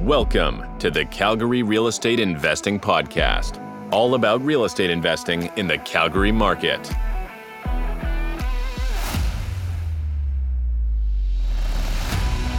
Welcome 0.00 0.76
to 0.80 0.90
the 0.90 1.04
Calgary 1.04 1.62
Real 1.62 1.86
Estate 1.86 2.18
Investing 2.18 2.80
Podcast, 2.80 3.62
all 3.92 4.16
about 4.16 4.42
real 4.42 4.64
estate 4.64 4.90
investing 4.90 5.52
in 5.56 5.68
the 5.68 5.78
Calgary 5.78 6.32
market. 6.32 6.82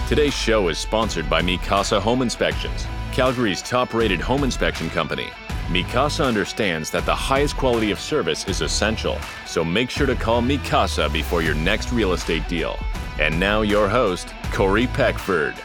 Today's 0.07 0.34
show 0.34 0.70
is 0.70 0.78
sponsored 0.78 1.29
by 1.29 1.42
Mi 1.42 1.57
Casa 1.57 2.00
Home 2.00 2.21
Inspections, 2.21 2.88
Calgary's 3.11 3.61
top 3.61 3.93
rated 3.93 4.21
home 4.21 4.46
inspection 4.46 4.89
company. 4.89 5.28
Mi 5.70 5.83
Casa 5.83 6.24
understands 6.24 6.89
that 6.92 7.06
the 7.06 7.14
highest 7.14 7.57
quality 7.57 7.92
of 7.92 8.00
service 8.00 8.47
is 8.47 8.61
essential, 8.61 9.20
so 9.46 9.61
make 9.61 9.89
sure 9.89 10.07
to 10.07 10.15
call 10.15 10.42
Mi 10.42 10.57
Casa 10.60 11.10
before 11.10 11.42
your 11.42 11.56
next 11.56 11.92
real 11.92 12.14
estate 12.14 12.47
deal. 12.47 12.79
And 13.20 13.38
now, 13.38 13.61
your 13.61 13.89
host, 13.89 14.33
Corey 14.54 14.88
Peckford. 14.88 15.56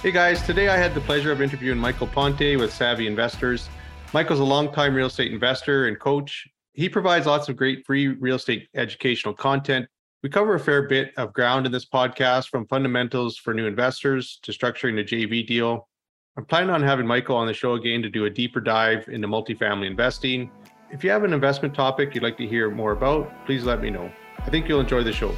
Hey 0.00 0.12
guys, 0.12 0.40
today 0.42 0.68
I 0.68 0.76
had 0.76 0.94
the 0.94 1.00
pleasure 1.00 1.32
of 1.32 1.42
interviewing 1.42 1.76
Michael 1.76 2.06
Ponte 2.06 2.56
with 2.56 2.72
Savvy 2.72 3.08
Investors. 3.08 3.68
Michael's 4.12 4.38
a 4.38 4.44
longtime 4.44 4.94
real 4.94 5.08
estate 5.08 5.32
investor 5.32 5.88
and 5.88 5.98
coach. 5.98 6.46
He 6.72 6.88
provides 6.88 7.26
lots 7.26 7.48
of 7.48 7.56
great 7.56 7.84
free 7.84 8.06
real 8.06 8.36
estate 8.36 8.68
educational 8.76 9.34
content. 9.34 9.88
We 10.22 10.28
cover 10.28 10.54
a 10.54 10.60
fair 10.60 10.82
bit 10.82 11.10
of 11.16 11.32
ground 11.32 11.66
in 11.66 11.72
this 11.72 11.84
podcast 11.84 12.48
from 12.48 12.64
fundamentals 12.68 13.38
for 13.38 13.52
new 13.52 13.66
investors 13.66 14.38
to 14.44 14.52
structuring 14.52 15.00
a 15.00 15.02
JV 15.02 15.44
deal. 15.44 15.88
I'm 16.36 16.44
planning 16.44 16.70
on 16.70 16.80
having 16.80 17.04
Michael 17.04 17.34
on 17.34 17.48
the 17.48 17.52
show 17.52 17.72
again 17.72 18.00
to 18.02 18.08
do 18.08 18.26
a 18.26 18.30
deeper 18.30 18.60
dive 18.60 19.08
into 19.08 19.26
multifamily 19.26 19.88
investing. 19.88 20.48
If 20.92 21.02
you 21.02 21.10
have 21.10 21.24
an 21.24 21.32
investment 21.32 21.74
topic 21.74 22.14
you'd 22.14 22.22
like 22.22 22.36
to 22.36 22.46
hear 22.46 22.70
more 22.70 22.92
about, 22.92 23.32
please 23.46 23.64
let 23.64 23.82
me 23.82 23.90
know. 23.90 24.12
I 24.38 24.48
think 24.48 24.68
you'll 24.68 24.78
enjoy 24.78 25.02
the 25.02 25.12
show. 25.12 25.34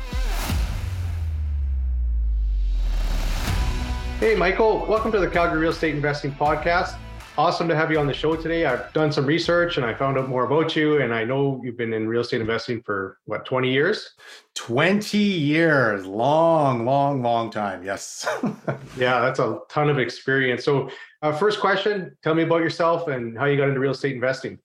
Hey, 4.20 4.37
Michael, 4.37 4.84
welcome 4.84 5.11
to 5.12 5.19
the 5.19 5.27
Calgary 5.27 5.61
Real 5.61 5.70
Estate 5.70 5.95
Investing 5.95 6.33
Podcast. 6.33 6.98
Awesome 7.39 7.67
to 7.69 7.75
have 7.75 7.91
you 7.91 7.98
on 7.98 8.06
the 8.06 8.12
show 8.12 8.36
today. 8.36 8.67
I've 8.67 8.92
done 8.92 9.11
some 9.11 9.25
research 9.25 9.78
and 9.78 9.86
I 9.86 9.95
found 9.95 10.19
out 10.19 10.28
more 10.28 10.45
about 10.45 10.77
you. 10.77 11.00
And 11.00 11.14
I 11.14 11.25
know 11.25 11.58
you've 11.64 11.78
been 11.78 11.95
in 11.95 12.06
real 12.06 12.20
estate 12.20 12.42
investing 12.42 12.83
for 12.83 13.17
what, 13.25 13.47
20 13.47 13.72
years? 13.72 14.11
20 14.56 15.17
years. 15.17 16.05
Long, 16.05 16.84
long, 16.84 17.22
long 17.22 17.50
time. 17.50 17.83
Yes. 17.83 18.28
yeah, 18.98 19.20
that's 19.20 19.39
a 19.39 19.61
ton 19.70 19.89
of 19.89 19.98
experience. 19.98 20.67
So, 20.67 20.91
uh, 21.23 21.33
first 21.33 21.58
question 21.58 22.14
tell 22.23 22.34
me 22.34 22.42
about 22.42 22.61
yourself 22.61 23.08
and 23.08 23.39
how 23.39 23.47
you 23.47 23.56
got 23.56 23.69
into 23.69 23.80
real 23.80 23.92
estate 23.92 24.14
investing. 24.14 24.58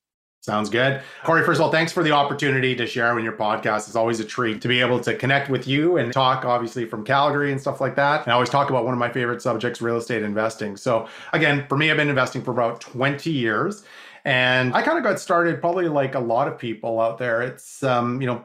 Sounds 0.46 0.70
good. 0.70 1.02
Corey, 1.24 1.44
first 1.44 1.60
of 1.60 1.66
all, 1.66 1.72
thanks 1.72 1.92
for 1.92 2.04
the 2.04 2.12
opportunity 2.12 2.76
to 2.76 2.86
share 2.86 3.18
in 3.18 3.24
your 3.26 3.34
podcast. 3.34 3.88
It's 3.88 3.96
always 3.96 4.20
a 4.20 4.24
treat 4.24 4.62
to 4.62 4.68
be 4.68 4.80
able 4.80 5.00
to 5.00 5.16
connect 5.16 5.50
with 5.50 5.68
you 5.68 5.98
and 5.98 6.14
talk, 6.14 6.46
obviously, 6.46 6.86
from 6.86 7.04
Calgary 7.04 7.52
and 7.52 7.60
stuff 7.60 7.82
like 7.82 7.96
that. 7.96 8.22
And 8.22 8.32
I 8.32 8.36
always 8.36 8.52
talk 8.52 8.70
about 8.70 8.86
one 8.86 8.94
of 8.94 9.00
my 9.00 9.10
favorite 9.10 9.42
subjects, 9.42 9.82
real 9.82 9.98
estate 9.98 10.22
investing. 10.22 10.78
So, 10.78 11.08
again, 11.34 11.66
for 11.68 11.80
me, 11.80 11.90
I've 11.90 11.98
been 11.98 12.10
investing 12.10 12.44
for 12.44 12.52
about 12.52 12.80
20 12.80 13.32
years. 13.32 13.86
And 14.26 14.74
I 14.74 14.82
kind 14.82 14.98
of 14.98 15.04
got 15.04 15.20
started 15.20 15.62
probably 15.62 15.88
like 15.88 16.16
a 16.16 16.20
lot 16.20 16.48
of 16.48 16.58
people 16.58 17.00
out 17.00 17.20
there. 17.20 17.44
It's, 17.44 17.84
um, 17.84 18.20
you 18.20 18.26
know, 18.26 18.44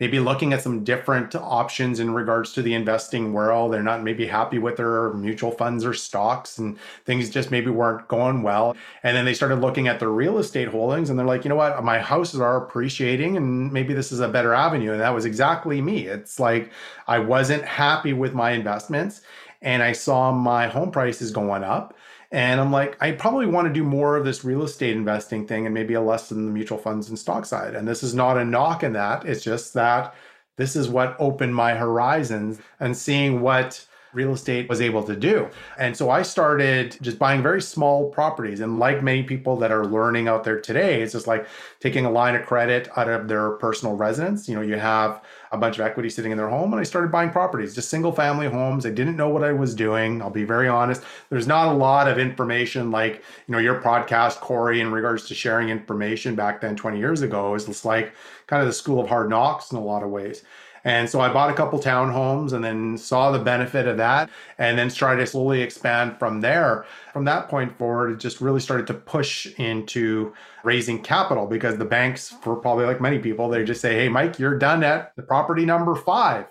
maybe 0.00 0.18
looking 0.18 0.52
at 0.52 0.60
some 0.60 0.82
different 0.82 1.36
options 1.36 2.00
in 2.00 2.12
regards 2.12 2.52
to 2.54 2.62
the 2.62 2.74
investing 2.74 3.32
world. 3.32 3.72
They're 3.72 3.80
not 3.80 4.02
maybe 4.02 4.26
happy 4.26 4.58
with 4.58 4.76
their 4.76 5.12
mutual 5.12 5.52
funds 5.52 5.84
or 5.84 5.94
stocks 5.94 6.58
and 6.58 6.76
things 7.04 7.30
just 7.30 7.52
maybe 7.52 7.70
weren't 7.70 8.08
going 8.08 8.42
well. 8.42 8.76
And 9.04 9.16
then 9.16 9.24
they 9.24 9.34
started 9.34 9.60
looking 9.60 9.86
at 9.86 10.00
their 10.00 10.08
real 10.08 10.38
estate 10.38 10.66
holdings 10.66 11.10
and 11.10 11.18
they're 11.18 11.26
like, 11.26 11.44
you 11.44 11.48
know 11.48 11.54
what, 11.54 11.84
my 11.84 12.00
houses 12.00 12.40
are 12.40 12.56
appreciating 12.56 13.36
and 13.36 13.72
maybe 13.72 13.94
this 13.94 14.10
is 14.10 14.18
a 14.18 14.28
better 14.28 14.52
avenue. 14.52 14.90
And 14.90 15.00
that 15.00 15.14
was 15.14 15.26
exactly 15.26 15.80
me. 15.80 16.06
It's 16.06 16.40
like 16.40 16.72
I 17.06 17.20
wasn't 17.20 17.64
happy 17.64 18.14
with 18.14 18.34
my 18.34 18.50
investments 18.50 19.20
and 19.62 19.80
I 19.80 19.92
saw 19.92 20.32
my 20.32 20.66
home 20.66 20.90
prices 20.90 21.30
going 21.30 21.62
up 21.62 21.94
and 22.30 22.60
I'm 22.60 22.70
like, 22.70 22.96
I 23.00 23.12
probably 23.12 23.46
want 23.46 23.66
to 23.66 23.74
do 23.74 23.82
more 23.82 24.16
of 24.16 24.24
this 24.24 24.44
real 24.44 24.62
estate 24.62 24.96
investing 24.96 25.46
thing 25.46 25.66
and 25.66 25.74
maybe 25.74 25.94
a 25.94 26.00
less 26.00 26.30
in 26.30 26.46
the 26.46 26.52
mutual 26.52 26.78
funds 26.78 27.08
and 27.08 27.18
stock 27.18 27.44
side. 27.44 27.74
And 27.74 27.88
this 27.88 28.02
is 28.02 28.14
not 28.14 28.38
a 28.38 28.44
knock 28.44 28.84
in 28.84 28.92
that. 28.92 29.24
It's 29.24 29.42
just 29.42 29.74
that 29.74 30.14
this 30.56 30.76
is 30.76 30.88
what 30.88 31.16
opened 31.18 31.54
my 31.54 31.74
horizons 31.74 32.60
and 32.78 32.96
seeing 32.96 33.40
what 33.40 33.84
real 34.12 34.32
estate 34.32 34.68
was 34.68 34.80
able 34.80 35.02
to 35.04 35.14
do. 35.14 35.48
And 35.78 35.96
so 35.96 36.10
I 36.10 36.22
started 36.22 36.96
just 37.00 37.18
buying 37.18 37.42
very 37.42 37.62
small 37.62 38.10
properties. 38.10 38.60
And 38.60 38.78
like 38.78 39.02
many 39.02 39.22
people 39.22 39.56
that 39.58 39.70
are 39.70 39.84
learning 39.84 40.28
out 40.28 40.44
there 40.44 40.60
today, 40.60 41.02
it's 41.02 41.12
just 41.12 41.26
like 41.26 41.46
taking 41.78 42.04
a 42.04 42.10
line 42.10 42.34
of 42.34 42.44
credit 42.44 42.88
out 42.96 43.08
of 43.08 43.28
their 43.28 43.52
personal 43.52 43.96
residence. 43.96 44.48
You 44.48 44.56
know, 44.56 44.62
you 44.62 44.76
have 44.76 45.22
a 45.52 45.58
bunch 45.58 45.78
of 45.78 45.84
equity 45.84 46.08
sitting 46.08 46.30
in 46.30 46.38
their 46.38 46.48
home, 46.48 46.72
and 46.72 46.80
I 46.80 46.84
started 46.84 47.10
buying 47.10 47.30
properties, 47.30 47.74
just 47.74 47.88
single 47.88 48.12
family 48.12 48.48
homes. 48.48 48.86
I 48.86 48.90
didn't 48.90 49.16
know 49.16 49.28
what 49.28 49.42
I 49.42 49.52
was 49.52 49.74
doing. 49.74 50.22
I'll 50.22 50.30
be 50.30 50.44
very 50.44 50.68
honest. 50.68 51.02
There's 51.28 51.46
not 51.46 51.68
a 51.68 51.72
lot 51.72 52.08
of 52.08 52.18
information 52.18 52.90
like, 52.90 53.22
you 53.46 53.52
know, 53.52 53.58
your 53.58 53.80
podcast, 53.80 54.36
Corey, 54.36 54.80
in 54.80 54.92
regards 54.92 55.26
to 55.28 55.34
sharing 55.34 55.68
information 55.68 56.34
back 56.34 56.60
then 56.60 56.76
20 56.76 56.98
years 56.98 57.22
ago 57.22 57.54
is 57.54 57.66
just 57.66 57.84
like 57.84 58.12
kind 58.46 58.62
of 58.62 58.68
the 58.68 58.72
school 58.72 59.00
of 59.00 59.08
hard 59.08 59.28
knocks 59.28 59.72
in 59.72 59.78
a 59.78 59.82
lot 59.82 60.02
of 60.02 60.10
ways. 60.10 60.42
And 60.84 61.08
so 61.08 61.20
I 61.20 61.32
bought 61.32 61.50
a 61.50 61.54
couple 61.54 61.78
townhomes 61.78 62.52
and 62.52 62.64
then 62.64 62.96
saw 62.96 63.30
the 63.30 63.38
benefit 63.38 63.86
of 63.86 63.98
that 63.98 64.30
and 64.58 64.78
then 64.78 64.88
started 64.88 65.20
to 65.20 65.26
slowly 65.26 65.60
expand 65.60 66.18
from 66.18 66.40
there. 66.40 66.86
From 67.12 67.24
that 67.26 67.48
point 67.48 67.76
forward, 67.76 68.12
it 68.12 68.18
just 68.18 68.40
really 68.40 68.60
started 68.60 68.86
to 68.86 68.94
push 68.94 69.46
into 69.58 70.32
raising 70.64 71.02
capital 71.02 71.46
because 71.46 71.76
the 71.76 71.84
banks, 71.84 72.30
for 72.42 72.56
probably 72.56 72.86
like 72.86 73.00
many 73.00 73.18
people, 73.18 73.48
they 73.48 73.64
just 73.64 73.80
say, 73.80 73.94
Hey, 73.94 74.08
Mike, 74.08 74.38
you're 74.38 74.58
done 74.58 74.82
at 74.82 75.14
the 75.16 75.22
property 75.22 75.64
number 75.66 75.94
five. 75.94 76.46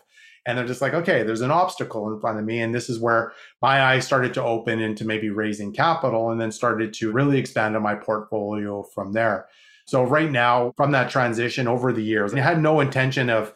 And 0.45 0.57
they're 0.57 0.66
just 0.66 0.81
like, 0.81 0.94
okay, 0.94 1.22
there's 1.22 1.41
an 1.41 1.51
obstacle 1.51 2.12
in 2.12 2.19
front 2.19 2.39
of 2.39 2.45
me. 2.45 2.62
And 2.62 2.73
this 2.73 2.89
is 2.89 2.97
where 2.97 3.34
my 3.62 3.84
eyes 3.84 4.06
started 4.06 4.34
to 4.35 4.44
open 4.44 4.79
into 4.79 5.06
maybe 5.06 5.29
raising 5.29 5.73
capital 5.73 6.31
and 6.31 6.41
then 6.41 6.51
started 6.51 6.94
to 6.95 7.12
really 7.12 7.38
expand 7.38 7.75
on 7.75 7.84
my 7.84 7.94
portfolio 7.94 8.81
from 8.81 9.13
there. 9.13 9.47
So, 9.85 10.03
right 10.03 10.31
now, 10.31 10.73
from 10.78 10.91
that 10.91 11.09
transition 11.09 11.68
over 11.68 11.91
the 11.91 12.03
years, 12.03 12.34
I 12.34 12.39
had 12.39 12.62
no 12.62 12.79
intention 12.79 13.29
of 13.29 13.53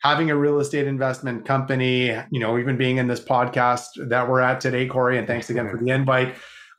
having 0.00 0.30
a 0.30 0.36
real 0.36 0.60
estate 0.60 0.86
investment 0.86 1.44
company, 1.46 2.08
you 2.30 2.40
know, 2.40 2.58
even 2.58 2.76
being 2.76 2.98
in 2.98 3.08
this 3.08 3.20
podcast 3.20 3.86
that 4.08 4.28
we're 4.28 4.40
at 4.40 4.60
today, 4.60 4.86
Corey, 4.86 5.18
and 5.18 5.26
thanks 5.26 5.50
again 5.50 5.68
for 5.70 5.78
the 5.78 5.90
invite. 5.90 6.34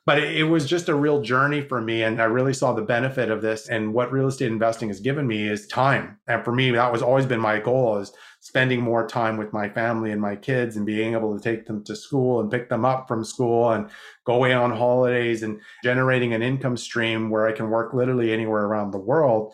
But 0.06 0.22
it 0.22 0.44
was 0.44 0.68
just 0.68 0.88
a 0.88 0.94
real 0.94 1.20
journey 1.20 1.60
for 1.60 1.80
me. 1.80 2.04
And 2.04 2.22
I 2.22 2.26
really 2.26 2.54
saw 2.54 2.72
the 2.72 2.82
benefit 2.82 3.28
of 3.28 3.42
this. 3.42 3.68
And 3.68 3.92
what 3.92 4.12
real 4.12 4.28
estate 4.28 4.52
investing 4.52 4.86
has 4.86 5.00
given 5.00 5.26
me 5.26 5.48
is 5.48 5.66
time. 5.66 6.16
And 6.28 6.44
for 6.44 6.52
me, 6.52 6.70
that 6.70 6.92
was 6.92 7.02
always 7.02 7.26
been 7.26 7.40
my 7.40 7.58
goal 7.58 7.98
is 7.98 8.12
spending 8.38 8.80
more 8.80 9.08
time 9.08 9.36
with 9.36 9.52
my 9.52 9.68
family 9.68 10.12
and 10.12 10.20
my 10.20 10.36
kids 10.36 10.76
and 10.76 10.86
being 10.86 11.14
able 11.14 11.36
to 11.36 11.42
take 11.42 11.66
them 11.66 11.82
to 11.82 11.96
school 11.96 12.38
and 12.38 12.48
pick 12.48 12.68
them 12.68 12.84
up 12.84 13.08
from 13.08 13.24
school 13.24 13.72
and 13.72 13.90
go 14.24 14.34
away 14.34 14.52
on 14.52 14.70
holidays 14.70 15.42
and 15.42 15.60
generating 15.82 16.32
an 16.32 16.42
income 16.42 16.76
stream 16.76 17.28
where 17.28 17.48
I 17.48 17.52
can 17.52 17.70
work 17.70 17.92
literally 17.92 18.32
anywhere 18.32 18.66
around 18.66 18.92
the 18.92 18.98
world 18.98 19.52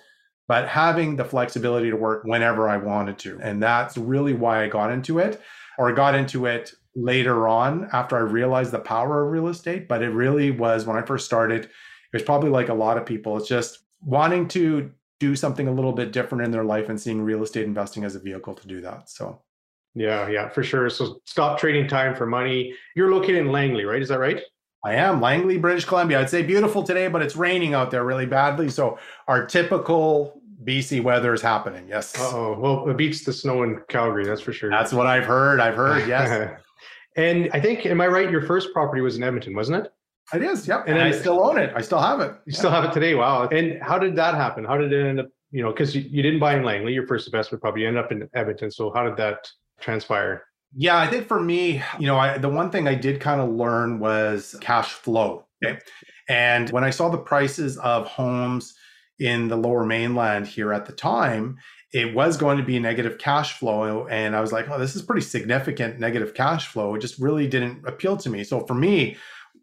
but 0.52 0.68
having 0.68 1.16
the 1.16 1.24
flexibility 1.24 1.88
to 1.88 1.96
work 1.96 2.24
whenever 2.24 2.68
I 2.68 2.76
wanted 2.76 3.18
to. 3.20 3.40
And 3.40 3.62
that's 3.62 3.96
really 3.96 4.34
why 4.34 4.62
I 4.62 4.68
got 4.68 4.92
into 4.92 5.18
it 5.18 5.40
or 5.78 5.90
got 5.94 6.14
into 6.14 6.44
it 6.44 6.74
later 6.94 7.48
on 7.48 7.88
after 7.94 8.18
I 8.18 8.20
realized 8.20 8.70
the 8.70 8.78
power 8.78 9.24
of 9.24 9.32
real 9.32 9.48
estate. 9.48 9.88
But 9.88 10.02
it 10.02 10.10
really 10.10 10.50
was 10.50 10.84
when 10.84 10.98
I 10.98 11.00
first 11.00 11.24
started, 11.24 11.64
it 11.64 11.70
was 12.12 12.22
probably 12.22 12.50
like 12.50 12.68
a 12.68 12.74
lot 12.74 12.98
of 12.98 13.06
people, 13.06 13.38
it's 13.38 13.48
just 13.48 13.78
wanting 14.02 14.46
to 14.48 14.90
do 15.20 15.34
something 15.34 15.68
a 15.68 15.72
little 15.72 15.94
bit 15.94 16.12
different 16.12 16.44
in 16.44 16.50
their 16.50 16.64
life 16.64 16.90
and 16.90 17.00
seeing 17.00 17.22
real 17.22 17.42
estate 17.42 17.64
investing 17.64 18.04
as 18.04 18.14
a 18.14 18.20
vehicle 18.20 18.52
to 18.52 18.69
do 18.69 18.82
that. 18.82 19.08
So, 19.08 19.40
yeah, 19.94 20.28
yeah, 20.28 20.50
for 20.50 20.62
sure. 20.62 20.90
So, 20.90 21.22
stop 21.24 21.58
trading 21.60 21.88
time 21.88 22.14
for 22.14 22.26
money. 22.26 22.74
You're 22.94 23.10
located 23.10 23.36
in 23.36 23.52
Langley, 23.52 23.86
right? 23.86 24.02
Is 24.02 24.10
that 24.10 24.19
right? 24.19 24.42
I 24.84 24.94
am 24.96 25.20
Langley, 25.20 25.58
British 25.58 25.84
Columbia. 25.84 26.20
I'd 26.20 26.28
say 26.28 26.42
beautiful 26.42 26.82
today, 26.82 27.06
but 27.06 27.22
it's 27.22 27.36
raining 27.36 27.72
out 27.72 27.92
there 27.92 28.04
really 28.04 28.26
badly. 28.26 28.69
So 28.69 28.98
our 29.28 29.46
typical 29.46 30.41
BC 30.65 31.03
weather 31.03 31.33
is 31.34 31.43
happening. 31.43 31.87
Yes. 31.89 32.15
Oh 32.19 32.59
well, 32.59 32.89
it 32.89 32.97
beats 32.97 33.25
the 33.25 33.33
snow 33.33 33.62
in 33.62 33.81
Calgary. 33.89 34.25
That's 34.25 34.41
for 34.41 34.53
sure. 34.53 34.71
That's 34.71 34.93
what 34.93 35.06
I've 35.06 35.25
heard. 35.25 35.61
I've 35.61 35.75
heard. 35.75 36.09
Yes. 36.09 36.61
and 37.17 37.50
I 37.53 37.61
think, 37.61 37.87
am 37.87 38.00
I 38.00 38.06
right? 38.06 38.31
Your 38.31 38.43
first 38.43 38.73
property 38.73 39.00
was 39.00 39.17
in 39.17 39.23
Edmonton, 39.23 39.55
wasn't 39.55 39.85
it? 39.85 39.93
It 40.35 40.43
is. 40.43 40.67
Yep. 40.67 40.85
And, 40.87 40.99
and 40.99 41.03
I 41.03 41.11
still 41.11 41.44
own 41.44 41.59
it. 41.59 41.73
I 41.76 41.82
still 41.82 42.00
have 42.00 42.20
it. 42.20 42.32
You 42.47 42.53
yeah. 42.53 42.59
still 42.59 42.70
have 42.70 42.85
it 42.85 42.93
today. 42.93 43.14
Wow. 43.14 43.49
And 43.49 43.82
how 43.82 43.99
did 43.99 44.17
that 44.17 44.35
happen? 44.35 44.64
How 44.64 44.76
did 44.76 44.93
it 44.93 45.06
end 45.06 45.20
up? 45.20 45.29
You 45.50 45.62
know, 45.62 45.70
because 45.70 45.94
you, 45.94 46.03
you 46.03 46.23
didn't 46.23 46.41
buy 46.41 46.56
in 46.56 46.62
Langley, 46.62 46.94
your 46.94 47.06
first 47.06 47.26
investment 47.26 47.61
probably 47.61 47.85
ended 47.85 48.03
up 48.03 48.11
in 48.11 48.26
Edmonton. 48.35 48.70
So 48.70 48.91
how 48.94 49.05
did 49.05 49.19
that 49.19 49.47
transpire? 49.81 50.44
Yeah, 50.75 50.97
I 50.97 51.06
think 51.06 51.29
for 51.29 51.38
me, 51.38 51.82
you 51.99 52.06
know, 52.06 52.17
I, 52.17 52.38
the 52.38 52.49
one 52.49 52.70
thing 52.70 52.88
I 52.88 52.94
did 52.94 53.20
kind 53.20 53.41
of 53.41 53.50
learn 53.50 53.99
was 53.99 54.56
cash 54.62 54.93
flow. 54.93 55.44
Okay. 55.62 55.79
And 56.31 56.70
when 56.70 56.85
I 56.85 56.88
saw 56.88 57.11
the 57.11 57.19
prices 57.19 57.76
of 57.79 58.06
homes 58.06 58.75
in 59.22 59.48
the 59.48 59.56
lower 59.56 59.86
mainland 59.86 60.46
here 60.46 60.72
at 60.72 60.86
the 60.86 60.92
time, 60.92 61.58
it 61.92 62.14
was 62.14 62.36
going 62.36 62.56
to 62.56 62.64
be 62.64 62.78
negative 62.78 63.19
cash 63.19 63.58
flow. 63.58 64.06
And 64.08 64.34
I 64.34 64.40
was 64.40 64.52
like, 64.52 64.69
oh, 64.69 64.78
this 64.78 64.96
is 64.96 65.02
pretty 65.02 65.22
significant 65.22 66.00
negative 66.00 66.34
cash 66.34 66.66
flow. 66.66 66.94
It 66.94 67.00
just 67.00 67.19
really 67.19 67.46
didn't 67.46 67.86
appeal 67.86 68.16
to 68.19 68.30
me. 68.30 68.44
So 68.44 68.66
for 68.66 68.74
me, 68.74 69.16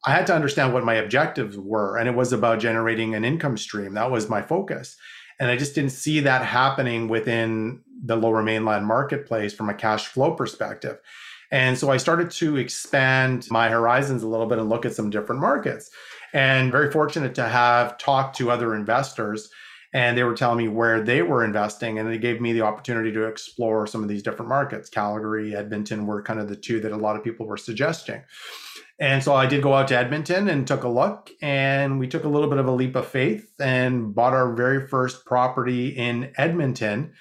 I 0.05 0.11
had 0.11 0.27
to 0.27 0.35
understand 0.35 0.73
what 0.73 0.85
my 0.85 0.95
objectives 0.95 1.57
were. 1.57 1.97
And 1.97 2.07
it 2.07 2.15
was 2.15 2.31
about 2.31 2.59
generating 2.59 3.15
an 3.15 3.25
income 3.25 3.57
stream. 3.57 3.95
That 3.95 4.11
was 4.11 4.29
my 4.29 4.41
focus. 4.41 4.95
And 5.39 5.49
I 5.51 5.57
just 5.57 5.75
didn't 5.75 5.91
see 5.91 6.21
that 6.21 6.45
happening 6.45 7.07
within 7.07 7.81
the 8.03 8.15
lower 8.15 8.43
mainland 8.43 8.85
marketplace 8.85 9.53
from 9.53 9.69
a 9.69 9.73
cash 9.73 10.07
flow 10.07 10.31
perspective. 10.31 10.99
And 11.51 11.77
so 11.77 11.89
I 11.89 11.97
started 11.97 12.29
to 12.31 12.57
expand 12.57 13.47
my 13.49 13.69
horizons 13.69 14.21
a 14.21 14.27
little 14.27 14.45
bit 14.45 14.59
and 14.59 14.69
look 14.69 14.85
at 14.85 14.93
some 14.93 15.09
different 15.09 15.41
markets. 15.41 15.89
And 16.33 16.71
very 16.71 16.91
fortunate 16.91 17.35
to 17.35 17.47
have 17.47 17.97
talked 17.97 18.37
to 18.37 18.51
other 18.51 18.75
investors 18.75 19.49
and 19.93 20.17
they 20.17 20.23
were 20.23 20.35
telling 20.35 20.57
me 20.57 20.67
where 20.67 21.01
they 21.01 21.21
were 21.21 21.43
investing 21.43 21.97
and 21.97 22.11
it 22.13 22.21
gave 22.21 22.39
me 22.39 22.53
the 22.53 22.61
opportunity 22.61 23.11
to 23.11 23.25
explore 23.25 23.87
some 23.87 24.03
of 24.03 24.09
these 24.09 24.23
different 24.23 24.49
markets. 24.49 24.89
Calgary 24.89 25.55
edmonton 25.55 26.05
were 26.05 26.21
kind 26.21 26.39
of 26.39 26.47
the 26.47 26.55
two 26.55 26.79
that 26.81 26.91
a 26.91 26.97
lot 26.97 27.15
of 27.15 27.23
people 27.23 27.47
were 27.47 27.57
suggesting. 27.57 28.21
And 28.99 29.23
so 29.23 29.33
i 29.33 29.45
did 29.45 29.63
go 29.63 29.73
out 29.73 29.87
to 29.87 29.97
edmonton 29.97 30.49
and 30.49 30.67
took 30.67 30.83
a 30.83 30.89
look 30.89 31.31
and 31.41 31.99
we 31.99 32.07
took 32.07 32.23
a 32.23 32.29
little 32.29 32.49
bit 32.49 32.59
of 32.59 32.67
a 32.67 32.71
leap 32.71 32.95
of 32.95 33.07
faith 33.07 33.49
and 33.59 34.13
bought 34.13 34.33
our 34.33 34.53
very 34.53 34.87
first 34.87 35.25
property 35.25 35.89
in 35.89 36.31
edmonton 36.37 37.13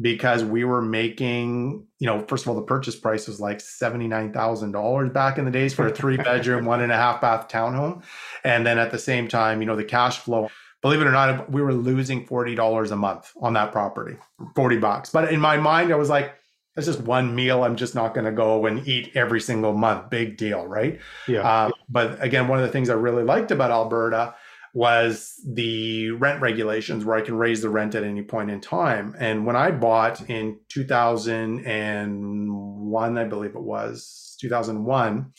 because 0.00 0.44
we 0.44 0.64
were 0.64 0.82
making, 0.82 1.86
you 1.98 2.06
know, 2.06 2.24
first 2.28 2.44
of 2.44 2.48
all, 2.48 2.54
the 2.54 2.62
purchase 2.62 2.96
price 2.96 3.26
was 3.26 3.40
like 3.40 3.58
$79,000 3.58 5.12
back 5.12 5.38
in 5.38 5.44
the 5.44 5.50
days 5.50 5.74
for 5.74 5.86
a 5.86 5.90
three 5.94 6.16
bedroom, 6.16 6.64
one 6.64 6.80
and 6.80 6.92
a 6.92 6.96
half 6.96 7.20
bath 7.20 7.48
townhome. 7.48 8.02
And 8.44 8.66
then 8.66 8.78
at 8.78 8.90
the 8.90 8.98
same 8.98 9.28
time, 9.28 9.60
you 9.60 9.66
know, 9.66 9.76
the 9.76 9.84
cash 9.84 10.18
flow, 10.18 10.50
believe 10.82 11.00
it 11.00 11.06
or 11.06 11.12
not, 11.12 11.50
we 11.50 11.62
were 11.62 11.74
losing 11.74 12.26
$40 12.26 12.90
a 12.90 12.96
month 12.96 13.32
on 13.40 13.54
that 13.54 13.72
property, 13.72 14.16
40 14.54 14.78
bucks. 14.78 15.10
But 15.10 15.32
in 15.32 15.40
my 15.40 15.56
mind, 15.56 15.92
I 15.92 15.96
was 15.96 16.08
like, 16.08 16.34
that's 16.76 16.86
just 16.86 17.00
one 17.00 17.34
meal. 17.34 17.64
I'm 17.64 17.74
just 17.74 17.96
not 17.96 18.14
going 18.14 18.26
to 18.26 18.30
go 18.30 18.66
and 18.66 18.86
eat 18.86 19.10
every 19.16 19.40
single 19.40 19.72
month. 19.72 20.10
Big 20.10 20.36
deal, 20.36 20.64
right? 20.64 21.00
Yeah. 21.26 21.40
Uh, 21.40 21.70
but 21.88 22.22
again, 22.22 22.46
one 22.46 22.60
of 22.60 22.64
the 22.64 22.70
things 22.70 22.88
I 22.88 22.94
really 22.94 23.24
liked 23.24 23.50
about 23.50 23.72
Alberta 23.72 24.36
was 24.74 25.40
the 25.46 26.10
rent 26.12 26.42
regulations 26.42 27.04
where 27.04 27.16
I 27.16 27.22
can 27.22 27.36
raise 27.36 27.62
the 27.62 27.70
rent 27.70 27.94
at 27.94 28.04
any 28.04 28.22
point 28.22 28.50
in 28.50 28.60
time. 28.60 29.14
And 29.18 29.46
when 29.46 29.56
I 29.56 29.70
bought 29.70 30.28
in 30.28 30.58
2001, 30.68 33.18
I 33.18 33.24
believe 33.24 33.54
it 33.54 33.62
was 33.62 34.36
2001, 34.40 35.32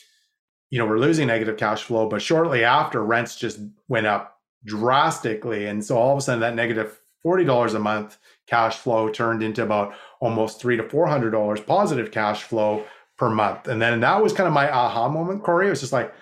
you 0.70 0.78
know, 0.78 0.86
we're 0.86 0.98
losing 0.98 1.28
negative 1.28 1.56
cash 1.56 1.82
flow, 1.82 2.08
but 2.08 2.22
shortly 2.22 2.64
after 2.64 3.04
rents 3.04 3.36
just 3.36 3.60
went 3.88 4.06
up 4.06 4.38
drastically. 4.64 5.66
And 5.66 5.84
so 5.84 5.96
all 5.96 6.12
of 6.12 6.18
a 6.18 6.20
sudden 6.20 6.40
that 6.40 6.54
negative 6.54 7.00
$40 7.24 7.74
a 7.74 7.78
month 7.78 8.18
cash 8.46 8.76
flow 8.76 9.10
turned 9.10 9.42
into 9.42 9.62
about 9.62 9.94
almost 10.20 10.60
three 10.60 10.76
to 10.76 10.82
$400 10.82 11.66
positive 11.66 12.10
cash 12.10 12.44
flow 12.44 12.84
per 13.16 13.30
month. 13.30 13.68
And 13.68 13.82
then 13.82 14.00
that 14.00 14.22
was 14.22 14.32
kind 14.32 14.46
of 14.46 14.52
my 14.52 14.70
aha 14.70 15.08
moment, 15.08 15.42
Corey. 15.42 15.66
It 15.66 15.70
was 15.70 15.80
just 15.80 15.92
like, 15.92 16.14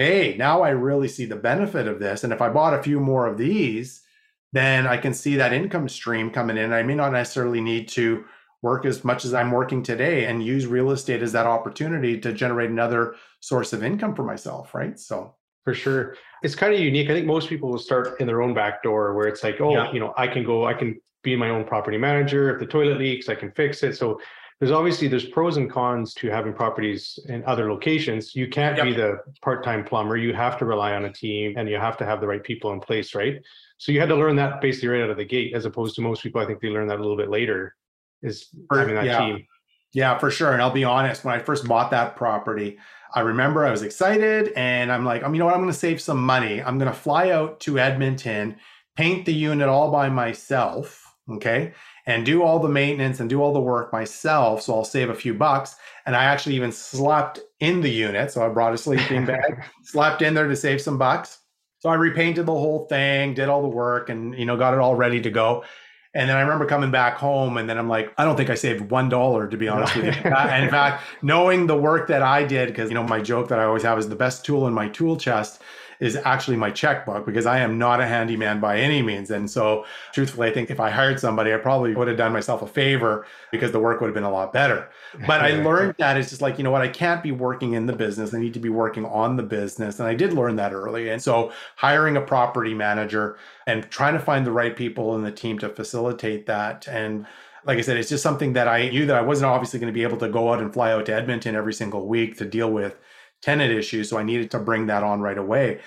hey, 0.00 0.34
now 0.38 0.62
I 0.62 0.70
really 0.70 1.08
see 1.08 1.26
the 1.26 1.36
benefit 1.36 1.86
of 1.86 2.00
this. 2.00 2.24
And 2.24 2.32
if 2.32 2.40
I 2.40 2.48
bought 2.48 2.72
a 2.72 2.82
few 2.82 2.98
more 2.98 3.26
of 3.26 3.36
these, 3.36 4.00
then 4.50 4.86
I 4.86 4.96
can 4.96 5.12
see 5.12 5.36
that 5.36 5.52
income 5.52 5.90
stream 5.90 6.30
coming 6.30 6.56
in. 6.56 6.72
I 6.72 6.82
may 6.82 6.94
not 6.94 7.12
necessarily 7.12 7.60
need 7.60 7.86
to 7.88 8.24
work 8.62 8.86
as 8.86 9.04
much 9.04 9.26
as 9.26 9.34
I'm 9.34 9.50
working 9.50 9.82
today 9.82 10.24
and 10.24 10.42
use 10.42 10.66
real 10.66 10.92
estate 10.92 11.22
as 11.22 11.32
that 11.32 11.46
opportunity 11.46 12.18
to 12.18 12.32
generate 12.32 12.70
another 12.70 13.14
source 13.40 13.74
of 13.74 13.84
income 13.84 14.14
for 14.14 14.22
myself, 14.22 14.74
right? 14.74 14.98
So 14.98 15.34
for 15.64 15.74
sure. 15.74 16.16
It's 16.42 16.54
kind 16.54 16.72
of 16.72 16.80
unique. 16.80 17.10
I 17.10 17.12
think 17.12 17.26
most 17.26 17.50
people 17.50 17.68
will 17.68 17.78
start 17.78 18.18
in 18.22 18.26
their 18.26 18.40
own 18.40 18.54
back 18.54 18.82
door 18.82 19.12
where 19.14 19.28
it's 19.28 19.44
like, 19.44 19.60
oh, 19.60 19.72
yeah. 19.72 19.92
you 19.92 20.00
know, 20.00 20.14
I 20.16 20.28
can 20.28 20.44
go, 20.44 20.64
I 20.64 20.72
can 20.72 20.98
be 21.22 21.36
my 21.36 21.50
own 21.50 21.64
property 21.64 21.98
manager. 21.98 22.50
If 22.50 22.58
the 22.58 22.64
toilet 22.64 22.96
leaks, 22.96 23.28
I 23.28 23.34
can 23.34 23.52
fix 23.52 23.82
it. 23.82 23.98
So 23.98 24.18
there's 24.60 24.72
obviously 24.72 25.08
there's 25.08 25.24
pros 25.24 25.56
and 25.56 25.70
cons 25.70 26.12
to 26.12 26.28
having 26.28 26.52
properties 26.52 27.18
in 27.28 27.42
other 27.46 27.72
locations. 27.72 28.36
You 28.36 28.46
can't 28.46 28.76
yep. 28.76 28.84
be 28.84 28.92
the 28.92 29.20
part-time 29.40 29.84
plumber. 29.84 30.18
You 30.18 30.34
have 30.34 30.58
to 30.58 30.66
rely 30.66 30.92
on 30.92 31.06
a 31.06 31.12
team 31.12 31.54
and 31.56 31.66
you 31.66 31.76
have 31.76 31.96
to 31.96 32.04
have 32.04 32.20
the 32.20 32.26
right 32.26 32.44
people 32.44 32.70
in 32.74 32.80
place, 32.80 33.14
right? 33.14 33.40
So 33.78 33.90
you 33.90 34.00
had 34.00 34.10
to 34.10 34.16
learn 34.16 34.36
that 34.36 34.60
basically 34.60 34.88
right 34.90 35.02
out 35.02 35.08
of 35.08 35.16
the 35.16 35.24
gate, 35.24 35.54
as 35.54 35.64
opposed 35.64 35.94
to 35.96 36.02
most 36.02 36.22
people. 36.22 36.42
I 36.42 36.46
think 36.46 36.60
they 36.60 36.68
learn 36.68 36.88
that 36.88 36.98
a 36.98 37.02
little 37.02 37.16
bit 37.16 37.30
later, 37.30 37.74
is 38.22 38.48
having 38.70 38.96
that 38.96 39.06
yeah. 39.06 39.18
team. 39.18 39.46
Yeah, 39.94 40.18
for 40.18 40.30
sure. 40.30 40.52
And 40.52 40.60
I'll 40.60 40.70
be 40.70 40.84
honest, 40.84 41.24
when 41.24 41.34
I 41.34 41.38
first 41.38 41.66
bought 41.66 41.90
that 41.92 42.14
property, 42.16 42.78
I 43.14 43.20
remember 43.20 43.64
I 43.64 43.70
was 43.70 43.80
excited 43.80 44.52
and 44.56 44.92
I'm 44.92 45.06
like, 45.06 45.22
um, 45.22 45.34
you 45.34 45.38
know 45.38 45.46
what? 45.46 45.54
I'm 45.54 45.60
going 45.60 45.72
to 45.72 45.78
save 45.78 46.02
some 46.02 46.22
money. 46.22 46.62
I'm 46.62 46.78
going 46.78 46.92
to 46.92 46.96
fly 46.96 47.30
out 47.30 47.60
to 47.60 47.78
Edmonton, 47.78 48.56
paint 48.94 49.24
the 49.24 49.32
unit 49.32 49.70
all 49.70 49.90
by 49.90 50.10
myself. 50.10 51.06
Okay 51.30 51.72
and 52.10 52.26
do 52.26 52.42
all 52.42 52.58
the 52.58 52.68
maintenance 52.68 53.20
and 53.20 53.30
do 53.30 53.40
all 53.40 53.52
the 53.52 53.60
work 53.60 53.92
myself. 53.92 54.62
So 54.62 54.74
I'll 54.74 54.84
save 54.84 55.10
a 55.10 55.14
few 55.14 55.32
bucks. 55.32 55.76
And 56.06 56.16
I 56.16 56.24
actually 56.24 56.56
even 56.56 56.72
slept 56.72 57.38
in 57.60 57.80
the 57.80 57.88
unit. 57.88 58.32
So 58.32 58.44
I 58.44 58.48
brought 58.48 58.74
a 58.74 58.78
sleeping 58.78 59.26
bag, 59.26 59.62
slept 59.84 60.20
in 60.20 60.34
there 60.34 60.48
to 60.48 60.56
save 60.56 60.80
some 60.80 60.98
bucks. 60.98 61.38
So 61.78 61.88
I 61.88 61.94
repainted 61.94 62.46
the 62.46 62.52
whole 62.52 62.86
thing, 62.86 63.34
did 63.34 63.48
all 63.48 63.62
the 63.62 63.68
work, 63.68 64.10
and 64.10 64.34
you 64.36 64.44
know, 64.44 64.56
got 64.56 64.74
it 64.74 64.80
all 64.80 64.96
ready 64.96 65.20
to 65.20 65.30
go. 65.30 65.64
And 66.12 66.28
then 66.28 66.36
I 66.36 66.40
remember 66.40 66.66
coming 66.66 66.90
back 66.90 67.14
home, 67.14 67.56
and 67.56 67.70
then 67.70 67.78
I'm 67.78 67.88
like, 67.88 68.12
I 68.18 68.24
don't 68.24 68.36
think 68.36 68.50
I 68.50 68.56
saved 68.56 68.90
one 68.90 69.08
dollar 69.08 69.46
to 69.46 69.56
be 69.56 69.68
honest 69.68 69.94
with 69.94 70.06
you. 70.06 70.10
and 70.24 70.64
in 70.64 70.70
fact, 70.70 71.04
knowing 71.22 71.68
the 71.68 71.76
work 71.76 72.08
that 72.08 72.22
I 72.22 72.42
did, 72.42 72.68
because 72.68 72.90
you 72.90 72.94
know, 72.94 73.04
my 73.04 73.20
joke 73.20 73.48
that 73.48 73.60
I 73.60 73.64
always 73.64 73.84
have 73.84 73.98
is 73.98 74.08
the 74.08 74.16
best 74.16 74.44
tool 74.44 74.66
in 74.66 74.74
my 74.74 74.88
tool 74.88 75.16
chest 75.16 75.62
is 76.00 76.16
actually 76.24 76.56
my 76.56 76.70
checkbook 76.70 77.26
because 77.26 77.46
I 77.46 77.58
am 77.60 77.78
not 77.78 78.00
a 78.00 78.06
handyman 78.06 78.58
by 78.58 78.78
any 78.78 79.02
means. 79.02 79.30
And 79.30 79.48
so, 79.48 79.84
truthfully, 80.12 80.48
I 80.48 80.52
think 80.52 80.70
if 80.70 80.80
I 80.80 80.90
hired 80.90 81.20
somebody, 81.20 81.52
I 81.52 81.58
probably 81.58 81.94
would 81.94 82.08
have 82.08 82.16
done 82.16 82.32
myself 82.32 82.62
a 82.62 82.66
favor 82.66 83.26
because 83.52 83.70
the 83.70 83.78
work 83.78 84.00
would 84.00 84.06
have 84.06 84.14
been 84.14 84.24
a 84.24 84.30
lot 84.30 84.52
better. 84.52 84.88
But 85.26 85.42
I 85.42 85.50
learned 85.62 85.94
that 85.98 86.16
it's 86.16 86.30
just 86.30 86.40
like, 86.40 86.58
you 86.58 86.64
know 86.64 86.70
what, 86.70 86.82
I 86.82 86.88
can't 86.88 87.22
be 87.22 87.32
working 87.32 87.74
in 87.74 87.86
the 87.86 87.92
business. 87.92 88.32
I 88.32 88.40
need 88.40 88.54
to 88.54 88.60
be 88.60 88.70
working 88.70 89.04
on 89.04 89.36
the 89.36 89.42
business. 89.42 89.98
And 90.00 90.08
I 90.08 90.14
did 90.14 90.32
learn 90.32 90.56
that 90.56 90.72
early. 90.72 91.10
And 91.10 91.22
so, 91.22 91.52
hiring 91.76 92.16
a 92.16 92.22
property 92.22 92.72
manager 92.72 93.36
and 93.66 93.88
trying 93.90 94.14
to 94.14 94.20
find 94.20 94.46
the 94.46 94.52
right 94.52 94.74
people 94.74 95.14
in 95.14 95.22
the 95.22 95.32
team 95.32 95.58
to 95.58 95.68
facilitate 95.68 96.46
that. 96.46 96.88
And 96.88 97.26
like 97.64 97.76
I 97.76 97.82
said, 97.82 97.98
it's 97.98 98.08
just 98.08 98.22
something 98.22 98.54
that 98.54 98.68
I 98.68 98.88
knew 98.88 99.04
that 99.06 99.16
I 99.16 99.20
wasn't 99.20 99.50
obviously 99.50 99.78
going 99.80 99.92
to 99.92 99.96
be 99.96 100.02
able 100.02 100.16
to 100.18 100.28
go 100.28 100.52
out 100.52 100.60
and 100.60 100.72
fly 100.72 100.92
out 100.92 101.06
to 101.06 101.14
Edmonton 101.14 101.54
every 101.54 101.74
single 101.74 102.06
week 102.06 102.38
to 102.38 102.46
deal 102.46 102.70
with 102.70 102.96
tenant 103.42 103.72
issues. 103.72 104.08
So 104.10 104.18
I 104.18 104.22
needed 104.22 104.50
to 104.52 104.58
bring 104.58 104.86
that 104.86 105.02
on 105.02 105.20
right 105.20 105.38
away. 105.38 105.80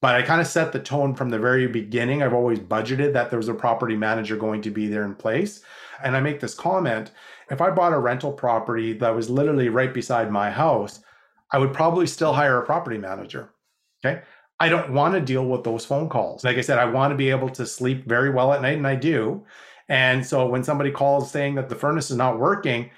But 0.00 0.14
I 0.14 0.22
kind 0.22 0.40
of 0.40 0.46
set 0.46 0.72
the 0.72 0.80
tone 0.80 1.14
from 1.14 1.28
the 1.28 1.38
very 1.38 1.66
beginning. 1.66 2.22
I've 2.22 2.32
always 2.32 2.58
budgeted 2.58 3.12
that 3.12 3.28
there 3.28 3.38
was 3.38 3.48
a 3.48 3.54
property 3.54 3.96
manager 3.96 4.36
going 4.36 4.62
to 4.62 4.70
be 4.70 4.86
there 4.86 5.04
in 5.04 5.14
place. 5.14 5.62
And 6.02 6.16
I 6.16 6.20
make 6.20 6.40
this 6.40 6.54
comment 6.54 7.10
if 7.50 7.60
I 7.60 7.70
bought 7.70 7.92
a 7.92 7.98
rental 7.98 8.32
property 8.32 8.92
that 8.94 9.14
was 9.14 9.28
literally 9.28 9.68
right 9.68 9.92
beside 9.92 10.30
my 10.30 10.50
house, 10.50 11.00
I 11.50 11.58
would 11.58 11.74
probably 11.74 12.06
still 12.06 12.32
hire 12.32 12.58
a 12.58 12.64
property 12.64 12.96
manager. 12.96 13.50
Okay. 14.04 14.22
I 14.60 14.68
don't 14.68 14.92
want 14.92 15.14
to 15.14 15.20
deal 15.20 15.46
with 15.46 15.64
those 15.64 15.84
phone 15.84 16.08
calls. 16.08 16.44
Like 16.44 16.58
I 16.58 16.60
said, 16.60 16.78
I 16.78 16.84
want 16.84 17.10
to 17.12 17.16
be 17.16 17.30
able 17.30 17.48
to 17.50 17.66
sleep 17.66 18.06
very 18.06 18.30
well 18.30 18.52
at 18.52 18.62
night, 18.62 18.76
and 18.76 18.86
I 18.86 18.94
do. 18.94 19.44
And 19.88 20.24
so 20.24 20.46
when 20.46 20.62
somebody 20.62 20.90
calls 20.90 21.30
saying 21.30 21.56
that 21.56 21.68
the 21.68 21.74
furnace 21.74 22.10
is 22.10 22.16
not 22.16 22.38
working, 22.38 22.90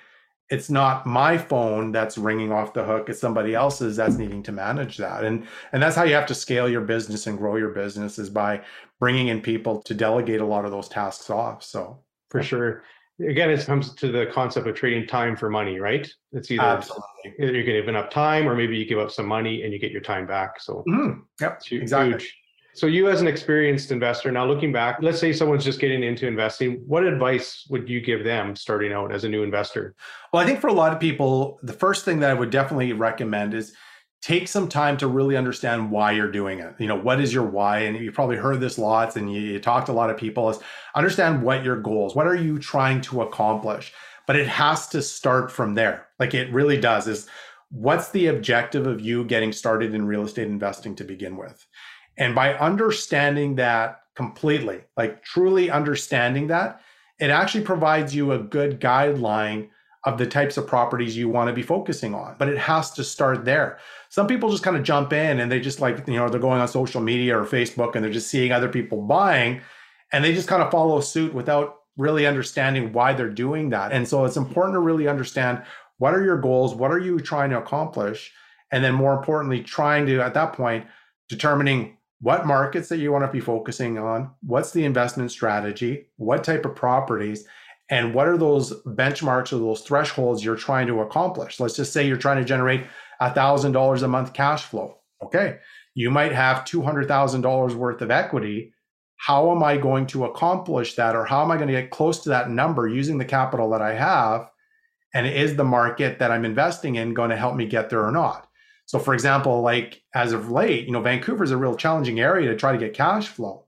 it's 0.53 0.69
not 0.69 1.07
my 1.07 1.39
phone 1.39 1.93
that's 1.93 2.19
ringing 2.19 2.53
off 2.53 2.75
the 2.75 2.85
hook 2.85 3.09
it's 3.09 3.19
somebody 3.19 3.55
else's 3.55 3.97
that's 3.97 4.17
needing 4.17 4.43
to 4.43 4.53
manage 4.53 4.99
that 4.99 5.25
and 5.25 5.47
and 5.73 5.82
that's 5.82 5.97
how 5.97 6.05
you 6.05 6.15
have 6.15 6.27
to 6.27 6.35
scale 6.35 6.69
your 6.69 6.82
business 6.82 7.27
and 7.27 7.39
grow 7.39 7.56
your 7.56 7.71
business 7.71 8.19
is 8.19 8.29
by 8.29 8.61
bringing 9.01 9.29
in 9.29 9.41
people 9.41 9.81
to 9.81 9.94
delegate 9.94 10.43
a 10.43 10.44
lot 10.44 10.67
of 10.67 10.71
those 10.71 10.91
tasks 10.91 11.31
off 11.31 11.63
so 11.63 11.99
for 12.29 12.43
sure 12.43 12.85
again 13.27 13.49
it 13.51 13.65
comes 13.65 13.94
to 13.94 14.13
the 14.13 14.27
concept 14.27 14.67
of 14.67 14.75
trading 14.75 15.06
time 15.06 15.35
for 15.35 15.49
money 15.49 15.81
right 15.81 16.13
it's 16.32 16.51
either 16.51 16.63
Absolutely. 16.63 17.06
you're 17.39 17.63
giving 17.63 17.97
up 17.97 18.11
time 18.11 18.47
or 18.47 18.55
maybe 18.55 18.77
you 18.77 18.85
give 18.85 18.99
up 18.99 19.11
some 19.11 19.27
money 19.27 19.63
and 19.63 19.73
you 19.73 19.79
get 19.79 19.91
your 19.91 20.03
time 20.03 20.27
back 20.27 20.61
so 20.61 20.85
mm-hmm. 20.87 21.21
yep 21.41 21.63
exactly 21.71 22.11
huge. 22.11 22.37
So 22.74 22.86
you 22.86 23.10
as 23.10 23.20
an 23.20 23.26
experienced 23.26 23.91
investor, 23.93 24.32
now 24.32 24.46
looking 24.46 24.72
back, 24.72 24.98
let's 25.02 25.19
say 25.19 25.32
someone's 25.32 25.64
just 25.64 25.79
getting 25.79 26.02
into 26.02 26.26
investing, 26.26 26.82
what 26.86 27.05
advice 27.05 27.67
would 27.69 27.88
you 27.88 28.00
give 28.00 28.24
them 28.24 28.56
starting 28.56 28.93
out 28.93 29.12
as 29.12 29.24
a 29.24 29.29
new 29.29 29.43
investor? 29.43 29.94
Well, 30.32 30.43
I 30.43 30.46
think 30.46 30.60
for 30.60 30.69
a 30.69 30.72
lot 30.72 30.93
of 30.93 30.98
people, 30.98 31.58
the 31.62 31.74
first 31.74 32.05
thing 32.05 32.20
that 32.20 32.31
I 32.31 32.34
would 32.34 32.50
definitely 32.50 32.94
recommend 32.94 33.52
is 33.52 33.74
take 34.22 34.48
some 34.48 34.69
time 34.69 34.96
to 34.96 35.06
really 35.06 35.36
understand 35.36 35.91
why 35.91 36.12
you're 36.12 36.31
doing 36.31 36.60
it. 36.60 36.74
You 36.79 36.86
know, 36.86 36.96
what 36.96 37.20
is 37.20 37.34
your 37.34 37.44
why? 37.44 37.81
And 37.81 37.96
you've 37.98 38.14
probably 38.14 38.36
heard 38.36 38.60
this 38.60 38.79
lots 38.79 39.17
and 39.17 39.31
you, 39.31 39.41
you 39.41 39.58
talk 39.58 39.84
to 39.86 39.93
a 39.93 39.94
lot 39.94 40.10
of 40.10 40.17
people 40.17 40.48
is 40.48 40.58
understand 40.94 41.43
what 41.43 41.64
your 41.64 41.76
goals, 41.76 42.14
what 42.14 42.26
are 42.26 42.36
you 42.36 42.58
trying 42.58 43.02
to 43.02 43.22
accomplish? 43.22 43.93
But 44.26 44.36
it 44.36 44.46
has 44.46 44.88
to 44.88 45.02
start 45.02 45.50
from 45.50 45.74
there. 45.74 46.06
Like 46.19 46.32
it 46.32 46.52
really 46.52 46.81
does 46.81 47.08
is 47.08 47.26
what's 47.70 48.10
the 48.10 48.29
objective 48.29 48.86
of 48.86 49.00
you 49.00 49.24
getting 49.24 49.52
started 49.52 49.94
in 49.94 50.06
real 50.06 50.22
estate 50.22 50.46
investing 50.46 50.94
to 50.96 51.05
begin 51.05 51.36
with? 51.36 51.67
And 52.17 52.35
by 52.35 52.55
understanding 52.55 53.57
that 53.57 54.03
completely, 54.15 54.81
like 54.97 55.23
truly 55.23 55.71
understanding 55.71 56.49
that, 56.49 56.81
it 57.19 57.31
actually 57.31 57.65
provides 57.65 58.15
you 58.15 58.33
a 58.33 58.39
good 58.39 58.81
guideline 58.81 59.69
of 60.05 60.19
the 60.19 60.27
types 60.27 60.57
of 60.57 60.67
properties 60.67 61.17
you 61.17 61.29
want 61.29 61.49
to 61.49 61.55
be 61.55 61.63
focusing 61.63 62.15
on. 62.15 62.35
But 62.39 62.49
it 62.49 62.59
has 62.59 62.91
to 62.93 63.05
start 63.05 63.45
there. 63.45 63.79
Some 64.09 64.27
people 64.27 64.51
just 64.51 64.65
kind 64.65 64.77
of 64.77 64.83
jump 64.83 65.13
in 65.13 65.39
and 65.39 65.51
they 65.51 65.61
just 65.61 65.81
like, 65.81 66.07
you 66.09 66.15
know, 66.15 66.29
they're 66.29 66.41
going 66.41 66.61
on 66.61 66.67
social 66.69 67.01
media 67.01 67.39
or 67.39 67.45
Facebook 67.45 67.95
and 67.95 68.05
they're 68.05 68.13
just 68.13 68.29
seeing 68.29 68.51
other 68.51 68.69
people 68.69 69.03
buying 69.03 69.61
and 70.13 70.25
they 70.25 70.35
just 70.35 70.49
kind 70.49 70.63
of 70.63 70.71
follow 70.71 71.01
suit 71.01 71.33
without 71.33 71.77
really 71.97 72.27
understanding 72.27 72.93
why 72.93 73.13
they're 73.13 73.31
doing 73.31 73.71
that. 73.71 73.93
And 73.93 74.07
so 74.09 74.25
it's 74.25 74.37
important 74.37 74.75
to 74.75 74.81
really 74.81 75.07
understand 75.07 75.63
what 75.99 76.15
are 76.15 76.25
your 76.25 76.39
goals? 76.39 76.75
What 76.75 76.91
are 76.91 76.99
you 76.99 77.21
trying 77.21 77.51
to 77.51 77.59
accomplish? 77.59 78.33
And 78.73 78.83
then 78.83 78.95
more 78.95 79.15
importantly, 79.15 79.63
trying 79.63 80.07
to, 80.07 80.21
at 80.21 80.35
that 80.35 80.55
point, 80.55 80.87
determining 81.29 81.97
what 82.22 82.46
markets 82.46 82.88
that 82.88 82.98
you 82.98 83.10
want 83.10 83.24
to 83.24 83.32
be 83.32 83.41
focusing 83.41 83.98
on, 83.98 84.31
what's 84.43 84.70
the 84.70 84.84
investment 84.84 85.32
strategy, 85.32 86.06
what 86.17 86.44
type 86.44 86.64
of 86.64 86.76
properties, 86.76 87.46
and 87.91 88.14
what 88.14 88.29
are 88.29 88.38
those 88.38 88.72
benchmarks 88.84 89.52
or 89.52 89.58
those 89.58 89.82
thresholds 89.82 90.44
you're 90.44 90.55
trying 90.55 90.86
to 90.86 91.00
accomplish. 91.00 91.58
Let's 91.58 91.74
just 91.74 91.93
say 91.93 92.06
you're 92.06 92.17
trying 92.17 92.38
to 92.38 92.44
generate 92.44 92.86
$1,000 93.20 94.02
a 94.02 94.08
month 94.08 94.32
cash 94.32 94.62
flow. 94.62 94.98
Okay, 95.22 95.58
you 95.94 96.10
might 96.10 96.32
have 96.32 96.64
$200,000 96.64 97.74
worth 97.74 98.00
of 98.00 98.10
equity. 98.10 98.72
How 99.17 99.50
am 99.50 99.62
I 99.62 99.76
going 99.76 100.06
to 100.08 100.24
accomplish 100.24 100.94
that, 100.94 101.17
or 101.17 101.24
how 101.24 101.43
am 101.43 101.50
I 101.50 101.56
going 101.56 101.69
to 101.69 101.81
get 101.81 101.91
close 101.91 102.20
to 102.20 102.29
that 102.29 102.50
number 102.50 102.86
using 102.86 103.19
the 103.19 103.24
capital 103.24 103.69
that 103.70 103.82
I 103.82 103.94
have? 103.94 104.48
And 105.12 105.26
is 105.26 105.56
the 105.56 105.64
market 105.64 106.20
that 106.20 106.31
I'm 106.31 106.44
investing 106.44 106.94
in 106.94 107.14
going 107.14 107.31
to 107.31 107.36
help 107.36 107.56
me 107.56 107.67
get 107.67 107.91
there 107.91 108.05
or 108.05 108.12
not? 108.12 108.48
So, 108.86 108.98
for 108.98 109.15
example, 109.15 109.62
like 109.62 110.03
as 110.15 110.32
of 110.32 110.51
late, 110.51 110.86
you 110.86 110.93
know, 110.93 111.01
Vancouver 111.01 111.44
is 111.44 111.51
a 111.51 111.56
real 111.56 111.77
challenging 111.77 112.20
area 112.20 112.48
to 112.48 112.56
try 112.56 112.72
to 112.72 112.79
get 112.79 112.94
cash 112.94 113.29
flow. 113.29 113.65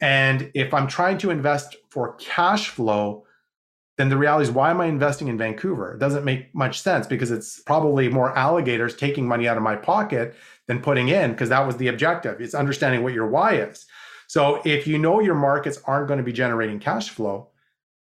And 0.00 0.50
if 0.54 0.72
I'm 0.72 0.86
trying 0.86 1.18
to 1.18 1.30
invest 1.30 1.76
for 1.90 2.14
cash 2.14 2.68
flow, 2.68 3.24
then 3.96 4.08
the 4.08 4.16
reality 4.16 4.44
is 4.44 4.50
why 4.50 4.70
am 4.70 4.80
I 4.80 4.86
investing 4.86 5.26
in 5.26 5.36
Vancouver? 5.36 5.94
It 5.94 5.98
doesn't 5.98 6.24
make 6.24 6.54
much 6.54 6.80
sense 6.80 7.06
because 7.06 7.32
it's 7.32 7.60
probably 7.60 8.08
more 8.08 8.36
alligators 8.38 8.94
taking 8.94 9.26
money 9.26 9.48
out 9.48 9.56
of 9.56 9.62
my 9.62 9.74
pocket 9.74 10.36
than 10.68 10.80
putting 10.80 11.08
in 11.08 11.32
because 11.32 11.48
that 11.48 11.66
was 11.66 11.76
the 11.76 11.88
objective. 11.88 12.40
It's 12.40 12.54
understanding 12.54 13.02
what 13.02 13.12
your 13.12 13.26
why 13.26 13.56
is. 13.56 13.86
So 14.28 14.62
if 14.64 14.86
you 14.86 14.98
know 14.98 15.20
your 15.20 15.34
markets 15.34 15.80
aren't 15.84 16.06
going 16.06 16.18
to 16.18 16.24
be 16.24 16.32
generating 16.32 16.78
cash 16.78 17.10
flow, 17.10 17.48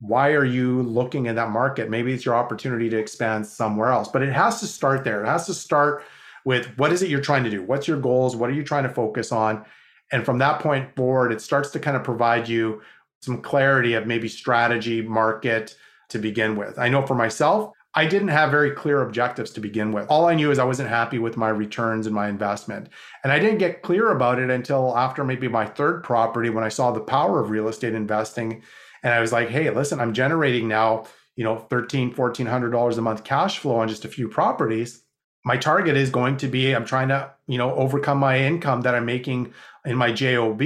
why 0.00 0.32
are 0.32 0.44
you 0.44 0.82
looking 0.82 1.28
at 1.28 1.36
that 1.36 1.50
market? 1.50 1.88
Maybe 1.88 2.12
it's 2.12 2.24
your 2.24 2.34
opportunity 2.34 2.90
to 2.90 2.98
expand 2.98 3.46
somewhere 3.46 3.90
else, 3.90 4.08
but 4.08 4.22
it 4.22 4.32
has 4.32 4.60
to 4.60 4.66
start 4.66 5.04
there. 5.04 5.22
It 5.22 5.26
has 5.26 5.46
to 5.46 5.54
start 5.54 6.02
with 6.44 6.66
what 6.76 6.92
is 6.92 7.02
it 7.02 7.10
you're 7.10 7.20
trying 7.20 7.44
to 7.44 7.50
do? 7.50 7.62
What's 7.62 7.88
your 7.88 8.00
goals? 8.00 8.36
What 8.36 8.50
are 8.50 8.54
you 8.54 8.64
trying 8.64 8.84
to 8.84 8.90
focus 8.90 9.32
on? 9.32 9.64
And 10.12 10.24
from 10.24 10.38
that 10.38 10.60
point 10.60 10.94
forward, 10.96 11.32
it 11.32 11.40
starts 11.40 11.70
to 11.70 11.80
kind 11.80 11.96
of 11.96 12.04
provide 12.04 12.48
you 12.48 12.82
some 13.22 13.40
clarity 13.40 13.94
of 13.94 14.06
maybe 14.06 14.28
strategy, 14.28 15.02
market 15.02 15.76
to 16.10 16.18
begin 16.18 16.56
with. 16.56 16.78
I 16.78 16.88
know 16.88 17.06
for 17.06 17.14
myself, 17.14 17.72
I 17.96 18.06
didn't 18.06 18.28
have 18.28 18.50
very 18.50 18.72
clear 18.72 19.02
objectives 19.02 19.52
to 19.52 19.60
begin 19.60 19.92
with. 19.92 20.06
All 20.08 20.26
I 20.26 20.34
knew 20.34 20.50
is 20.50 20.58
I 20.58 20.64
wasn't 20.64 20.88
happy 20.88 21.18
with 21.18 21.36
my 21.36 21.48
returns 21.48 22.06
and 22.06 22.14
my 22.14 22.28
investment. 22.28 22.88
And 23.22 23.32
I 23.32 23.38
didn't 23.38 23.58
get 23.58 23.82
clear 23.82 24.10
about 24.10 24.40
it 24.40 24.50
until 24.50 24.96
after 24.96 25.22
maybe 25.22 25.46
my 25.46 25.64
third 25.64 26.02
property 26.02 26.50
when 26.50 26.64
I 26.64 26.68
saw 26.68 26.90
the 26.90 27.00
power 27.00 27.40
of 27.40 27.50
real 27.50 27.68
estate 27.68 27.94
investing. 27.94 28.62
And 29.04 29.14
I 29.14 29.20
was 29.20 29.32
like, 29.32 29.48
hey, 29.48 29.70
listen, 29.70 30.00
I'm 30.00 30.12
generating 30.12 30.66
now, 30.66 31.04
you 31.36 31.44
know, 31.44 31.66
$1,300, 31.70 32.14
$1,400 32.14 32.98
a 32.98 33.00
month 33.00 33.22
cash 33.22 33.58
flow 33.58 33.76
on 33.76 33.88
just 33.88 34.04
a 34.04 34.08
few 34.08 34.28
properties. 34.28 35.03
My 35.44 35.56
target 35.56 35.96
is 35.96 36.10
going 36.10 36.38
to 36.38 36.48
be 36.48 36.74
I'm 36.74 36.84
trying 36.84 37.08
to, 37.08 37.30
you 37.46 37.58
know, 37.58 37.74
overcome 37.74 38.18
my 38.18 38.38
income 38.38 38.80
that 38.82 38.94
I'm 38.94 39.04
making 39.04 39.52
in 39.84 39.96
my 39.96 40.12
JOB. 40.12 40.62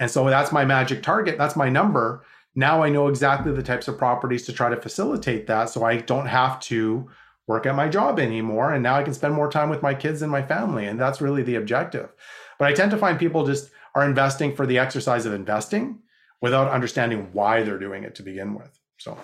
And 0.00 0.10
so 0.10 0.28
that's 0.28 0.52
my 0.52 0.64
magic 0.64 1.02
target. 1.02 1.38
That's 1.38 1.56
my 1.56 1.68
number. 1.68 2.24
Now 2.54 2.82
I 2.82 2.90
know 2.90 3.08
exactly 3.08 3.52
the 3.52 3.62
types 3.62 3.88
of 3.88 3.98
properties 3.98 4.46
to 4.46 4.52
try 4.52 4.68
to 4.68 4.80
facilitate 4.80 5.46
that. 5.46 5.70
So 5.70 5.84
I 5.84 5.98
don't 5.98 6.26
have 6.26 6.60
to 6.60 7.08
work 7.46 7.66
at 7.66 7.74
my 7.74 7.88
job 7.88 8.18
anymore. 8.18 8.72
And 8.72 8.82
now 8.82 8.96
I 8.96 9.02
can 9.02 9.14
spend 9.14 9.34
more 9.34 9.50
time 9.50 9.68
with 9.68 9.82
my 9.82 9.94
kids 9.94 10.22
and 10.22 10.30
my 10.30 10.42
family. 10.42 10.86
And 10.86 11.00
that's 11.00 11.20
really 11.20 11.42
the 11.42 11.56
objective. 11.56 12.10
But 12.58 12.68
I 12.68 12.72
tend 12.72 12.90
to 12.92 12.98
find 12.98 13.18
people 13.18 13.46
just 13.46 13.70
are 13.94 14.04
investing 14.04 14.54
for 14.54 14.66
the 14.66 14.78
exercise 14.78 15.26
of 15.26 15.32
investing 15.32 15.98
without 16.40 16.70
understanding 16.70 17.28
why 17.32 17.62
they're 17.62 17.78
doing 17.78 18.04
it 18.04 18.14
to 18.16 18.22
begin 18.22 18.54
with. 18.54 18.78
So, 18.98 19.18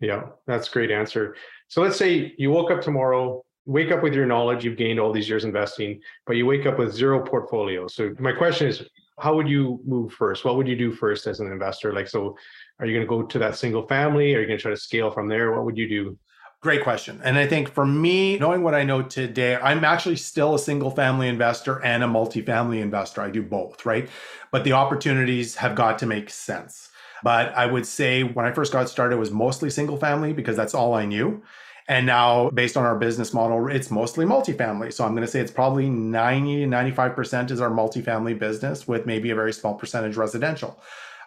yeah, 0.00 0.24
that's 0.46 0.68
a 0.68 0.72
great 0.72 0.90
answer. 0.90 1.36
So 1.68 1.82
let's 1.82 1.96
say 1.96 2.34
you 2.38 2.50
woke 2.50 2.70
up 2.70 2.80
tomorrow, 2.80 3.44
wake 3.66 3.90
up 3.90 4.02
with 4.02 4.14
your 4.14 4.26
knowledge 4.26 4.64
you've 4.64 4.76
gained 4.76 5.00
all 5.00 5.12
these 5.12 5.28
years 5.28 5.44
investing, 5.44 6.00
but 6.26 6.36
you 6.36 6.46
wake 6.46 6.66
up 6.66 6.78
with 6.78 6.92
zero 6.92 7.24
portfolio. 7.24 7.86
So 7.86 8.14
my 8.18 8.32
question 8.32 8.68
is, 8.68 8.82
how 9.18 9.34
would 9.36 9.48
you 9.48 9.80
move 9.86 10.12
first? 10.12 10.44
What 10.44 10.56
would 10.56 10.66
you 10.66 10.76
do 10.76 10.92
first 10.92 11.26
as 11.26 11.40
an 11.40 11.50
investor? 11.50 11.92
Like, 11.92 12.08
so 12.08 12.36
are 12.78 12.86
you 12.86 12.92
going 12.92 13.06
to 13.06 13.08
go 13.08 13.22
to 13.22 13.38
that 13.38 13.56
single 13.56 13.86
family? 13.86 14.34
Are 14.34 14.40
you 14.40 14.46
going 14.46 14.58
to 14.58 14.62
try 14.62 14.72
to 14.72 14.76
scale 14.76 15.10
from 15.10 15.28
there? 15.28 15.52
What 15.52 15.64
would 15.64 15.78
you 15.78 15.88
do? 15.88 16.18
Great 16.60 16.82
question. 16.82 17.20
And 17.22 17.38
I 17.38 17.46
think 17.46 17.68
for 17.68 17.86
me, 17.86 18.38
knowing 18.38 18.62
what 18.62 18.74
I 18.74 18.84
know 18.84 19.02
today, 19.02 19.56
I'm 19.56 19.84
actually 19.84 20.16
still 20.16 20.54
a 20.54 20.58
single 20.58 20.90
family 20.90 21.28
investor 21.28 21.84
and 21.84 22.02
a 22.02 22.06
multifamily 22.06 22.80
investor. 22.80 23.20
I 23.20 23.30
do 23.30 23.42
both, 23.42 23.84
right? 23.84 24.08
But 24.50 24.64
the 24.64 24.72
opportunities 24.72 25.54
have 25.56 25.74
got 25.74 25.98
to 25.98 26.06
make 26.06 26.30
sense. 26.30 26.90
But 27.22 27.54
I 27.54 27.66
would 27.66 27.86
say 27.86 28.22
when 28.22 28.46
I 28.46 28.52
first 28.52 28.72
got 28.72 28.88
started, 28.88 29.16
it 29.16 29.18
was 29.18 29.30
mostly 29.30 29.70
single 29.70 29.96
family 29.96 30.32
because 30.32 30.56
that's 30.56 30.74
all 30.74 30.94
I 30.94 31.04
knew. 31.04 31.42
And 31.86 32.06
now, 32.06 32.48
based 32.50 32.78
on 32.78 32.84
our 32.84 32.98
business 32.98 33.34
model, 33.34 33.68
it's 33.68 33.90
mostly 33.90 34.24
multifamily. 34.24 34.92
So 34.92 35.04
I'm 35.04 35.12
going 35.12 35.26
to 35.26 35.30
say 35.30 35.40
it's 35.40 35.50
probably 35.50 35.90
90 35.90 36.64
to 36.64 36.66
95% 36.66 37.50
is 37.50 37.60
our 37.60 37.70
multifamily 37.70 38.38
business 38.38 38.88
with 38.88 39.04
maybe 39.04 39.30
a 39.30 39.34
very 39.34 39.52
small 39.52 39.74
percentage 39.74 40.16
residential. 40.16 40.80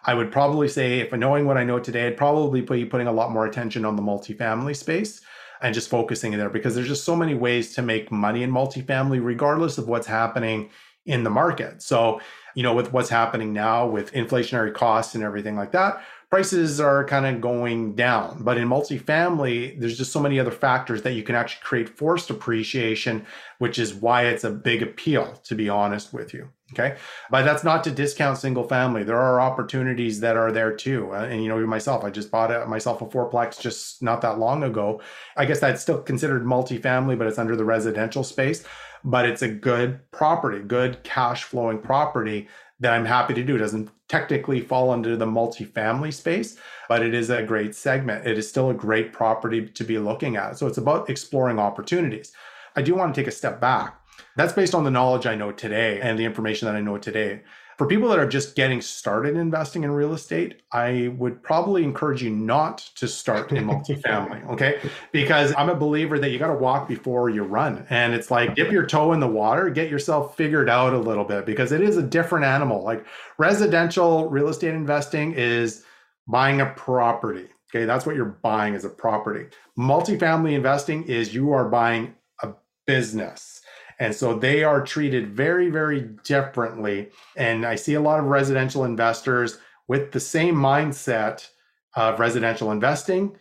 I 0.04 0.14
would 0.14 0.32
probably 0.32 0.68
say, 0.68 1.00
if 1.00 1.12
knowing 1.12 1.46
what 1.46 1.58
I 1.58 1.64
know 1.64 1.78
today, 1.78 2.08
I'd 2.08 2.16
probably 2.16 2.60
be 2.60 2.84
putting 2.84 3.06
a 3.06 3.12
lot 3.12 3.30
more 3.30 3.46
attention 3.46 3.84
on 3.84 3.94
the 3.94 4.02
multifamily 4.02 4.74
space 4.74 5.20
and 5.60 5.74
just 5.74 5.90
focusing 5.90 6.32
in 6.32 6.38
there 6.38 6.50
because 6.50 6.74
there's 6.74 6.88
just 6.88 7.04
so 7.04 7.16
many 7.16 7.34
ways 7.34 7.74
to 7.74 7.82
make 7.82 8.10
money 8.10 8.42
in 8.42 8.50
multifamily, 8.50 9.24
regardless 9.24 9.78
of 9.78 9.86
what's 9.88 10.06
happening 10.06 10.70
in 11.06 11.24
the 11.24 11.30
market. 11.30 11.82
So, 11.82 12.20
you 12.58 12.64
know, 12.64 12.74
with 12.74 12.92
what's 12.92 13.08
happening 13.08 13.52
now 13.52 13.86
with 13.86 14.12
inflationary 14.14 14.74
costs 14.74 15.14
and 15.14 15.22
everything 15.22 15.54
like 15.54 15.70
that, 15.70 16.02
prices 16.28 16.80
are 16.80 17.04
kind 17.04 17.24
of 17.24 17.40
going 17.40 17.94
down. 17.94 18.42
But 18.42 18.58
in 18.58 18.66
multifamily, 18.66 19.78
there's 19.78 19.96
just 19.96 20.10
so 20.10 20.18
many 20.18 20.40
other 20.40 20.50
factors 20.50 21.02
that 21.02 21.12
you 21.12 21.22
can 21.22 21.36
actually 21.36 21.62
create 21.62 21.88
forced 21.88 22.30
appreciation, 22.30 23.24
which 23.58 23.78
is 23.78 23.94
why 23.94 24.24
it's 24.24 24.42
a 24.42 24.50
big 24.50 24.82
appeal, 24.82 25.40
to 25.44 25.54
be 25.54 25.68
honest 25.68 26.12
with 26.12 26.34
you. 26.34 26.48
Okay. 26.72 26.96
But 27.30 27.44
that's 27.44 27.62
not 27.62 27.84
to 27.84 27.92
discount 27.92 28.38
single 28.38 28.66
family. 28.66 29.04
There 29.04 29.16
are 29.20 29.40
opportunities 29.40 30.18
that 30.20 30.36
are 30.36 30.50
there 30.50 30.74
too. 30.74 31.14
Uh, 31.14 31.28
and, 31.30 31.40
you 31.42 31.48
know, 31.48 31.64
myself, 31.64 32.02
I 32.02 32.10
just 32.10 32.32
bought 32.32 32.50
a, 32.50 32.66
myself 32.66 33.00
a 33.02 33.06
fourplex 33.06 33.60
just 33.60 34.02
not 34.02 34.20
that 34.22 34.40
long 34.40 34.64
ago. 34.64 35.00
I 35.36 35.44
guess 35.44 35.60
that's 35.60 35.80
still 35.80 36.02
considered 36.02 36.44
multifamily, 36.44 37.16
but 37.16 37.28
it's 37.28 37.38
under 37.38 37.54
the 37.54 37.64
residential 37.64 38.24
space. 38.24 38.64
But 39.08 39.24
it's 39.24 39.40
a 39.40 39.48
good 39.48 40.00
property, 40.10 40.58
good 40.58 41.02
cash 41.02 41.44
flowing 41.44 41.78
property 41.78 42.46
that 42.78 42.92
I'm 42.92 43.06
happy 43.06 43.32
to 43.32 43.42
do. 43.42 43.56
It 43.56 43.60
doesn't 43.60 43.88
technically 44.06 44.60
fall 44.60 44.90
under 44.90 45.16
the 45.16 45.24
multifamily 45.24 46.12
space, 46.12 46.58
but 46.90 47.02
it 47.02 47.14
is 47.14 47.30
a 47.30 47.42
great 47.42 47.74
segment. 47.74 48.26
It 48.26 48.36
is 48.36 48.46
still 48.46 48.68
a 48.68 48.74
great 48.74 49.14
property 49.14 49.66
to 49.66 49.84
be 49.84 49.98
looking 49.98 50.36
at. 50.36 50.58
So 50.58 50.66
it's 50.66 50.76
about 50.76 51.08
exploring 51.08 51.58
opportunities. 51.58 52.32
I 52.76 52.82
do 52.82 52.94
want 52.94 53.14
to 53.14 53.18
take 53.18 53.28
a 53.28 53.32
step 53.32 53.62
back. 53.62 53.98
That's 54.36 54.52
based 54.52 54.74
on 54.74 54.84
the 54.84 54.90
knowledge 54.90 55.24
I 55.24 55.36
know 55.36 55.52
today 55.52 56.02
and 56.02 56.18
the 56.18 56.26
information 56.26 56.66
that 56.66 56.76
I 56.76 56.82
know 56.82 56.98
today. 56.98 57.40
For 57.78 57.86
people 57.86 58.08
that 58.08 58.18
are 58.18 58.28
just 58.28 58.56
getting 58.56 58.80
started 58.80 59.36
investing 59.36 59.84
in 59.84 59.92
real 59.92 60.12
estate, 60.12 60.62
I 60.72 61.14
would 61.16 61.40
probably 61.44 61.84
encourage 61.84 62.24
you 62.24 62.30
not 62.30 62.78
to 62.96 63.06
start 63.06 63.52
in 63.52 63.64
multifamily, 63.68 64.44
okay? 64.50 64.80
Because 65.12 65.54
I'm 65.56 65.68
a 65.70 65.76
believer 65.76 66.18
that 66.18 66.30
you 66.30 66.40
got 66.40 66.48
to 66.48 66.54
walk 66.54 66.88
before 66.88 67.30
you 67.30 67.44
run. 67.44 67.86
And 67.88 68.14
it's 68.14 68.32
like 68.32 68.56
dip 68.56 68.72
your 68.72 68.84
toe 68.84 69.12
in 69.12 69.20
the 69.20 69.28
water, 69.28 69.70
get 69.70 69.90
yourself 69.90 70.36
figured 70.36 70.68
out 70.68 70.92
a 70.92 70.98
little 70.98 71.24
bit 71.24 71.46
because 71.46 71.70
it 71.70 71.80
is 71.80 71.96
a 71.96 72.02
different 72.02 72.44
animal. 72.44 72.82
Like 72.82 73.06
residential 73.38 74.28
real 74.28 74.48
estate 74.48 74.74
investing 74.74 75.34
is 75.34 75.84
buying 76.26 76.60
a 76.60 76.66
property. 76.66 77.46
Okay, 77.70 77.84
that's 77.84 78.04
what 78.04 78.16
you're 78.16 78.38
buying 78.42 78.74
as 78.74 78.84
a 78.84 78.90
property. 78.90 79.46
Multifamily 79.78 80.54
investing 80.54 81.04
is 81.04 81.32
you 81.32 81.52
are 81.52 81.68
buying 81.68 82.16
a 82.42 82.54
business 82.88 83.57
and 83.98 84.14
so 84.14 84.38
they 84.38 84.62
are 84.62 84.82
treated 84.82 85.34
very, 85.34 85.70
very 85.70 86.02
differently. 86.22 87.10
And 87.36 87.66
I 87.66 87.74
see 87.74 87.94
a 87.94 88.00
lot 88.00 88.20
of 88.20 88.26
residential 88.26 88.84
investors 88.84 89.58
with 89.88 90.12
the 90.12 90.20
same 90.20 90.54
mindset 90.54 91.48
of 91.94 92.20
residential 92.20 92.70
investing 92.70 93.36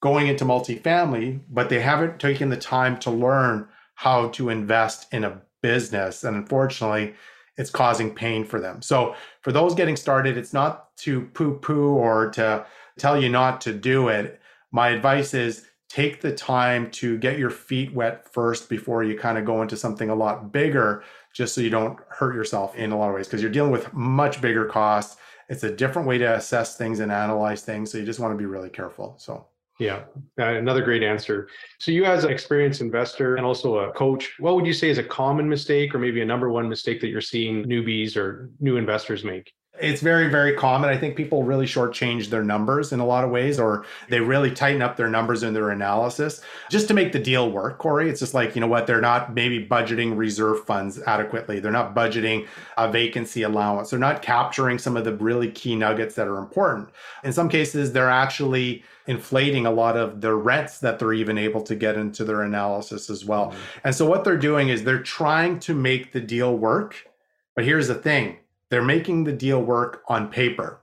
going 0.00 0.26
into 0.26 0.44
multifamily, 0.44 1.40
but 1.50 1.68
they 1.68 1.80
haven't 1.80 2.18
taken 2.18 2.48
the 2.48 2.56
time 2.56 2.98
to 2.98 3.10
learn 3.10 3.68
how 3.94 4.28
to 4.28 4.48
invest 4.48 5.12
in 5.12 5.24
a 5.24 5.40
business. 5.62 6.24
And 6.24 6.36
unfortunately, 6.36 7.14
it's 7.56 7.70
causing 7.70 8.14
pain 8.14 8.44
for 8.44 8.58
them. 8.58 8.80
So, 8.80 9.14
for 9.42 9.52
those 9.52 9.74
getting 9.74 9.96
started, 9.96 10.38
it's 10.38 10.54
not 10.54 10.96
to 10.98 11.22
poo 11.34 11.58
poo 11.58 11.90
or 11.90 12.30
to 12.30 12.64
tell 12.98 13.20
you 13.20 13.28
not 13.28 13.60
to 13.62 13.72
do 13.74 14.08
it. 14.08 14.40
My 14.72 14.88
advice 14.88 15.34
is 15.34 15.66
take 15.90 16.20
the 16.20 16.32
time 16.32 16.88
to 16.92 17.18
get 17.18 17.36
your 17.36 17.50
feet 17.50 17.92
wet 17.92 18.32
first 18.32 18.68
before 18.68 19.02
you 19.02 19.18
kind 19.18 19.36
of 19.36 19.44
go 19.44 19.60
into 19.60 19.76
something 19.76 20.08
a 20.08 20.14
lot 20.14 20.52
bigger, 20.52 21.02
just 21.34 21.52
so 21.52 21.60
you 21.60 21.68
don't 21.68 21.98
hurt 22.08 22.34
yourself 22.34 22.76
in 22.76 22.92
a 22.92 22.96
lot 22.96 23.08
of 23.08 23.14
ways 23.16 23.26
because 23.26 23.42
you're 23.42 23.50
dealing 23.50 23.72
with 23.72 23.92
much 23.92 24.40
bigger 24.40 24.64
costs. 24.64 25.16
It's 25.48 25.64
a 25.64 25.74
different 25.74 26.06
way 26.06 26.16
to 26.18 26.36
assess 26.36 26.76
things 26.76 27.00
and 27.00 27.10
analyze 27.10 27.62
things. 27.62 27.90
So 27.90 27.98
you 27.98 28.04
just 28.04 28.20
want 28.20 28.32
to 28.32 28.38
be 28.38 28.46
really 28.46 28.70
careful. 28.70 29.16
So, 29.18 29.48
yeah, 29.80 30.04
uh, 30.38 30.44
another 30.44 30.82
great 30.82 31.02
answer. 31.02 31.48
So, 31.80 31.90
you 31.90 32.04
as 32.04 32.22
an 32.22 32.30
experienced 32.30 32.82
investor 32.82 33.34
and 33.34 33.44
also 33.44 33.78
a 33.78 33.92
coach, 33.92 34.36
what 34.38 34.54
would 34.54 34.66
you 34.66 34.72
say 34.72 34.90
is 34.90 34.98
a 34.98 35.02
common 35.02 35.48
mistake 35.48 35.92
or 35.92 35.98
maybe 35.98 36.20
a 36.20 36.24
number 36.24 36.50
one 36.50 36.68
mistake 36.68 37.00
that 37.00 37.08
you're 37.08 37.20
seeing 37.20 37.64
newbies 37.64 38.16
or 38.16 38.50
new 38.60 38.76
investors 38.76 39.24
make? 39.24 39.52
It's 39.80 40.00
very, 40.00 40.28
very 40.28 40.54
common. 40.54 40.90
I 40.90 40.96
think 40.96 41.16
people 41.16 41.42
really 41.42 41.66
shortchange 41.66 42.28
their 42.28 42.44
numbers 42.44 42.92
in 42.92 43.00
a 43.00 43.06
lot 43.06 43.24
of 43.24 43.30
ways, 43.30 43.58
or 43.58 43.84
they 44.08 44.20
really 44.20 44.50
tighten 44.50 44.82
up 44.82 44.96
their 44.96 45.08
numbers 45.08 45.42
in 45.42 45.54
their 45.54 45.70
analysis 45.70 46.40
just 46.70 46.88
to 46.88 46.94
make 46.94 47.12
the 47.12 47.18
deal 47.18 47.50
work, 47.50 47.78
Corey. 47.78 48.08
It's 48.08 48.20
just 48.20 48.34
like, 48.34 48.54
you 48.54 48.60
know 48.60 48.66
what, 48.66 48.86
they're 48.86 49.00
not 49.00 49.34
maybe 49.34 49.66
budgeting 49.66 50.16
reserve 50.16 50.64
funds 50.64 51.00
adequately. 51.02 51.60
They're 51.60 51.72
not 51.72 51.94
budgeting 51.94 52.46
a 52.76 52.90
vacancy 52.90 53.42
allowance. 53.42 53.90
They're 53.90 53.98
not 53.98 54.22
capturing 54.22 54.78
some 54.78 54.96
of 54.96 55.04
the 55.04 55.14
really 55.16 55.50
key 55.50 55.76
nuggets 55.76 56.14
that 56.14 56.28
are 56.28 56.38
important. 56.38 56.90
In 57.24 57.32
some 57.32 57.48
cases, 57.48 57.92
they're 57.92 58.10
actually 58.10 58.84
inflating 59.06 59.66
a 59.66 59.70
lot 59.70 59.96
of 59.96 60.20
the 60.20 60.34
rents 60.34 60.78
that 60.78 60.98
they're 60.98 61.12
even 61.12 61.38
able 61.38 61.62
to 61.62 61.74
get 61.74 61.96
into 61.96 62.24
their 62.24 62.42
analysis 62.42 63.10
as 63.10 63.24
well. 63.24 63.46
Mm-hmm. 63.46 63.80
And 63.84 63.94
so 63.94 64.08
what 64.08 64.24
they're 64.24 64.36
doing 64.36 64.68
is 64.68 64.84
they're 64.84 65.02
trying 65.02 65.58
to 65.60 65.74
make 65.74 66.12
the 66.12 66.20
deal 66.20 66.56
work. 66.56 67.08
But 67.56 67.64
here's 67.64 67.88
the 67.88 67.94
thing 67.94 68.38
they're 68.70 68.82
making 68.82 69.24
the 69.24 69.32
deal 69.32 69.62
work 69.62 70.02
on 70.08 70.28
paper. 70.28 70.80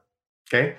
Okay. 0.48 0.76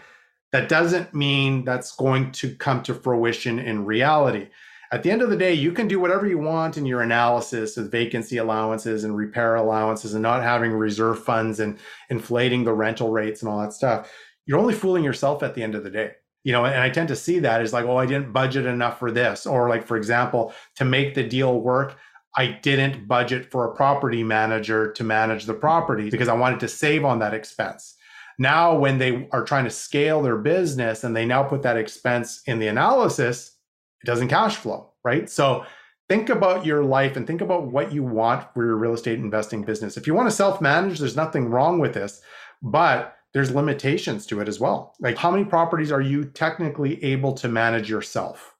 That 0.53 0.69
doesn't 0.69 1.13
mean 1.13 1.65
that's 1.65 1.95
going 1.95 2.33
to 2.33 2.55
come 2.55 2.83
to 2.85 2.95
fruition 2.95 3.59
in 3.59 3.85
reality. 3.85 4.49
At 4.91 5.03
the 5.03 5.11
end 5.11 5.21
of 5.21 5.29
the 5.29 5.37
day, 5.37 5.53
you 5.53 5.73
can 5.73 5.87
do 5.87 6.01
whatever 6.01 6.27
you 6.27 6.39
want 6.39 6.79
in 6.79 6.87
your 6.87 7.03
analysis 7.03 7.77
of 7.77 7.93
vacancy 7.93 8.39
allowances 8.39 9.05
and 9.05 9.15
repair 9.15 9.57
allowances 9.57 10.15
and 10.15 10.23
not 10.23 10.43
having 10.43 10.73
reserve 10.73 11.23
funds 11.23 11.61
and 11.61 11.79
inflating 12.09 12.65
the 12.65 12.73
rental 12.73 13.11
rates 13.11 13.43
and 13.43 13.51
all 13.51 13.61
that 13.61 13.75
stuff. 13.75 14.11
You're 14.47 14.59
only 14.59 14.73
fooling 14.73 15.05
yourself 15.05 15.43
at 15.43 15.55
the 15.55 15.63
end 15.63 15.75
of 15.75 15.85
the 15.85 15.91
day. 15.91 16.13
You 16.45 16.53
know, 16.53 16.65
and 16.65 16.81
I 16.81 16.89
tend 16.89 17.09
to 17.09 17.17
see 17.17 17.41
that 17.41 17.61
as 17.61 17.75
like, 17.75 17.85
oh, 17.85 17.99
I 17.99 18.07
didn't 18.07 18.33
budget 18.33 18.65
enough 18.65 18.99
for 18.99 19.11
this. 19.11 19.45
Or 19.45 19.69
like, 19.69 19.87
for 19.87 19.99
example, 19.99 20.55
to 20.77 20.87
make 20.87 21.15
the 21.15 21.25
deal 21.25 21.61
work, 21.61 21.99
I 22.39 22.47
didn't 22.63 23.09
budget 23.09 23.51
for 23.51 23.65
a 23.65 23.75
property 23.75 24.23
manager 24.23 24.93
to 24.93 25.03
manage 25.03 25.45
the 25.45 25.55
property 25.55 26.09
because 26.09 26.29
I 26.29 26.35
wanted 26.35 26.61
to 26.61 26.69
save 26.69 27.05
on 27.05 27.19
that 27.19 27.35
expense. 27.35 27.97
Now, 28.39 28.79
when 28.79 28.99
they 28.99 29.29
are 29.33 29.43
trying 29.43 29.65
to 29.65 29.71
scale 29.71 30.23
their 30.23 30.37
business 30.37 31.03
and 31.03 31.17
they 31.17 31.27
now 31.27 31.43
put 31.43 31.63
that 31.63 31.77
expense 31.77 32.43
in 32.47 32.61
the 32.61 32.69
analysis, 32.69 33.57
it 34.05 34.07
doesn't 34.07 34.29
cash 34.29 34.55
flow, 34.55 34.93
right? 35.05 35.29
So 35.29 35.65
think 36.09 36.29
about 36.29 36.65
your 36.65 36.85
life 36.85 37.17
and 37.17 37.27
think 37.27 37.41
about 37.41 37.73
what 37.73 37.93
you 37.93 38.05
want 38.05 38.47
for 38.55 38.65
your 38.65 38.77
real 38.77 38.95
estate 38.95 39.19
investing 39.19 39.65
business. 39.65 39.97
If 39.97 40.07
you 40.07 40.15
want 40.15 40.31
to 40.31 40.37
self 40.37 40.61
manage, 40.61 41.01
there's 41.01 41.17
nothing 41.17 41.51
wrong 41.51 41.81
with 41.81 41.95
this, 41.95 42.23
but 42.63 43.17
there's 43.35 43.51
limitations 43.51 44.27
to 44.27 44.41
it 44.41 44.47
as 44.47 44.61
well. 44.61 44.95
Like, 45.01 45.19
how 45.19 45.33
many 45.33 45.45
properties 45.45 45.91
are 45.91 46.01
you 46.01 46.25
technically 46.25 47.03
able 47.03 47.33
to 47.33 47.49
manage 47.49 47.91
yourself? 47.91 48.55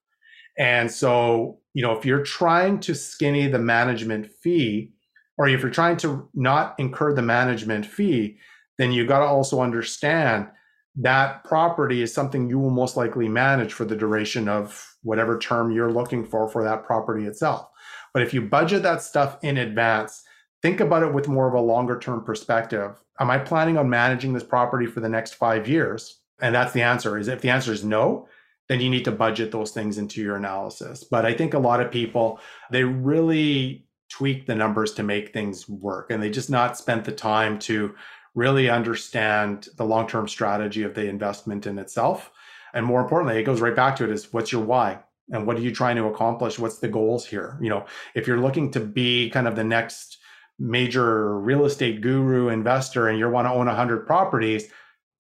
And 0.59 0.91
so, 0.91 1.61
you 1.79 1.83
know, 1.83 1.97
if 1.97 2.05
you're 2.05 2.25
trying 2.25 2.81
to 2.81 2.93
skinny 2.93 3.47
the 3.47 3.61
management 3.61 4.33
fee, 4.33 4.91
or 5.37 5.47
if 5.47 5.63
you're 5.63 5.71
trying 5.71 5.97
to 5.99 6.29
not 6.35 6.75
incur 6.77 7.15
the 7.15 7.23
management 7.23 7.87
fee, 7.87 8.37
then 8.79 8.91
you 8.91 9.07
got 9.07 9.21
to 9.21 9.27
also 9.27 9.61
understand 9.61 10.49
that 10.97 11.45
property 11.45 12.03
is 12.03 12.13
something 12.13 12.49
you 12.49 12.59
will 12.59 12.71
most 12.71 12.97
likely 12.97 13.29
manage 13.29 13.73
for 13.73 13.85
the 13.85 13.95
duration 13.95 14.49
of 14.49 14.93
whatever 15.05 15.39
term 15.39 15.71
you're 15.71 15.93
looking 15.93 16.25
for 16.25 16.49
for 16.49 16.65
that 16.65 16.83
property 16.83 17.27
itself. 17.27 17.69
But 18.13 18.25
if 18.25 18.35
you 18.35 18.43
budget 18.43 18.83
that 18.83 19.01
stuff 19.01 19.39
in 19.45 19.57
advance, 19.57 20.25
think 20.63 20.81
about 20.81 21.05
it 21.05 21.15
with 21.15 21.29
more 21.29 21.47
of 21.47 21.55
a 21.55 21.61
longer 21.61 21.97
term 21.97 22.25
perspective. 22.25 23.01
Am 23.21 23.31
I 23.31 23.39
planning 23.39 23.79
on 23.79 23.89
managing 23.89 24.33
this 24.33 24.43
property 24.43 24.87
for 24.87 24.99
the 24.99 25.09
next 25.09 25.35
five 25.35 25.69
years? 25.69 26.23
And 26.41 26.53
that's 26.53 26.73
the 26.73 26.83
answer. 26.83 27.17
Is 27.17 27.29
if 27.29 27.41
the 27.41 27.51
answer 27.51 27.73
is 27.73 27.85
no, 27.85 28.27
then 28.69 28.81
you 28.81 28.91
need 28.91 29.05
to 29.05 29.13
budget 29.13 29.51
those 29.51 29.71
things 29.71 29.99
into 29.99 30.21
your 30.21 30.37
analysis. 30.37 31.05
But 31.05 31.25
I 31.25 31.35
think 31.35 31.55
a 31.55 31.59
lot 31.59 31.81
of 31.81 31.91
people, 31.91 32.41
they 32.71 32.85
really 32.85 33.87
tweak 34.11 34.47
the 34.47 34.55
numbers 34.55 34.93
to 34.95 35.03
make 35.03 35.33
things 35.33 35.69
work 35.69 36.11
and 36.11 36.23
they 36.23 36.31
just 36.31 36.51
not 36.51 36.79
spent 36.79 37.05
the 37.05 37.13
time 37.13 37.59
to 37.59 37.95
really 38.35 38.71
understand 38.71 39.69
the 39.77 39.85
long-term 39.85 40.29
strategy 40.29 40.83
of 40.83 40.95
the 40.95 41.07
investment 41.07 41.67
in 41.67 41.79
itself. 41.79 42.31
And 42.73 42.87
more 42.87 43.01
importantly, 43.01 43.39
it 43.39 43.45
goes 43.45 43.61
right 43.61 43.75
back 43.75 43.97
to 43.97 44.05
it 44.05 44.11
is 44.11 44.33
what's 44.33 44.53
your 44.53 44.63
why? 44.63 45.01
And 45.31 45.47
what 45.47 45.57
are 45.57 45.61
you 45.61 45.75
trying 45.75 45.97
to 45.97 46.07
accomplish? 46.07 46.59
What's 46.59 46.79
the 46.79 46.89
goals 46.89 47.27
here? 47.27 47.59
You 47.61 47.69
know, 47.69 47.87
if 48.15 48.27
you're 48.27 48.41
looking 48.41 48.71
to 48.73 48.81
be 48.81 49.29
kind 49.31 49.47
of 49.47 49.57
the 49.57 49.65
next 49.65 50.19
major 50.59 51.39
real 51.39 51.65
estate 51.65 52.01
guru 52.01 52.49
investor 52.49 53.09
and 53.09 53.19
you 53.19 53.29
want 53.29 53.47
to 53.47 53.53
own 53.53 53.67
100 53.67 54.07
properties, 54.07 54.71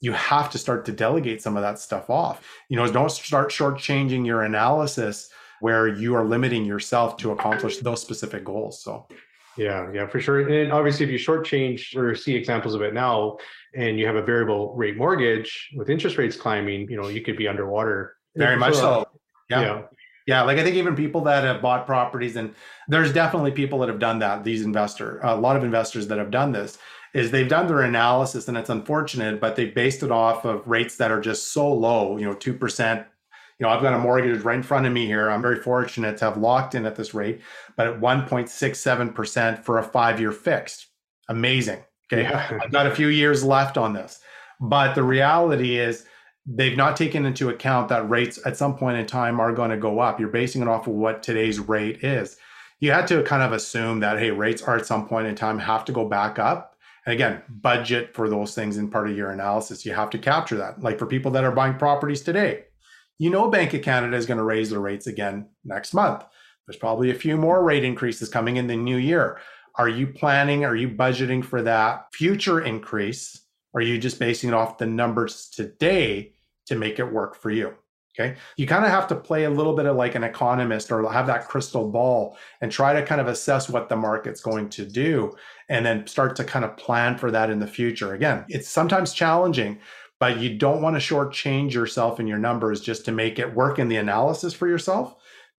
you 0.00 0.12
have 0.12 0.50
to 0.50 0.58
start 0.58 0.84
to 0.86 0.92
delegate 0.92 1.42
some 1.42 1.56
of 1.56 1.62
that 1.62 1.78
stuff 1.78 2.08
off. 2.08 2.46
You 2.68 2.76
know, 2.76 2.90
don't 2.90 3.10
start 3.10 3.50
shortchanging 3.50 4.24
your 4.24 4.42
analysis 4.42 5.30
where 5.60 5.88
you 5.88 6.14
are 6.14 6.24
limiting 6.24 6.64
yourself 6.64 7.16
to 7.18 7.32
accomplish 7.32 7.78
those 7.78 8.00
specific 8.00 8.44
goals. 8.44 8.82
So, 8.82 9.08
yeah, 9.56 9.90
yeah, 9.92 10.06
for 10.06 10.20
sure. 10.20 10.48
And 10.48 10.72
obviously, 10.72 11.04
if 11.04 11.10
you 11.10 11.18
shortchange 11.18 11.96
or 11.96 12.14
see 12.14 12.34
examples 12.34 12.74
of 12.74 12.82
it 12.82 12.94
now, 12.94 13.38
and 13.74 13.98
you 13.98 14.06
have 14.06 14.16
a 14.16 14.22
variable 14.22 14.74
rate 14.74 14.96
mortgage 14.96 15.70
with 15.76 15.90
interest 15.90 16.16
rates 16.16 16.36
climbing, 16.36 16.88
you 16.88 16.96
know, 16.96 17.08
you 17.08 17.20
could 17.20 17.36
be 17.36 17.48
underwater. 17.48 18.16
Very 18.36 18.56
much 18.56 18.74
so. 18.74 19.06
Yeah. 19.50 19.60
yeah. 19.60 19.82
Yeah, 20.28 20.42
like 20.42 20.58
I 20.58 20.62
think 20.62 20.76
even 20.76 20.94
people 20.94 21.22
that 21.22 21.42
have 21.42 21.62
bought 21.62 21.86
properties, 21.86 22.36
and 22.36 22.54
there's 22.86 23.14
definitely 23.14 23.50
people 23.50 23.78
that 23.78 23.88
have 23.88 23.98
done 23.98 24.18
that. 24.18 24.44
These 24.44 24.60
investor, 24.60 25.20
a 25.22 25.34
lot 25.34 25.56
of 25.56 25.64
investors 25.64 26.06
that 26.08 26.18
have 26.18 26.30
done 26.30 26.52
this, 26.52 26.76
is 27.14 27.30
they've 27.30 27.48
done 27.48 27.66
their 27.66 27.82
analysis 27.82 28.48
and 28.48 28.56
it's 28.56 28.70
unfortunate, 28.70 29.40
but 29.40 29.56
they 29.56 29.66
based 29.66 30.02
it 30.02 30.10
off 30.10 30.44
of 30.44 30.66
rates 30.66 30.96
that 30.96 31.10
are 31.10 31.20
just 31.20 31.52
so 31.52 31.72
low, 31.72 32.16
you 32.16 32.24
know, 32.24 32.34
2%. 32.34 33.06
You 33.58 33.66
know, 33.66 33.70
I've 33.70 33.82
got 33.82 33.94
a 33.94 33.98
mortgage 33.98 34.42
right 34.42 34.56
in 34.56 34.62
front 34.62 34.86
of 34.86 34.92
me 34.92 35.06
here. 35.06 35.30
I'm 35.30 35.42
very 35.42 35.60
fortunate 35.60 36.16
to 36.18 36.26
have 36.26 36.36
locked 36.36 36.74
in 36.74 36.86
at 36.86 36.96
this 36.96 37.12
rate, 37.12 37.40
but 37.76 37.86
at 37.88 38.00
1.67% 38.00 39.64
for 39.64 39.78
a 39.78 39.82
five 39.82 40.20
year 40.20 40.32
fixed. 40.32 40.86
Amazing. 41.28 41.82
Okay. 42.12 42.22
Yeah. 42.22 42.58
I've 42.62 42.72
got 42.72 42.86
a 42.86 42.94
few 42.94 43.08
years 43.08 43.44
left 43.44 43.76
on 43.76 43.92
this. 43.94 44.20
But 44.60 44.94
the 44.94 45.02
reality 45.02 45.78
is, 45.78 46.04
they've 46.48 46.76
not 46.76 46.96
taken 46.96 47.26
into 47.26 47.50
account 47.50 47.88
that 47.90 48.08
rates 48.08 48.38
at 48.46 48.56
some 48.56 48.74
point 48.76 48.96
in 48.96 49.06
time 49.06 49.38
are 49.38 49.52
going 49.52 49.70
to 49.70 49.76
go 49.76 50.00
up. 50.00 50.18
You're 50.18 50.30
basing 50.30 50.62
it 50.62 50.68
off 50.68 50.86
of 50.86 50.94
what 50.94 51.22
today's 51.22 51.60
rate 51.60 52.02
is. 52.02 52.38
You 52.80 52.92
had 52.92 53.06
to 53.08 53.22
kind 53.22 53.42
of 53.42 53.52
assume 53.52 54.00
that, 54.00 54.18
hey, 54.18 54.30
rates 54.30 54.62
are 54.62 54.76
at 54.76 54.86
some 54.86 55.06
point 55.06 55.26
in 55.26 55.34
time 55.34 55.58
have 55.58 55.84
to 55.86 55.92
go 55.92 56.08
back 56.08 56.38
up. 56.38 56.76
And 57.06 57.14
again, 57.14 57.42
budget 57.48 58.14
for 58.14 58.28
those 58.28 58.54
things 58.54 58.76
in 58.76 58.90
part 58.90 59.08
of 59.08 59.16
your 59.16 59.30
analysis. 59.30 59.86
You 59.86 59.94
have 59.94 60.10
to 60.10 60.18
capture 60.18 60.56
that. 60.56 60.82
Like 60.82 60.98
for 60.98 61.06
people 61.06 61.30
that 61.32 61.44
are 61.44 61.52
buying 61.52 61.76
properties 61.76 62.22
today, 62.22 62.64
you 63.18 63.30
know, 63.30 63.48
Bank 63.48 63.74
of 63.74 63.82
Canada 63.82 64.16
is 64.16 64.26
going 64.26 64.38
to 64.38 64.44
raise 64.44 64.70
their 64.70 64.80
rates 64.80 65.06
again 65.06 65.48
next 65.64 65.94
month. 65.94 66.24
There's 66.66 66.76
probably 66.76 67.10
a 67.10 67.14
few 67.14 67.36
more 67.36 67.64
rate 67.64 67.84
increases 67.84 68.28
coming 68.28 68.58
in 68.58 68.66
the 68.66 68.76
new 68.76 68.98
year. 68.98 69.40
Are 69.76 69.88
you 69.88 70.06
planning, 70.08 70.64
are 70.64 70.76
you 70.76 70.88
budgeting 70.88 71.44
for 71.44 71.62
that 71.62 72.06
future 72.12 72.60
increase? 72.60 73.42
Are 73.74 73.80
you 73.80 73.98
just 73.98 74.18
basing 74.18 74.50
it 74.50 74.54
off 74.54 74.78
the 74.78 74.86
numbers 74.86 75.48
today 75.48 76.34
to 76.66 76.76
make 76.76 76.98
it 76.98 77.12
work 77.12 77.36
for 77.36 77.50
you? 77.50 77.74
Okay. 78.18 78.36
You 78.56 78.66
kind 78.66 78.84
of 78.84 78.90
have 78.90 79.06
to 79.08 79.14
play 79.14 79.44
a 79.44 79.50
little 79.50 79.74
bit 79.74 79.86
of 79.86 79.96
like 79.96 80.14
an 80.14 80.24
economist 80.24 80.90
or 80.90 81.10
have 81.10 81.28
that 81.28 81.48
crystal 81.48 81.88
ball 81.88 82.36
and 82.60 82.72
try 82.72 82.92
to 82.92 83.06
kind 83.06 83.20
of 83.20 83.28
assess 83.28 83.68
what 83.68 83.88
the 83.88 83.96
market's 83.96 84.40
going 84.40 84.70
to 84.70 84.84
do 84.84 85.36
and 85.68 85.86
then 85.86 86.06
start 86.06 86.34
to 86.36 86.44
kind 86.44 86.64
of 86.64 86.76
plan 86.76 87.16
for 87.16 87.30
that 87.30 87.50
in 87.50 87.60
the 87.60 87.66
future. 87.66 88.14
Again, 88.14 88.44
it's 88.48 88.68
sometimes 88.68 89.12
challenging, 89.12 89.78
but 90.18 90.38
you 90.38 90.56
don't 90.56 90.82
want 90.82 91.00
to 91.00 91.14
shortchange 91.14 91.72
yourself 91.72 92.18
in 92.18 92.26
your 92.26 92.38
numbers 92.38 92.80
just 92.80 93.04
to 93.04 93.12
make 93.12 93.38
it 93.38 93.54
work 93.54 93.78
in 93.78 93.88
the 93.88 93.96
analysis 93.96 94.52
for 94.52 94.66
yourself. 94.66 95.14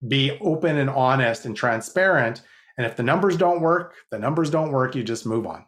Be 0.07 0.37
open 0.41 0.77
and 0.77 0.89
honest 0.89 1.45
and 1.45 1.55
transparent. 1.55 2.41
And 2.77 2.85
if 2.85 2.95
the 2.95 3.03
numbers 3.03 3.37
don't 3.37 3.61
work, 3.61 3.95
the 4.11 4.19
numbers 4.19 4.49
don't 4.49 4.71
work, 4.71 4.95
you 4.95 5.03
just 5.03 5.25
move 5.25 5.45
on 5.47 5.65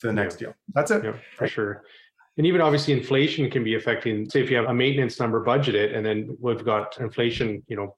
to 0.00 0.08
the 0.08 0.12
next 0.12 0.40
yeah. 0.40 0.48
deal. 0.48 0.54
That's 0.74 0.90
it. 0.90 1.04
Yeah, 1.04 1.14
for 1.36 1.46
sure. 1.46 1.82
And 2.38 2.46
even 2.46 2.60
obviously 2.60 2.94
inflation 2.94 3.50
can 3.50 3.62
be 3.62 3.74
affecting, 3.74 4.28
say 4.28 4.40
if 4.40 4.50
you 4.50 4.56
have 4.56 4.66
a 4.66 4.74
maintenance 4.74 5.20
number 5.20 5.44
budgeted 5.44 5.94
and 5.96 6.04
then 6.04 6.36
we've 6.40 6.64
got 6.64 6.98
inflation, 6.98 7.62
you 7.68 7.76
know, 7.76 7.96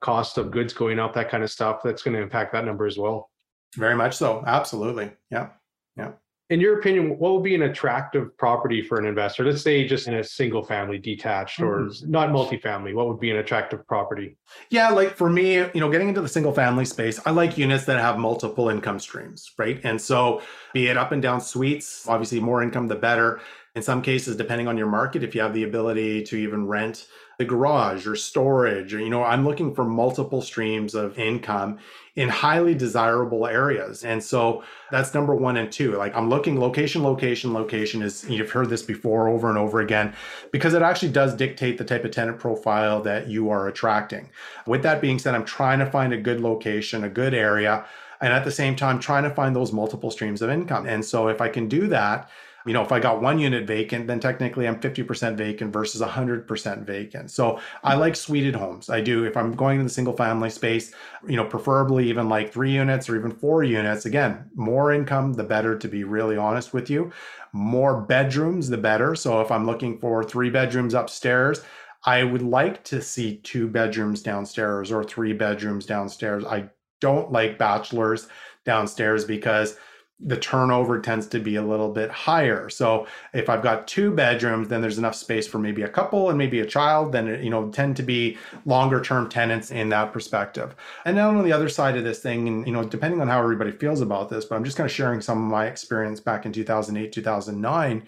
cost 0.00 0.38
of 0.38 0.50
goods 0.50 0.72
going 0.72 0.98
up, 0.98 1.14
that 1.14 1.30
kind 1.30 1.44
of 1.44 1.50
stuff, 1.50 1.80
that's 1.84 2.02
going 2.02 2.14
to 2.16 2.22
impact 2.22 2.52
that 2.52 2.64
number 2.64 2.86
as 2.86 2.98
well. 2.98 3.30
Very 3.76 3.94
much 3.94 4.16
so. 4.16 4.42
Absolutely. 4.46 5.12
Yeah. 5.30 5.50
Yeah. 5.96 6.12
In 6.48 6.60
your 6.60 6.78
opinion, 6.78 7.18
what 7.18 7.32
would 7.32 7.42
be 7.42 7.56
an 7.56 7.62
attractive 7.62 8.36
property 8.38 8.80
for 8.80 9.00
an 9.00 9.06
investor? 9.06 9.44
Let's 9.44 9.62
say 9.62 9.86
just 9.86 10.06
in 10.06 10.14
a 10.14 10.22
single 10.22 10.62
family 10.62 10.96
detached 10.96 11.60
or 11.60 11.80
mm-hmm. 11.80 12.08
not 12.08 12.30
multifamily, 12.30 12.94
what 12.94 13.08
would 13.08 13.18
be 13.18 13.32
an 13.32 13.38
attractive 13.38 13.84
property? 13.88 14.36
Yeah, 14.70 14.90
like 14.90 15.16
for 15.16 15.28
me, 15.28 15.54
you 15.56 15.80
know, 15.80 15.90
getting 15.90 16.08
into 16.08 16.20
the 16.20 16.28
single 16.28 16.52
family 16.52 16.84
space, 16.84 17.18
I 17.26 17.30
like 17.32 17.58
units 17.58 17.84
that 17.86 17.98
have 17.98 18.18
multiple 18.18 18.68
income 18.68 19.00
streams, 19.00 19.50
right? 19.58 19.80
And 19.82 20.00
so 20.00 20.40
be 20.72 20.86
it 20.86 20.96
up 20.96 21.10
and 21.10 21.20
down 21.20 21.40
suites, 21.40 22.06
obviously 22.08 22.38
more 22.38 22.62
income 22.62 22.86
the 22.86 22.94
better. 22.94 23.40
In 23.76 23.82
some 23.82 24.00
cases, 24.00 24.36
depending 24.36 24.68
on 24.68 24.78
your 24.78 24.86
market, 24.88 25.22
if 25.22 25.34
you 25.34 25.42
have 25.42 25.52
the 25.52 25.64
ability 25.64 26.22
to 26.24 26.36
even 26.36 26.66
rent 26.66 27.08
the 27.38 27.44
garage 27.44 28.06
or 28.06 28.16
storage, 28.16 28.94
or, 28.94 29.00
you 29.00 29.10
know, 29.10 29.22
I'm 29.22 29.44
looking 29.44 29.74
for 29.74 29.84
multiple 29.84 30.40
streams 30.40 30.94
of 30.94 31.18
income 31.18 31.78
in 32.14 32.30
highly 32.30 32.74
desirable 32.74 33.46
areas. 33.46 34.02
And 34.02 34.24
so 34.24 34.64
that's 34.90 35.12
number 35.12 35.34
one 35.34 35.58
and 35.58 35.70
two. 35.70 35.94
Like 35.96 36.16
I'm 36.16 36.30
looking 36.30 36.58
location, 36.58 37.02
location, 37.02 37.52
location 37.52 38.00
is, 38.00 38.24
you've 38.30 38.50
heard 38.50 38.70
this 38.70 38.82
before 38.82 39.28
over 39.28 39.50
and 39.50 39.58
over 39.58 39.80
again, 39.82 40.14
because 40.52 40.72
it 40.72 40.80
actually 40.80 41.12
does 41.12 41.34
dictate 41.34 41.76
the 41.76 41.84
type 41.84 42.06
of 42.06 42.12
tenant 42.12 42.38
profile 42.38 43.02
that 43.02 43.28
you 43.28 43.50
are 43.50 43.68
attracting. 43.68 44.30
With 44.66 44.82
that 44.84 45.02
being 45.02 45.18
said, 45.18 45.34
I'm 45.34 45.44
trying 45.44 45.80
to 45.80 45.90
find 45.90 46.14
a 46.14 46.16
good 46.16 46.40
location, 46.40 47.04
a 47.04 47.10
good 47.10 47.34
area, 47.34 47.84
and 48.22 48.32
at 48.32 48.46
the 48.46 48.50
same 48.50 48.74
time, 48.74 48.98
trying 48.98 49.24
to 49.24 49.30
find 49.30 49.54
those 49.54 49.74
multiple 49.74 50.10
streams 50.10 50.40
of 50.40 50.48
income. 50.48 50.86
And 50.86 51.04
so 51.04 51.28
if 51.28 51.42
I 51.42 51.50
can 51.50 51.68
do 51.68 51.86
that, 51.88 52.30
you 52.66 52.72
know, 52.72 52.82
if 52.82 52.90
I 52.90 52.98
got 52.98 53.22
one 53.22 53.38
unit 53.38 53.66
vacant, 53.66 54.08
then 54.08 54.18
technically 54.18 54.66
I'm 54.66 54.80
50% 54.80 55.36
vacant 55.36 55.72
versus 55.72 56.02
100% 56.02 56.84
vacant. 56.84 57.30
So 57.30 57.60
I 57.84 57.92
mm-hmm. 57.92 58.00
like 58.00 58.16
suited 58.16 58.56
homes. 58.56 58.90
I 58.90 59.00
do. 59.00 59.24
If 59.24 59.36
I'm 59.36 59.52
going 59.52 59.78
to 59.78 59.84
the 59.84 59.90
single 59.90 60.16
family 60.16 60.50
space, 60.50 60.92
you 61.26 61.36
know, 61.36 61.44
preferably 61.44 62.08
even 62.08 62.28
like 62.28 62.52
three 62.52 62.72
units 62.72 63.08
or 63.08 63.16
even 63.16 63.30
four 63.30 63.62
units. 63.62 64.04
Again, 64.04 64.50
more 64.54 64.92
income, 64.92 65.34
the 65.34 65.44
better, 65.44 65.78
to 65.78 65.88
be 65.88 66.02
really 66.04 66.36
honest 66.36 66.74
with 66.74 66.90
you. 66.90 67.12
More 67.52 68.00
bedrooms, 68.00 68.68
the 68.68 68.76
better. 68.76 69.14
So 69.14 69.40
if 69.40 69.50
I'm 69.50 69.64
looking 69.64 69.98
for 69.98 70.24
three 70.24 70.50
bedrooms 70.50 70.94
upstairs, 70.94 71.62
I 72.04 72.24
would 72.24 72.42
like 72.42 72.82
to 72.84 73.00
see 73.00 73.38
two 73.38 73.68
bedrooms 73.68 74.22
downstairs 74.22 74.90
or 74.90 75.04
three 75.04 75.32
bedrooms 75.32 75.86
downstairs. 75.86 76.44
I 76.44 76.70
don't 77.00 77.30
like 77.30 77.58
bachelors 77.58 78.28
downstairs 78.64 79.24
because 79.24 79.76
the 80.18 80.36
turnover 80.36 80.98
tends 80.98 81.26
to 81.26 81.38
be 81.38 81.56
a 81.56 81.62
little 81.62 81.92
bit 81.92 82.10
higher. 82.10 82.70
So 82.70 83.06
if 83.34 83.50
I've 83.50 83.62
got 83.62 83.86
two 83.86 84.10
bedrooms, 84.10 84.68
then 84.68 84.80
there's 84.80 84.96
enough 84.96 85.14
space 85.14 85.46
for 85.46 85.58
maybe 85.58 85.82
a 85.82 85.88
couple 85.88 86.30
and 86.30 86.38
maybe 86.38 86.60
a 86.60 86.66
child, 86.66 87.12
then 87.12 87.26
you 87.44 87.50
know 87.50 87.68
tend 87.70 87.96
to 87.96 88.02
be 88.02 88.38
longer 88.64 89.00
term 89.02 89.28
tenants 89.28 89.70
in 89.70 89.90
that 89.90 90.12
perspective. 90.12 90.74
And 91.04 91.18
then 91.18 91.26
on 91.26 91.44
the 91.44 91.52
other 91.52 91.68
side 91.68 91.96
of 91.96 92.04
this 92.04 92.20
thing, 92.20 92.48
and 92.48 92.66
you 92.66 92.72
know, 92.72 92.82
depending 92.84 93.20
on 93.20 93.28
how 93.28 93.42
everybody 93.42 93.72
feels 93.72 94.00
about 94.00 94.30
this, 94.30 94.46
but 94.46 94.56
I'm 94.56 94.64
just 94.64 94.76
kind 94.76 94.88
of 94.88 94.94
sharing 94.94 95.20
some 95.20 95.38
of 95.38 95.50
my 95.50 95.66
experience 95.66 96.20
back 96.20 96.46
in 96.46 96.52
2008, 96.52 97.12
2009, 97.12 98.02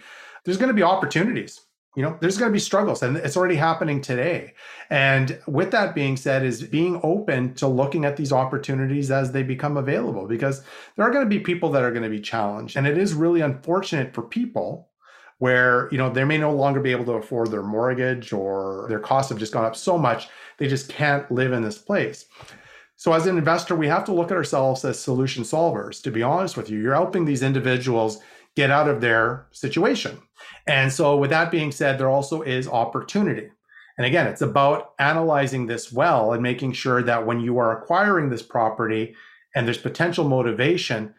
there's 0.44 0.56
going 0.56 0.68
to 0.68 0.74
be 0.74 0.82
opportunities 0.82 1.60
you 1.98 2.04
know 2.04 2.16
there's 2.20 2.38
going 2.38 2.48
to 2.48 2.54
be 2.54 2.60
struggles 2.60 3.02
and 3.02 3.16
it's 3.16 3.36
already 3.36 3.56
happening 3.56 4.00
today. 4.00 4.54
And 4.88 5.36
with 5.48 5.72
that 5.72 5.96
being 5.96 6.16
said 6.16 6.44
is 6.44 6.62
being 6.62 7.00
open 7.02 7.54
to 7.54 7.66
looking 7.66 8.04
at 8.04 8.16
these 8.16 8.32
opportunities 8.32 9.10
as 9.10 9.32
they 9.32 9.42
become 9.42 9.76
available 9.76 10.28
because 10.28 10.62
there 10.94 11.04
are 11.04 11.10
going 11.10 11.24
to 11.24 11.28
be 11.28 11.40
people 11.40 11.70
that 11.72 11.82
are 11.82 11.90
going 11.90 12.04
to 12.04 12.08
be 12.08 12.20
challenged. 12.20 12.76
And 12.76 12.86
it 12.86 12.96
is 12.96 13.14
really 13.14 13.40
unfortunate 13.40 14.14
for 14.14 14.22
people 14.22 14.90
where 15.38 15.88
you 15.90 15.98
know 15.98 16.08
they 16.08 16.22
may 16.22 16.38
no 16.38 16.52
longer 16.52 16.78
be 16.78 16.92
able 16.92 17.04
to 17.06 17.14
afford 17.14 17.50
their 17.50 17.64
mortgage 17.64 18.32
or 18.32 18.86
their 18.88 19.00
costs 19.00 19.30
have 19.30 19.38
just 19.38 19.52
gone 19.52 19.64
up 19.64 19.74
so 19.74 19.98
much 19.98 20.28
they 20.58 20.68
just 20.68 20.88
can't 20.88 21.28
live 21.32 21.52
in 21.52 21.64
this 21.64 21.78
place. 21.78 22.26
So 22.94 23.12
as 23.12 23.26
an 23.26 23.38
investor 23.38 23.74
we 23.74 23.88
have 23.88 24.04
to 24.04 24.12
look 24.12 24.30
at 24.30 24.36
ourselves 24.36 24.84
as 24.84 25.00
solution 25.00 25.42
solvers. 25.42 26.00
To 26.02 26.12
be 26.12 26.22
honest 26.22 26.56
with 26.56 26.70
you 26.70 26.78
you're 26.78 26.94
helping 26.94 27.24
these 27.24 27.42
individuals 27.42 28.20
get 28.58 28.72
out 28.72 28.88
of 28.88 29.00
their 29.00 29.46
situation. 29.52 30.18
And 30.66 30.92
so, 30.92 31.16
with 31.16 31.30
that 31.30 31.52
being 31.52 31.70
said, 31.70 31.96
there 31.96 32.10
also 32.10 32.42
is 32.42 32.66
opportunity. 32.66 33.50
And 33.96 34.04
again, 34.04 34.26
it's 34.26 34.42
about 34.42 34.94
analyzing 34.98 35.66
this 35.66 35.92
well 35.92 36.32
and 36.32 36.42
making 36.42 36.72
sure 36.72 37.00
that 37.04 37.24
when 37.24 37.40
you 37.40 37.58
are 37.58 37.78
acquiring 37.80 38.30
this 38.30 38.42
property 38.42 39.14
and 39.54 39.64
there's 39.64 39.78
potential 39.78 40.28
motivation, 40.28 41.14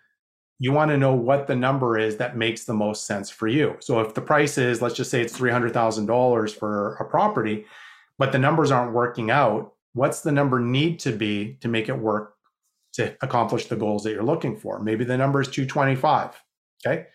you 0.60 0.74
want 0.74 0.92
to 0.92 0.98
know 0.98 1.14
what 1.14 1.48
the 1.48 1.56
number 1.56 1.98
is 1.98 2.18
that 2.18 2.36
makes 2.36 2.66
the 2.66 2.74
most 2.74 3.08
sense 3.08 3.30
for 3.30 3.48
you. 3.48 3.78
So 3.80 4.02
if 4.02 4.14
the 4.14 4.22
price 4.22 4.58
is, 4.58 4.82
let's 4.82 4.96
just 4.96 5.10
say 5.10 5.22
it's 5.22 5.38
$300,000 5.38 6.56
for 6.56 6.96
a 6.96 7.06
property, 7.06 7.66
but 8.18 8.34
the 8.34 8.40
numbers 8.40 8.70
aren't 8.70 8.94
working 8.94 9.32
out, 9.32 9.74
what's 9.94 10.22
the 10.22 10.34
number 10.34 10.60
need 10.60 11.00
to 11.00 11.14
be 11.14 11.58
to 11.62 11.70
make 11.70 11.88
it 11.88 11.98
work 11.98 12.34
to 12.94 13.16
accomplish 13.22 13.68
the 13.68 13.78
goals 13.78 14.04
that 14.04 14.12
you're 14.12 14.24
looking 14.24 14.58
for? 14.58 14.80
Maybe 14.80 15.06
the 15.06 15.18
number 15.18 15.40
is 15.40 15.48
225. 15.48 16.44
Okay 16.86 17.06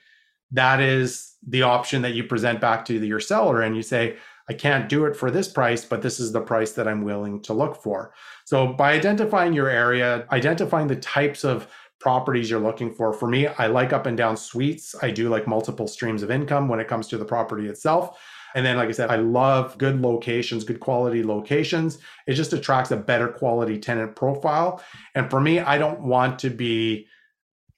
that 0.55 0.81
is 0.81 1.35
the 1.47 1.63
option 1.63 2.01
that 2.03 2.15
you 2.15 2.25
present 2.25 2.61
back 2.61 2.85
to 2.87 2.95
your 2.95 3.21
seller 3.21 3.61
and 3.63 3.77
you 3.77 3.83
say 3.83 4.17
i 4.49 4.53
can't 4.53 4.89
do 4.89 5.05
it 5.05 5.15
for 5.15 5.31
this 5.31 5.49
price 5.49 5.85
but 5.85 6.01
this 6.01 6.19
is 6.19 6.33
the 6.33 6.41
price 6.41 6.73
that 6.73 6.89
i'm 6.89 7.03
willing 7.03 7.43
to 7.43 7.53
look 7.53 7.83
for. 7.83 8.15
So 8.45 8.73
by 8.73 8.93
identifying 8.93 9.53
your 9.53 9.69
area 9.69 10.27
identifying 10.33 10.87
the 10.87 10.97
types 10.97 11.45
of 11.45 11.69
properties 12.01 12.51
you're 12.51 12.61
looking 12.61 12.93
for 12.93 13.13
for 13.13 13.29
me 13.29 13.47
i 13.47 13.67
like 13.67 13.93
up 13.93 14.07
and 14.07 14.17
down 14.17 14.37
suites. 14.37 14.95
I 15.03 15.11
do 15.11 15.29
like 15.29 15.47
multiple 15.47 15.89
streams 15.89 16.23
of 16.23 16.31
income 16.31 16.69
when 16.69 16.81
it 16.81 16.89
comes 16.89 17.09
to 17.09 17.19
the 17.19 17.25
property 17.25 17.69
itself. 17.69 18.19
And 18.55 18.65
then 18.65 18.77
like 18.77 18.89
i 18.89 18.93
said 18.93 19.11
i 19.11 19.17
love 19.17 19.77
good 19.79 20.01
locations 20.01 20.65
good 20.65 20.81
quality 20.81 21.25
locations. 21.25 21.99
It 22.27 22.35
just 22.35 22.53
attracts 22.53 22.91
a 22.91 22.97
better 22.97 23.29
quality 23.29 23.79
tenant 23.79 24.15
profile. 24.17 24.83
And 25.15 25.31
for 25.31 25.41
me 25.41 25.61
i 25.61 25.79
don't 25.79 26.01
want 26.01 26.39
to 26.41 26.51
be 26.51 27.09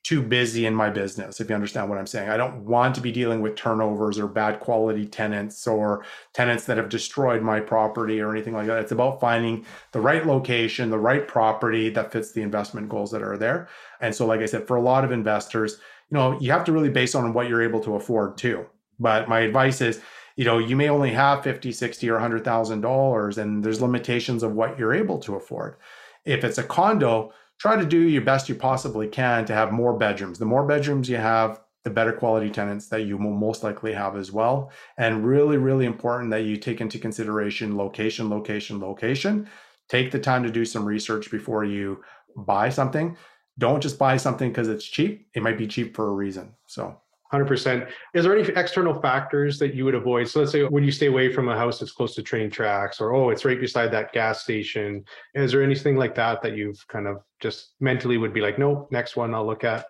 too 0.06 0.22
busy 0.22 0.66
in 0.66 0.74
my 0.74 0.88
business, 0.88 1.40
if 1.40 1.48
you 1.48 1.54
understand 1.56 1.88
what 1.88 1.98
I'm 1.98 2.06
saying. 2.06 2.28
I 2.28 2.36
don't 2.36 2.64
want 2.64 2.94
to 2.94 3.00
be 3.00 3.10
dealing 3.10 3.40
with 3.40 3.56
turnovers 3.56 4.20
or 4.20 4.28
bad 4.28 4.60
quality 4.60 5.04
tenants 5.04 5.66
or 5.66 6.04
tenants 6.32 6.64
that 6.66 6.76
have 6.76 6.88
destroyed 6.88 7.42
my 7.42 7.58
property 7.58 8.20
or 8.20 8.30
anything 8.30 8.54
like 8.54 8.68
that. 8.68 8.78
It's 8.78 8.92
about 8.92 9.20
finding 9.20 9.66
the 9.90 10.00
right 10.00 10.24
location, 10.24 10.90
the 10.90 10.98
right 10.98 11.26
property 11.26 11.88
that 11.90 12.12
fits 12.12 12.30
the 12.30 12.42
investment 12.42 12.88
goals 12.88 13.10
that 13.10 13.20
are 13.20 13.36
there. 13.36 13.68
And 14.00 14.14
so, 14.14 14.26
like 14.26 14.42
I 14.42 14.46
said, 14.46 14.68
for 14.68 14.76
a 14.76 14.80
lot 14.80 15.04
of 15.04 15.10
investors, 15.10 15.80
you 16.08 16.16
know, 16.16 16.38
you 16.38 16.52
have 16.52 16.62
to 16.66 16.72
really 16.72 16.88
base 16.88 17.16
on 17.16 17.32
what 17.32 17.48
you're 17.48 17.64
able 17.64 17.80
to 17.80 17.96
afford 17.96 18.38
too. 18.38 18.64
But 19.00 19.28
my 19.28 19.40
advice 19.40 19.80
is, 19.80 20.00
you 20.36 20.44
know, 20.44 20.58
you 20.58 20.76
may 20.76 20.88
only 20.88 21.10
have 21.10 21.42
50, 21.42 21.72
60, 21.72 22.08
or 22.10 22.20
$100,000, 22.20 23.38
and 23.38 23.64
there's 23.64 23.82
limitations 23.82 24.44
of 24.44 24.52
what 24.52 24.78
you're 24.78 24.94
able 24.94 25.18
to 25.18 25.34
afford. 25.34 25.78
If 26.24 26.44
it's 26.44 26.58
a 26.58 26.62
condo, 26.62 27.32
try 27.58 27.76
to 27.76 27.86
do 27.86 27.98
your 28.00 28.22
best 28.22 28.48
you 28.48 28.54
possibly 28.54 29.08
can 29.08 29.44
to 29.46 29.54
have 29.54 29.72
more 29.72 29.96
bedrooms. 29.96 30.38
The 30.38 30.44
more 30.44 30.66
bedrooms 30.66 31.08
you 31.08 31.16
have, 31.16 31.60
the 31.84 31.90
better 31.90 32.12
quality 32.12 32.50
tenants 32.50 32.88
that 32.88 33.02
you 33.02 33.16
will 33.16 33.30
most 33.30 33.62
likely 33.62 33.92
have 33.92 34.16
as 34.16 34.32
well. 34.32 34.72
And 34.98 35.24
really, 35.24 35.56
really 35.56 35.86
important 35.86 36.30
that 36.32 36.42
you 36.42 36.56
take 36.56 36.80
into 36.80 36.98
consideration 36.98 37.76
location, 37.76 38.28
location, 38.28 38.80
location. 38.80 39.48
Take 39.88 40.10
the 40.10 40.18
time 40.18 40.42
to 40.42 40.50
do 40.50 40.64
some 40.64 40.84
research 40.84 41.30
before 41.30 41.64
you 41.64 42.02
buy 42.36 42.70
something. 42.70 43.16
Don't 43.58 43.80
just 43.80 43.98
buy 43.98 44.16
something 44.16 44.50
because 44.50 44.68
it's 44.68 44.84
cheap. 44.84 45.28
It 45.34 45.42
might 45.44 45.56
be 45.56 45.68
cheap 45.68 45.94
for 45.94 46.08
a 46.08 46.12
reason. 46.12 46.54
So 46.66 47.00
100%. 47.44 47.88
Is 48.14 48.24
there 48.24 48.36
any 48.36 48.48
external 48.48 49.00
factors 49.00 49.58
that 49.58 49.74
you 49.74 49.84
would 49.84 49.94
avoid? 49.94 50.28
So 50.28 50.40
let's 50.40 50.52
say 50.52 50.64
when 50.64 50.84
you 50.84 50.92
stay 50.92 51.06
away 51.06 51.32
from 51.32 51.48
a 51.48 51.56
house 51.56 51.78
that's 51.78 51.92
close 51.92 52.14
to 52.16 52.22
train 52.22 52.50
tracks 52.50 53.00
or, 53.00 53.14
oh, 53.14 53.30
it's 53.30 53.44
right 53.44 53.60
beside 53.60 53.90
that 53.92 54.12
gas 54.12 54.42
station. 54.42 55.04
Is 55.34 55.52
there 55.52 55.62
anything 55.62 55.96
like 55.96 56.14
that 56.16 56.42
that 56.42 56.56
you've 56.56 56.86
kind 56.88 57.06
of 57.06 57.18
just 57.40 57.74
mentally 57.80 58.18
would 58.18 58.32
be 58.32 58.40
like, 58.40 58.58
nope, 58.58 58.88
next 58.90 59.16
one 59.16 59.34
I'll 59.34 59.46
look 59.46 59.64
at? 59.64 59.86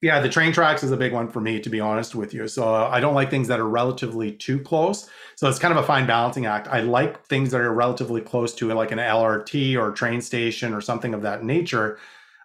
Yeah, 0.00 0.20
the 0.20 0.28
train 0.28 0.52
tracks 0.52 0.84
is 0.84 0.92
a 0.92 0.96
big 0.96 1.12
one 1.12 1.28
for 1.28 1.40
me, 1.40 1.58
to 1.58 1.68
be 1.68 1.80
honest 1.80 2.14
with 2.14 2.32
you. 2.32 2.46
So 2.46 2.72
uh, 2.72 2.88
I 2.90 3.00
don't 3.00 3.14
like 3.14 3.30
things 3.30 3.48
that 3.48 3.58
are 3.58 3.68
relatively 3.68 4.30
too 4.30 4.60
close. 4.60 5.10
So 5.34 5.48
it's 5.48 5.58
kind 5.58 5.76
of 5.76 5.82
a 5.82 5.86
fine 5.86 6.06
balancing 6.06 6.46
act. 6.46 6.68
I 6.68 6.80
like 6.80 7.26
things 7.26 7.50
that 7.50 7.60
are 7.60 7.74
relatively 7.74 8.20
close 8.20 8.54
to 8.56 8.72
like 8.74 8.92
an 8.92 8.98
LRT 8.98 9.76
or 9.76 9.90
train 9.90 10.20
station 10.20 10.72
or 10.72 10.80
something 10.80 11.14
of 11.14 11.22
that 11.22 11.42
nature, 11.42 11.98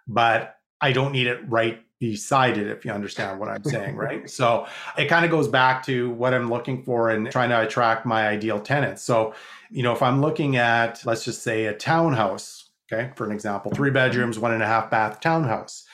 but 0.07 0.55
I 0.81 0.93
don't 0.93 1.11
need 1.11 1.27
it 1.27 1.47
right 1.47 1.79
beside 2.11 2.57
it, 2.57 2.67
if 2.67 2.83
you 2.83 2.91
understand 2.91 3.39
what 3.39 3.47
I'm 3.47 3.63
saying, 3.63 3.95
right? 3.95 4.29
So 4.29 4.67
it 4.97 5.05
kind 5.05 5.23
of 5.23 5.31
goes 5.31 5.47
back 5.47 5.85
to 5.85 6.09
what 6.09 6.33
I'm 6.33 6.49
looking 6.49 6.83
for 6.83 7.11
and 7.11 7.31
trying 7.31 7.47
to 7.47 7.61
attract 7.61 8.05
my 8.05 8.27
ideal 8.27 8.59
tenants. 8.59 9.01
So, 9.01 9.33
you 9.71 9.83
know, 9.83 9.93
if 9.93 10.01
I'm 10.01 10.19
looking 10.19 10.57
at, 10.57 11.01
let's 11.05 11.23
just 11.23 11.43
say 11.43 11.67
a 11.67 11.73
townhouse, 11.73 12.71
okay, 12.91 13.11
for 13.15 13.25
an 13.25 13.31
example, 13.31 13.71
three 13.71 13.89
bedrooms, 13.89 14.37
one 14.37 14.51
and 14.51 14.61
a 14.61 14.65
half 14.65 14.91
bath 14.91 15.21
townhouse, 15.21 15.85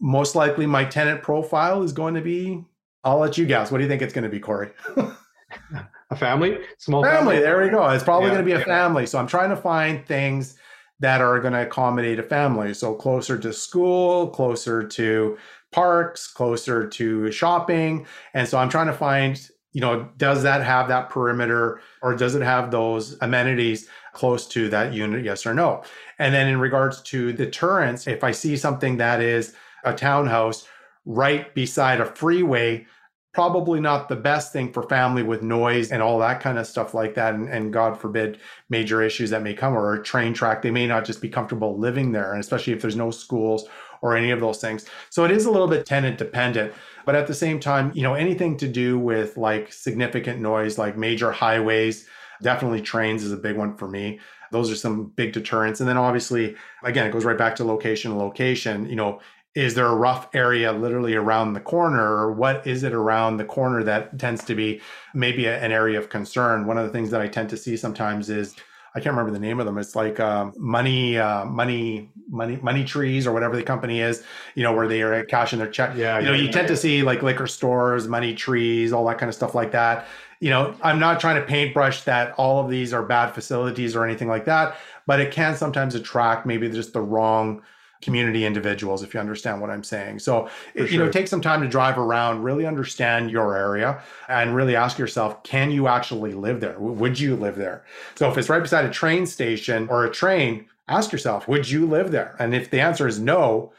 most 0.00 0.34
likely 0.34 0.66
my 0.66 0.84
tenant 0.84 1.22
profile 1.22 1.82
is 1.82 1.92
going 1.92 2.12
to 2.12 2.20
be, 2.20 2.62
I'll 3.02 3.18
let 3.18 3.38
you 3.38 3.46
guess. 3.46 3.70
What 3.70 3.78
do 3.78 3.84
you 3.84 3.88
think 3.88 4.02
it's 4.02 4.12
going 4.12 4.24
to 4.24 4.28
be, 4.28 4.40
Corey? 4.40 4.68
a 6.10 6.16
family, 6.16 6.58
small 6.76 7.02
family. 7.02 7.36
family. 7.36 7.38
There 7.38 7.62
we 7.62 7.70
go. 7.70 7.88
It's 7.88 8.04
probably 8.04 8.28
yeah, 8.28 8.34
going 8.34 8.44
to 8.44 8.54
be 8.54 8.54
a 8.54 8.58
yeah. 8.58 8.64
family. 8.64 9.06
So 9.06 9.18
I'm 9.18 9.26
trying 9.26 9.48
to 9.48 9.56
find 9.56 10.04
things 10.04 10.58
that 11.00 11.20
are 11.20 11.38
going 11.40 11.52
to 11.52 11.62
accommodate 11.62 12.18
a 12.18 12.22
family. 12.22 12.74
So 12.74 12.94
closer 12.94 13.38
to 13.38 13.52
school, 13.52 14.28
closer 14.28 14.82
to 14.86 15.38
parks, 15.70 16.26
closer 16.26 16.88
to 16.88 17.30
shopping. 17.30 18.06
And 18.34 18.48
so 18.48 18.58
I'm 18.58 18.68
trying 18.68 18.86
to 18.86 18.92
find, 18.92 19.40
you 19.72 19.80
know, 19.80 20.08
does 20.16 20.42
that 20.42 20.64
have 20.64 20.88
that 20.88 21.10
perimeter 21.10 21.80
or 22.02 22.14
does 22.14 22.34
it 22.34 22.42
have 22.42 22.70
those 22.70 23.16
amenities 23.20 23.88
close 24.12 24.46
to 24.48 24.68
that 24.70 24.92
unit? 24.92 25.24
Yes 25.24 25.46
or 25.46 25.54
no. 25.54 25.84
And 26.18 26.34
then 26.34 26.48
in 26.48 26.58
regards 26.58 27.00
to 27.02 27.32
deterrence, 27.32 28.06
if 28.06 28.24
I 28.24 28.32
see 28.32 28.56
something 28.56 28.96
that 28.96 29.20
is 29.20 29.54
a 29.84 29.94
townhouse 29.94 30.66
right 31.04 31.54
beside 31.54 32.00
a 32.00 32.06
freeway, 32.06 32.86
probably 33.32 33.80
not 33.80 34.08
the 34.08 34.16
best 34.16 34.52
thing 34.52 34.72
for 34.72 34.82
family 34.84 35.22
with 35.22 35.42
noise 35.42 35.92
and 35.92 36.02
all 36.02 36.18
that 36.18 36.40
kind 36.40 36.58
of 36.58 36.66
stuff 36.66 36.94
like 36.94 37.14
that. 37.14 37.34
And, 37.34 37.48
and, 37.48 37.72
God 37.72 38.00
forbid, 38.00 38.40
major 38.68 39.02
issues 39.02 39.30
that 39.30 39.42
may 39.42 39.54
come 39.54 39.74
or 39.74 39.94
a 39.94 40.02
train 40.02 40.32
track. 40.34 40.62
They 40.62 40.70
may 40.70 40.86
not 40.86 41.04
just 41.04 41.20
be 41.20 41.28
comfortable 41.28 41.78
living 41.78 42.12
there, 42.12 42.32
and 42.32 42.40
especially 42.40 42.72
if 42.72 42.80
there's 42.80 42.96
no 42.96 43.10
schools 43.10 43.66
or 44.00 44.16
any 44.16 44.30
of 44.30 44.40
those 44.40 44.60
things. 44.60 44.86
So 45.10 45.24
it 45.24 45.30
is 45.30 45.44
a 45.44 45.50
little 45.50 45.68
bit 45.68 45.86
tenant 45.86 46.18
dependent. 46.18 46.72
But 47.04 47.14
at 47.14 47.26
the 47.26 47.34
same 47.34 47.60
time, 47.60 47.92
you 47.94 48.02
know, 48.02 48.14
anything 48.14 48.56
to 48.58 48.68
do 48.68 48.98
with 48.98 49.36
like 49.36 49.72
significant 49.72 50.40
noise, 50.40 50.78
like 50.78 50.96
major 50.96 51.32
highways, 51.32 52.06
definitely 52.42 52.82
trains 52.82 53.24
is 53.24 53.32
a 53.32 53.36
big 53.36 53.56
one 53.56 53.76
for 53.76 53.88
me. 53.88 54.20
Those 54.50 54.70
are 54.70 54.76
some 54.76 55.06
big 55.06 55.32
deterrents. 55.32 55.80
And 55.80 55.88
then 55.88 55.96
obviously, 55.96 56.56
again, 56.82 57.06
it 57.06 57.12
goes 57.12 57.24
right 57.24 57.36
back 57.36 57.56
to 57.56 57.64
location, 57.64 58.16
location. 58.16 58.88
You 58.88 58.96
know, 58.96 59.20
is 59.58 59.74
there 59.74 59.86
a 59.86 59.94
rough 59.94 60.28
area 60.34 60.72
literally 60.72 61.14
around 61.14 61.52
the 61.52 61.60
corner 61.60 62.16
or 62.16 62.32
what 62.32 62.64
is 62.66 62.84
it 62.84 62.92
around 62.92 63.36
the 63.36 63.44
corner 63.44 63.82
that 63.82 64.16
tends 64.18 64.44
to 64.44 64.54
be 64.54 64.80
maybe 65.14 65.46
a, 65.46 65.58
an 65.58 65.72
area 65.72 65.98
of 65.98 66.08
concern 66.08 66.66
one 66.66 66.78
of 66.78 66.86
the 66.86 66.92
things 66.92 67.10
that 67.10 67.20
i 67.20 67.26
tend 67.26 67.50
to 67.50 67.56
see 67.56 67.76
sometimes 67.76 68.30
is 68.30 68.54
I 68.94 69.00
can't 69.00 69.14
remember 69.14 69.30
the 69.30 69.38
name 69.38 69.60
of 69.60 69.66
them. 69.66 69.78
It's 69.78 69.94
like 69.94 70.18
um, 70.18 70.54
money, 70.56 71.18
uh, 71.18 71.44
money, 71.44 72.10
money, 72.28 72.56
money 72.62 72.84
trees 72.84 73.26
or 73.26 73.32
whatever 73.32 73.54
the 73.54 73.62
company 73.62 74.00
is. 74.00 74.24
You 74.54 74.62
know, 74.62 74.72
where 74.72 74.88
they 74.88 75.02
are 75.02 75.24
cashing 75.26 75.58
their 75.58 75.70
check. 75.70 75.94
Yeah, 75.94 76.18
you 76.18 76.24
know, 76.24 76.32
yeah, 76.32 76.38
you 76.38 76.46
yeah. 76.46 76.50
tend 76.50 76.68
to 76.68 76.76
see 76.76 77.02
like 77.02 77.22
liquor 77.22 77.46
stores, 77.46 78.08
money 78.08 78.34
trees, 78.34 78.92
all 78.92 79.06
that 79.06 79.18
kind 79.18 79.28
of 79.28 79.34
stuff 79.36 79.54
like 79.54 79.70
that. 79.72 80.06
You 80.40 80.50
know, 80.50 80.74
I'm 80.82 80.98
not 80.98 81.20
trying 81.20 81.36
to 81.36 81.46
paintbrush 81.46 82.02
that 82.04 82.32
all 82.38 82.64
of 82.64 82.70
these 82.70 82.92
are 82.92 83.02
bad 83.02 83.32
facilities 83.32 83.94
or 83.94 84.04
anything 84.04 84.26
like 84.26 84.46
that, 84.46 84.76
but 85.06 85.20
it 85.20 85.32
can 85.32 85.54
sometimes 85.56 85.94
attract 85.94 86.46
maybe 86.46 86.68
just 86.68 86.92
the 86.92 87.00
wrong 87.02 87.62
community 88.00 88.44
individuals 88.44 89.02
if 89.02 89.12
you 89.12 89.20
understand 89.20 89.60
what 89.60 89.70
i'm 89.70 89.84
saying. 89.84 90.18
So 90.18 90.48
it, 90.74 90.90
you 90.90 90.98
know 90.98 91.10
take 91.10 91.28
some 91.28 91.40
time 91.40 91.62
to 91.62 91.68
drive 91.68 91.98
around 91.98 92.42
really 92.42 92.66
understand 92.66 93.30
your 93.30 93.56
area 93.56 94.02
and 94.28 94.54
really 94.54 94.76
ask 94.76 94.98
yourself 94.98 95.42
can 95.42 95.70
you 95.70 95.88
actually 95.88 96.34
live 96.34 96.60
there? 96.60 96.78
Would 96.78 97.18
you 97.18 97.36
live 97.36 97.56
there? 97.56 97.84
So 98.14 98.30
if 98.30 98.38
it's 98.38 98.48
right 98.48 98.62
beside 98.62 98.84
a 98.84 98.90
train 98.90 99.26
station 99.26 99.88
or 99.88 100.04
a 100.04 100.10
train 100.10 100.66
ask 100.88 101.12
yourself 101.12 101.48
would 101.48 101.68
you 101.68 101.86
live 101.86 102.10
there? 102.10 102.36
And 102.38 102.54
if 102.54 102.70
the 102.70 102.80
answer 102.80 103.06
is 103.06 103.18
no 103.18 103.72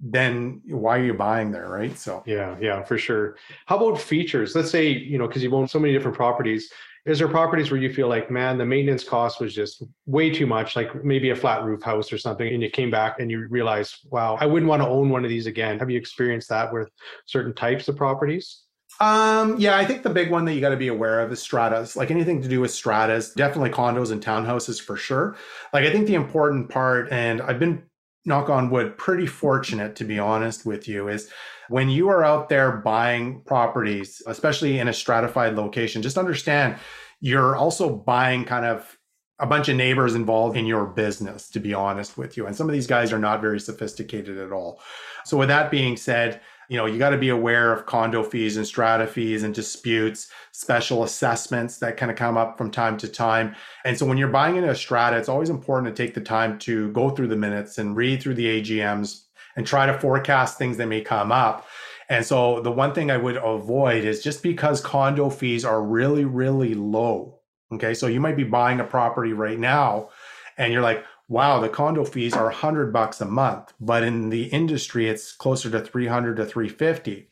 then 0.00 0.62
why 0.66 0.98
are 0.98 1.04
you 1.04 1.14
buying 1.14 1.50
there 1.50 1.68
right? 1.68 1.96
So 1.98 2.22
Yeah, 2.24 2.56
yeah, 2.60 2.82
for 2.84 2.98
sure. 2.98 3.36
How 3.66 3.76
about 3.76 4.00
features? 4.00 4.54
Let's 4.54 4.70
say, 4.70 4.88
you 4.88 5.18
know, 5.18 5.26
because 5.26 5.42
you've 5.42 5.54
owned 5.54 5.70
so 5.70 5.80
many 5.80 5.92
different 5.92 6.16
properties, 6.16 6.72
is 7.08 7.18
there 7.18 7.28
properties 7.28 7.70
where 7.70 7.80
you 7.80 7.92
feel 7.92 8.08
like, 8.08 8.30
man, 8.30 8.58
the 8.58 8.66
maintenance 8.66 9.02
cost 9.02 9.40
was 9.40 9.54
just 9.54 9.82
way 10.06 10.30
too 10.30 10.46
much, 10.46 10.76
like 10.76 11.04
maybe 11.04 11.30
a 11.30 11.36
flat 11.36 11.64
roof 11.64 11.82
house 11.82 12.12
or 12.12 12.18
something, 12.18 12.46
and 12.46 12.62
you 12.62 12.70
came 12.70 12.90
back 12.90 13.18
and 13.18 13.30
you 13.30 13.46
realized, 13.48 14.06
wow, 14.10 14.36
I 14.38 14.46
wouldn't 14.46 14.68
want 14.68 14.82
to 14.82 14.88
own 14.88 15.08
one 15.08 15.24
of 15.24 15.30
these 15.30 15.46
again. 15.46 15.78
Have 15.78 15.90
you 15.90 15.98
experienced 15.98 16.50
that 16.50 16.72
with 16.72 16.90
certain 17.24 17.54
types 17.54 17.88
of 17.88 17.96
properties? 17.96 18.62
Um, 19.00 19.58
yeah, 19.58 19.76
I 19.76 19.84
think 19.84 20.02
the 20.02 20.10
big 20.10 20.30
one 20.30 20.44
that 20.44 20.54
you 20.54 20.60
got 20.60 20.70
to 20.70 20.76
be 20.76 20.88
aware 20.88 21.20
of 21.20 21.32
is 21.32 21.40
stratas. 21.40 21.96
Like 21.96 22.10
anything 22.10 22.42
to 22.42 22.48
do 22.48 22.60
with 22.60 22.72
stratas, 22.72 23.32
definitely 23.32 23.70
condos 23.70 24.12
and 24.12 24.22
townhouses 24.22 24.80
for 24.80 24.96
sure. 24.96 25.36
Like 25.72 25.84
I 25.84 25.90
think 25.90 26.08
the 26.08 26.14
important 26.14 26.68
part, 26.68 27.08
and 27.10 27.40
I've 27.40 27.58
been 27.58 27.84
knock 28.24 28.50
on 28.50 28.70
wood, 28.70 28.98
pretty 28.98 29.26
fortunate 29.26 29.96
to 29.96 30.04
be 30.04 30.18
honest 30.18 30.66
with 30.66 30.88
you, 30.88 31.08
is 31.08 31.30
when 31.68 31.88
you 31.88 32.08
are 32.08 32.24
out 32.24 32.48
there 32.48 32.72
buying 32.72 33.42
properties, 33.42 34.22
especially 34.26 34.78
in 34.78 34.88
a 34.88 34.92
stratified 34.92 35.54
location, 35.54 36.02
just 36.02 36.18
understand 36.18 36.76
you're 37.20 37.56
also 37.56 37.94
buying 37.94 38.44
kind 38.44 38.64
of 38.64 38.96
a 39.40 39.46
bunch 39.46 39.68
of 39.68 39.76
neighbors 39.76 40.14
involved 40.14 40.56
in 40.56 40.66
your 40.66 40.86
business, 40.86 41.48
to 41.50 41.60
be 41.60 41.72
honest 41.72 42.18
with 42.18 42.36
you. 42.36 42.46
And 42.46 42.56
some 42.56 42.68
of 42.68 42.72
these 42.72 42.86
guys 42.86 43.12
are 43.12 43.18
not 43.18 43.40
very 43.40 43.60
sophisticated 43.60 44.38
at 44.38 44.52
all. 44.52 44.80
So, 45.24 45.36
with 45.36 45.48
that 45.48 45.70
being 45.70 45.96
said, 45.96 46.40
you 46.68 46.76
know, 46.76 46.84
you 46.84 46.98
got 46.98 47.10
to 47.10 47.18
be 47.18 47.30
aware 47.30 47.72
of 47.72 47.86
condo 47.86 48.22
fees 48.22 48.56
and 48.56 48.66
strata 48.66 49.06
fees 49.06 49.42
and 49.42 49.54
disputes, 49.54 50.30
special 50.52 51.02
assessments 51.02 51.78
that 51.78 51.96
kind 51.96 52.10
of 52.10 52.18
come 52.18 52.36
up 52.36 52.58
from 52.58 52.70
time 52.70 52.98
to 52.98 53.08
time. 53.08 53.54
And 53.86 53.96
so 53.96 54.04
when 54.04 54.18
you're 54.18 54.28
buying 54.28 54.56
into 54.56 54.68
a 54.68 54.74
strata, 54.74 55.16
it's 55.16 55.30
always 55.30 55.48
important 55.48 55.94
to 55.94 56.02
take 56.02 56.14
the 56.14 56.20
time 56.20 56.58
to 56.60 56.92
go 56.92 57.08
through 57.08 57.28
the 57.28 57.36
minutes 57.36 57.78
and 57.78 57.96
read 57.96 58.22
through 58.22 58.34
the 58.34 58.60
AGMs 58.60 59.27
and 59.58 59.66
try 59.66 59.86
to 59.86 59.98
forecast 59.98 60.56
things 60.56 60.76
that 60.76 60.86
may 60.86 61.00
come 61.00 61.32
up. 61.32 61.66
And 62.08 62.24
so 62.24 62.60
the 62.60 62.70
one 62.70 62.94
thing 62.94 63.10
I 63.10 63.16
would 63.16 63.36
avoid 63.38 64.04
is 64.04 64.22
just 64.22 64.40
because 64.40 64.80
condo 64.80 65.30
fees 65.30 65.64
are 65.64 65.82
really, 65.82 66.24
really 66.24 66.74
low. 66.74 67.40
Okay. 67.72 67.92
So 67.92 68.06
you 68.06 68.20
might 68.20 68.36
be 68.36 68.44
buying 68.44 68.78
a 68.78 68.84
property 68.84 69.32
right 69.32 69.58
now 69.58 70.10
and 70.58 70.72
you're 70.72 70.80
like, 70.80 71.04
wow, 71.26 71.58
the 71.58 71.68
condo 71.68 72.04
fees 72.04 72.34
are 72.34 72.44
100 72.44 72.92
bucks 72.92 73.20
a 73.20 73.24
month, 73.24 73.72
but 73.80 74.04
in 74.04 74.30
the 74.30 74.44
industry, 74.44 75.08
it's 75.08 75.32
closer 75.32 75.68
to 75.70 75.80
300 75.80 76.36
to 76.36 76.46
350. 76.46 77.28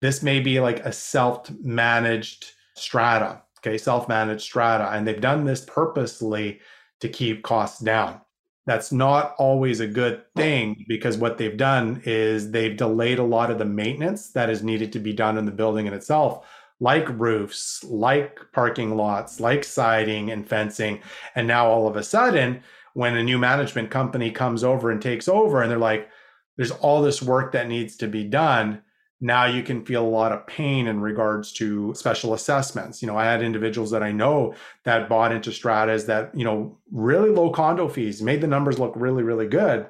This 0.00 0.24
may 0.24 0.40
be 0.40 0.58
like 0.58 0.80
a 0.80 0.90
self 0.92 1.48
managed 1.62 2.46
strata. 2.74 3.42
Okay. 3.60 3.78
Self 3.78 4.08
managed 4.08 4.42
strata. 4.42 4.90
And 4.90 5.06
they've 5.06 5.20
done 5.20 5.44
this 5.44 5.64
purposely 5.64 6.58
to 6.98 7.08
keep 7.08 7.44
costs 7.44 7.78
down 7.78 8.20
that's 8.66 8.92
not 8.92 9.34
always 9.38 9.80
a 9.80 9.86
good 9.86 10.22
thing 10.34 10.84
because 10.88 11.18
what 11.18 11.36
they've 11.36 11.56
done 11.56 12.00
is 12.04 12.50
they've 12.50 12.76
delayed 12.76 13.18
a 13.18 13.24
lot 13.24 13.50
of 13.50 13.58
the 13.58 13.64
maintenance 13.64 14.30
that 14.30 14.48
is 14.48 14.62
needed 14.62 14.92
to 14.92 14.98
be 14.98 15.12
done 15.12 15.36
in 15.36 15.44
the 15.44 15.52
building 15.52 15.86
in 15.86 15.92
itself 15.92 16.46
like 16.80 17.08
roofs 17.18 17.84
like 17.84 18.40
parking 18.52 18.96
lots 18.96 19.40
like 19.40 19.64
siding 19.64 20.30
and 20.30 20.48
fencing. 20.48 21.00
And 21.34 21.46
now 21.46 21.66
all 21.66 21.86
of 21.86 21.96
a 21.96 22.02
sudden 22.02 22.62
when 22.94 23.16
a 23.16 23.22
new 23.22 23.38
management 23.38 23.90
company 23.90 24.30
comes 24.30 24.64
over 24.64 24.90
and 24.90 25.00
takes 25.00 25.28
over 25.28 25.62
and 25.62 25.70
they're 25.70 25.78
like 25.78 26.08
there's 26.56 26.70
all 26.70 27.02
this 27.02 27.22
work 27.22 27.52
that 27.52 27.68
needs 27.68 27.96
to 27.96 28.06
be 28.06 28.24
done 28.24 28.82
now 29.24 29.46
you 29.46 29.62
can 29.62 29.82
feel 29.86 30.04
a 30.04 30.06
lot 30.06 30.32
of 30.32 30.46
pain 30.46 30.86
in 30.86 31.00
regards 31.00 31.50
to 31.50 31.94
special 31.94 32.34
assessments. 32.34 33.00
You 33.00 33.08
know, 33.08 33.16
I 33.16 33.24
had 33.24 33.42
individuals 33.42 33.90
that 33.92 34.02
I 34.02 34.12
know 34.12 34.54
that 34.82 35.08
bought 35.08 35.32
into 35.32 35.50
stratas 35.50 36.04
that, 36.04 36.30
you 36.34 36.44
know, 36.44 36.76
really 36.92 37.30
low 37.30 37.48
condo 37.48 37.88
fees, 37.88 38.20
made 38.20 38.42
the 38.42 38.46
numbers 38.46 38.78
look 38.78 38.92
really, 38.94 39.22
really 39.22 39.48
good. 39.48 39.86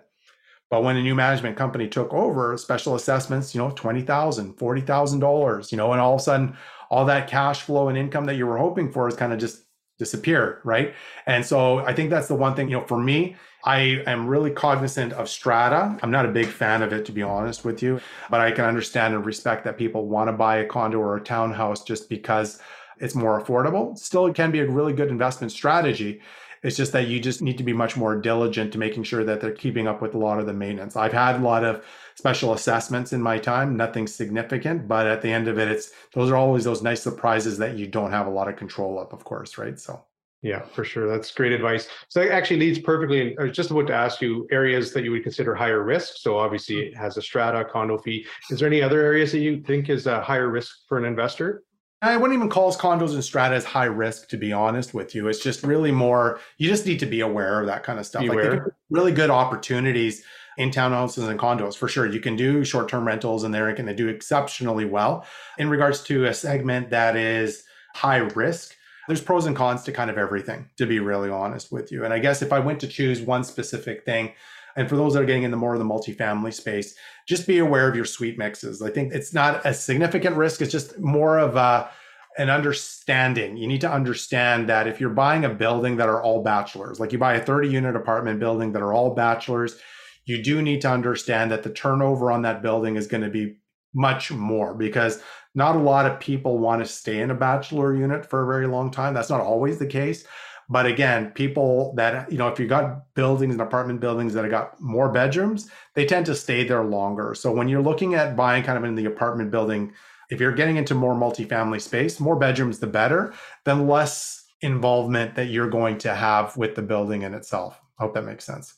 But 0.70 0.84
when 0.84 0.96
a 0.96 1.02
new 1.02 1.16
management 1.16 1.56
company 1.56 1.88
took 1.88 2.14
over, 2.14 2.56
special 2.56 2.94
assessments, 2.94 3.56
you 3.56 3.60
know, 3.60 3.70
$20,000, 3.70 4.54
$40,000, 4.54 5.72
you 5.72 5.78
know, 5.78 5.90
and 5.90 6.00
all 6.00 6.14
of 6.14 6.20
a 6.20 6.22
sudden 6.22 6.56
all 6.88 7.04
that 7.06 7.26
cash 7.26 7.62
flow 7.62 7.88
and 7.88 7.98
income 7.98 8.26
that 8.26 8.36
you 8.36 8.46
were 8.46 8.58
hoping 8.58 8.92
for 8.92 9.08
is 9.08 9.16
kind 9.16 9.32
of 9.32 9.40
just 9.40 9.63
disappeared, 9.98 10.60
right? 10.64 10.94
And 11.26 11.44
so 11.44 11.78
I 11.78 11.94
think 11.94 12.10
that's 12.10 12.28
the 12.28 12.34
one 12.34 12.54
thing, 12.54 12.68
you 12.68 12.78
know, 12.78 12.86
for 12.86 12.98
me, 12.98 13.36
I 13.64 14.02
am 14.06 14.26
really 14.26 14.50
cognizant 14.50 15.12
of 15.14 15.28
strata. 15.28 15.98
I'm 16.02 16.10
not 16.10 16.26
a 16.26 16.28
big 16.28 16.46
fan 16.46 16.82
of 16.82 16.92
it, 16.92 17.06
to 17.06 17.12
be 17.12 17.22
honest 17.22 17.64
with 17.64 17.82
you, 17.82 18.00
but 18.28 18.40
I 18.40 18.50
can 18.50 18.64
understand 18.64 19.14
and 19.14 19.24
respect 19.24 19.64
that 19.64 19.78
people 19.78 20.06
want 20.06 20.28
to 20.28 20.32
buy 20.32 20.56
a 20.56 20.66
condo 20.66 20.98
or 20.98 21.16
a 21.16 21.20
townhouse 21.20 21.82
just 21.82 22.08
because 22.08 22.60
it's 22.98 23.14
more 23.14 23.42
affordable. 23.42 23.96
Still, 23.96 24.26
it 24.26 24.34
can 24.34 24.50
be 24.50 24.60
a 24.60 24.70
really 24.70 24.92
good 24.92 25.08
investment 25.08 25.50
strategy. 25.50 26.20
It's 26.62 26.76
just 26.76 26.92
that 26.92 27.08
you 27.08 27.20
just 27.20 27.42
need 27.42 27.58
to 27.58 27.64
be 27.64 27.72
much 27.72 27.96
more 27.96 28.18
diligent 28.18 28.72
to 28.72 28.78
making 28.78 29.04
sure 29.04 29.24
that 29.24 29.40
they're 29.40 29.52
keeping 29.52 29.86
up 29.86 30.00
with 30.00 30.14
a 30.14 30.18
lot 30.18 30.40
of 30.40 30.46
the 30.46 30.52
maintenance. 30.52 30.96
I've 30.96 31.12
had 31.12 31.36
a 31.36 31.44
lot 31.44 31.64
of 31.64 31.84
special 32.24 32.54
assessments 32.54 33.12
in 33.12 33.20
my 33.20 33.36
time, 33.36 33.76
nothing 33.76 34.06
significant, 34.06 34.88
but 34.88 35.06
at 35.06 35.20
the 35.20 35.30
end 35.30 35.46
of 35.46 35.58
it, 35.58 35.68
it's 35.68 35.90
those 36.14 36.30
are 36.30 36.36
always 36.36 36.64
those 36.64 36.82
nice 36.82 37.02
surprises 37.02 37.58
that 37.58 37.76
you 37.76 37.86
don't 37.86 38.10
have 38.10 38.26
a 38.26 38.30
lot 38.30 38.48
of 38.48 38.56
control 38.56 38.98
of, 38.98 39.12
of 39.12 39.22
course, 39.24 39.58
right? 39.58 39.78
So 39.78 40.02
Yeah, 40.44 40.60
for 40.60 40.84
sure. 40.84 41.06
That's 41.06 41.30
great 41.30 41.52
advice. 41.52 41.86
So 42.08 42.20
that 42.20 42.30
actually 42.30 42.60
leads 42.60 42.78
perfectly. 42.78 43.36
I 43.38 43.42
was 43.42 43.52
just 43.52 43.70
about 43.70 43.86
to 43.88 43.94
ask 43.94 44.22
you 44.22 44.46
areas 44.50 44.94
that 44.94 45.04
you 45.04 45.10
would 45.10 45.22
consider 45.22 45.54
higher 45.54 45.82
risk. 45.82 46.14
So 46.16 46.38
obviously 46.38 46.76
mm-hmm. 46.76 46.94
it 46.94 46.96
has 46.96 47.18
a 47.18 47.22
strata, 47.22 47.62
condo 47.62 47.98
fee. 47.98 48.26
Is 48.50 48.58
there 48.58 48.68
any 48.68 48.80
other 48.80 49.02
areas 49.02 49.30
that 49.32 49.40
you 49.40 49.60
think 49.60 49.90
is 49.90 50.06
a 50.06 50.22
higher 50.22 50.48
risk 50.48 50.70
for 50.88 50.96
an 50.96 51.04
investor? 51.04 51.62
I 52.00 52.16
wouldn't 52.16 52.36
even 52.36 52.48
call 52.48 52.72
condos 52.74 53.12
and 53.12 53.24
strata 53.24 53.54
as 53.54 53.64
high 53.66 53.84
risk, 53.84 54.28
to 54.28 54.38
be 54.38 54.52
honest 54.52 54.94
with 54.94 55.14
you. 55.14 55.28
It's 55.28 55.42
just 55.42 55.62
really 55.62 55.92
more, 55.92 56.40
you 56.56 56.68
just 56.68 56.86
need 56.86 57.00
to 57.00 57.06
be 57.06 57.20
aware 57.20 57.60
of 57.60 57.66
that 57.66 57.82
kind 57.82 57.98
of 57.98 58.06
stuff. 58.06 58.24
Like 58.24 58.60
really 58.88 59.12
good 59.12 59.30
opportunities 59.30 60.24
in 60.56 60.70
townhouses 60.70 61.28
and 61.28 61.38
condos 61.38 61.76
for 61.76 61.88
sure. 61.88 62.06
You 62.06 62.20
can 62.20 62.36
do 62.36 62.64
short 62.64 62.88
term 62.88 63.06
rentals 63.06 63.44
and 63.44 63.52
they're 63.52 63.72
going 63.72 63.86
to 63.86 63.94
do 63.94 64.08
exceptionally 64.08 64.84
well. 64.84 65.26
In 65.58 65.68
regards 65.68 66.02
to 66.04 66.26
a 66.26 66.34
segment 66.34 66.90
that 66.90 67.16
is 67.16 67.64
high 67.94 68.18
risk, 68.18 68.76
there's 69.06 69.20
pros 69.20 69.46
and 69.46 69.56
cons 69.56 69.82
to 69.84 69.92
kind 69.92 70.10
of 70.10 70.18
everything, 70.18 70.68
to 70.76 70.86
be 70.86 70.98
really 70.98 71.30
honest 71.30 71.70
with 71.70 71.92
you. 71.92 72.04
And 72.04 72.14
I 72.14 72.18
guess 72.18 72.42
if 72.42 72.52
I 72.52 72.58
went 72.58 72.80
to 72.80 72.88
choose 72.88 73.20
one 73.20 73.44
specific 73.44 74.04
thing, 74.04 74.32
and 74.76 74.88
for 74.88 74.96
those 74.96 75.14
that 75.14 75.22
are 75.22 75.26
getting 75.26 75.44
into 75.44 75.56
more 75.56 75.74
of 75.74 75.78
the 75.78 75.84
multifamily 75.84 76.52
space, 76.52 76.96
just 77.26 77.46
be 77.46 77.58
aware 77.58 77.88
of 77.88 77.94
your 77.94 78.04
suite 78.04 78.38
mixes. 78.38 78.82
I 78.82 78.90
think 78.90 79.12
it's 79.12 79.32
not 79.32 79.64
a 79.64 79.72
significant 79.72 80.36
risk. 80.36 80.60
It's 80.62 80.72
just 80.72 80.98
more 80.98 81.38
of 81.38 81.56
a 81.56 81.88
an 82.36 82.50
understanding. 82.50 83.56
You 83.56 83.68
need 83.68 83.80
to 83.82 83.90
understand 83.90 84.68
that 84.68 84.88
if 84.88 85.00
you're 85.00 85.10
buying 85.10 85.44
a 85.44 85.48
building 85.48 85.96
that 85.98 86.08
are 86.08 86.20
all 86.20 86.42
bachelors, 86.42 86.98
like 86.98 87.12
you 87.12 87.18
buy 87.18 87.34
a 87.34 87.44
30 87.44 87.68
unit 87.68 87.94
apartment 87.94 88.40
building 88.40 88.72
that 88.72 88.82
are 88.82 88.92
all 88.92 89.14
bachelors, 89.14 89.78
you 90.24 90.42
do 90.42 90.62
need 90.62 90.80
to 90.82 90.90
understand 90.90 91.50
that 91.50 91.62
the 91.62 91.70
turnover 91.70 92.30
on 92.30 92.42
that 92.42 92.62
building 92.62 92.96
is 92.96 93.06
going 93.06 93.22
to 93.22 93.30
be 93.30 93.56
much 93.94 94.30
more 94.32 94.74
because 94.74 95.22
not 95.54 95.76
a 95.76 95.80
lot 95.80 96.06
of 96.06 96.18
people 96.18 96.58
want 96.58 96.82
to 96.82 96.90
stay 96.90 97.20
in 97.20 97.30
a 97.30 97.34
bachelor 97.34 97.94
unit 97.94 98.26
for 98.26 98.42
a 98.42 98.46
very 98.46 98.66
long 98.66 98.90
time. 98.90 99.14
That's 99.14 99.30
not 99.30 99.40
always 99.40 99.78
the 99.78 99.86
case. 99.86 100.26
But 100.68 100.86
again, 100.86 101.30
people 101.32 101.94
that, 101.96 102.32
you 102.32 102.38
know, 102.38 102.48
if 102.48 102.58
you 102.58 102.66
got 102.66 103.14
buildings 103.14 103.54
and 103.54 103.60
apartment 103.60 104.00
buildings 104.00 104.32
that 104.32 104.44
have 104.44 104.50
got 104.50 104.80
more 104.80 105.10
bedrooms, 105.10 105.70
they 105.94 106.06
tend 106.06 106.26
to 106.26 106.34
stay 106.34 106.66
there 106.66 106.82
longer. 106.82 107.34
So 107.34 107.52
when 107.52 107.68
you're 107.68 107.82
looking 107.82 108.14
at 108.14 108.34
buying 108.34 108.62
kind 108.62 108.78
of 108.78 108.84
in 108.84 108.94
the 108.94 109.04
apartment 109.04 109.50
building, 109.50 109.92
if 110.30 110.40
you're 110.40 110.52
getting 110.52 110.76
into 110.76 110.94
more 110.94 111.14
multifamily 111.14 111.82
space, 111.82 112.18
more 112.18 112.36
bedrooms, 112.36 112.78
the 112.78 112.86
better, 112.86 113.34
then 113.64 113.86
less 113.86 114.44
involvement 114.62 115.34
that 115.34 115.48
you're 115.48 115.68
going 115.68 115.98
to 115.98 116.14
have 116.14 116.56
with 116.56 116.74
the 116.74 116.82
building 116.82 117.22
in 117.22 117.34
itself. 117.34 117.78
I 117.98 118.04
hope 118.04 118.14
that 118.14 118.24
makes 118.24 118.44
sense. 118.44 118.74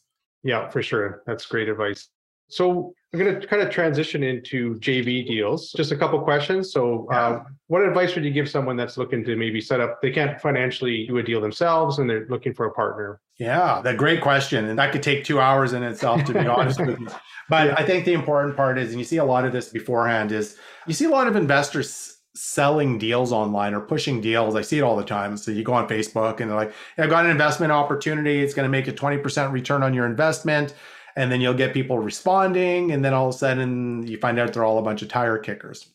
Yeah, 0.46 0.68
for 0.68 0.80
sure. 0.80 1.22
That's 1.26 1.44
great 1.44 1.68
advice. 1.68 2.08
So 2.48 2.94
I'm 3.12 3.18
going 3.18 3.40
to 3.40 3.46
kind 3.46 3.60
of 3.60 3.70
transition 3.70 4.22
into 4.22 4.76
JV 4.76 5.26
deals. 5.26 5.72
Just 5.72 5.90
a 5.90 5.96
couple 5.96 6.20
questions. 6.20 6.72
So, 6.72 7.08
uh, 7.10 7.42
what 7.66 7.82
advice 7.82 8.14
would 8.14 8.24
you 8.24 8.30
give 8.30 8.48
someone 8.48 8.76
that's 8.76 8.96
looking 8.96 9.24
to 9.24 9.34
maybe 9.34 9.60
set 9.60 9.80
up? 9.80 10.00
They 10.00 10.12
can't 10.12 10.40
financially 10.40 11.06
do 11.08 11.18
a 11.18 11.22
deal 11.22 11.40
themselves, 11.40 11.98
and 11.98 12.08
they're 12.08 12.26
looking 12.28 12.54
for 12.54 12.66
a 12.66 12.72
partner. 12.72 13.20
Yeah, 13.38 13.80
that 13.82 13.96
great 13.96 14.20
question. 14.20 14.66
And 14.66 14.78
that 14.78 14.92
could 14.92 15.02
take 15.02 15.24
two 15.24 15.40
hours 15.40 15.72
in 15.72 15.82
itself, 15.82 16.24
to 16.24 16.32
be 16.32 16.46
honest 16.46 16.80
with 16.80 17.00
you. 17.00 17.08
But 17.48 17.78
I 17.78 17.86
think 17.86 18.04
the 18.04 18.12
important 18.12 18.56
part 18.56 18.76
is, 18.76 18.90
and 18.90 18.98
you 18.98 19.04
see 19.04 19.18
a 19.18 19.24
lot 19.24 19.44
of 19.44 19.52
this 19.52 19.68
beforehand, 19.68 20.32
is 20.32 20.56
you 20.88 20.94
see 20.94 21.04
a 21.04 21.10
lot 21.10 21.28
of 21.28 21.36
investors 21.36 22.15
selling 22.36 22.98
deals 22.98 23.32
online 23.32 23.74
or 23.74 23.80
pushing 23.80 24.20
deals. 24.20 24.54
I 24.54 24.62
see 24.62 24.78
it 24.78 24.82
all 24.82 24.96
the 24.96 25.04
time. 25.04 25.36
So 25.36 25.50
you 25.50 25.62
go 25.62 25.72
on 25.72 25.88
Facebook 25.88 26.40
and 26.40 26.50
they're 26.50 26.56
like, 26.56 26.72
I've 26.98 27.10
got 27.10 27.24
an 27.24 27.30
investment 27.30 27.72
opportunity. 27.72 28.40
It's 28.40 28.54
going 28.54 28.64
to 28.64 28.70
make 28.70 28.86
a 28.88 28.92
20% 28.92 29.52
return 29.52 29.82
on 29.82 29.94
your 29.94 30.06
investment. 30.06 30.74
And 31.16 31.32
then 31.32 31.40
you'll 31.40 31.54
get 31.54 31.72
people 31.72 31.98
responding. 31.98 32.92
And 32.92 33.04
then 33.04 33.14
all 33.14 33.28
of 33.28 33.34
a 33.34 33.38
sudden 33.38 34.06
you 34.06 34.18
find 34.18 34.38
out 34.38 34.52
they're 34.52 34.64
all 34.64 34.78
a 34.78 34.82
bunch 34.82 35.02
of 35.02 35.08
tire 35.08 35.38
kickers. 35.38 35.88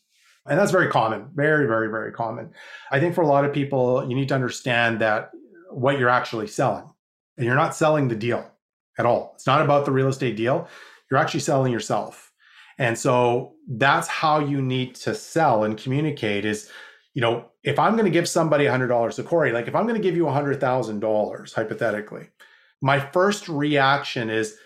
And 0.46 0.58
that's 0.58 0.72
very 0.72 0.88
common, 0.88 1.28
very, 1.34 1.66
very, 1.68 1.88
very 1.88 2.10
common. 2.10 2.50
I 2.90 2.98
think 2.98 3.14
for 3.14 3.22
a 3.22 3.28
lot 3.28 3.44
of 3.44 3.52
people, 3.52 4.08
you 4.08 4.16
need 4.16 4.28
to 4.28 4.34
understand 4.34 5.00
that 5.00 5.30
what 5.70 5.98
you're 5.98 6.08
actually 6.08 6.48
selling. 6.48 6.84
And 7.36 7.46
you're 7.46 7.54
not 7.54 7.76
selling 7.76 8.08
the 8.08 8.16
deal 8.16 8.50
at 8.98 9.06
all. 9.06 9.32
It's 9.36 9.46
not 9.46 9.62
about 9.62 9.84
the 9.84 9.92
real 9.92 10.08
estate 10.08 10.36
deal. 10.36 10.68
You're 11.10 11.20
actually 11.20 11.40
selling 11.40 11.72
yourself. 11.72 12.31
And 12.82 12.98
so 12.98 13.52
that's 13.68 14.08
how 14.08 14.40
you 14.40 14.60
need 14.60 14.96
to 14.96 15.14
sell 15.14 15.62
and 15.62 15.78
communicate 15.78 16.44
is, 16.44 16.68
you 17.14 17.22
know, 17.22 17.44
if 17.62 17.78
I'm 17.78 17.92
going 17.92 18.06
to 18.06 18.10
give 18.10 18.28
somebody 18.28 18.64
$100 18.64 19.14
to 19.14 19.22
Corey, 19.22 19.52
like 19.52 19.68
if 19.68 19.76
I'm 19.76 19.86
going 19.86 19.94
to 19.94 20.02
give 20.02 20.16
you 20.16 20.24
$100,000 20.24 21.54
hypothetically, 21.54 22.30
my 22.80 22.98
first 22.98 23.48
reaction 23.48 24.30
is, 24.30 24.56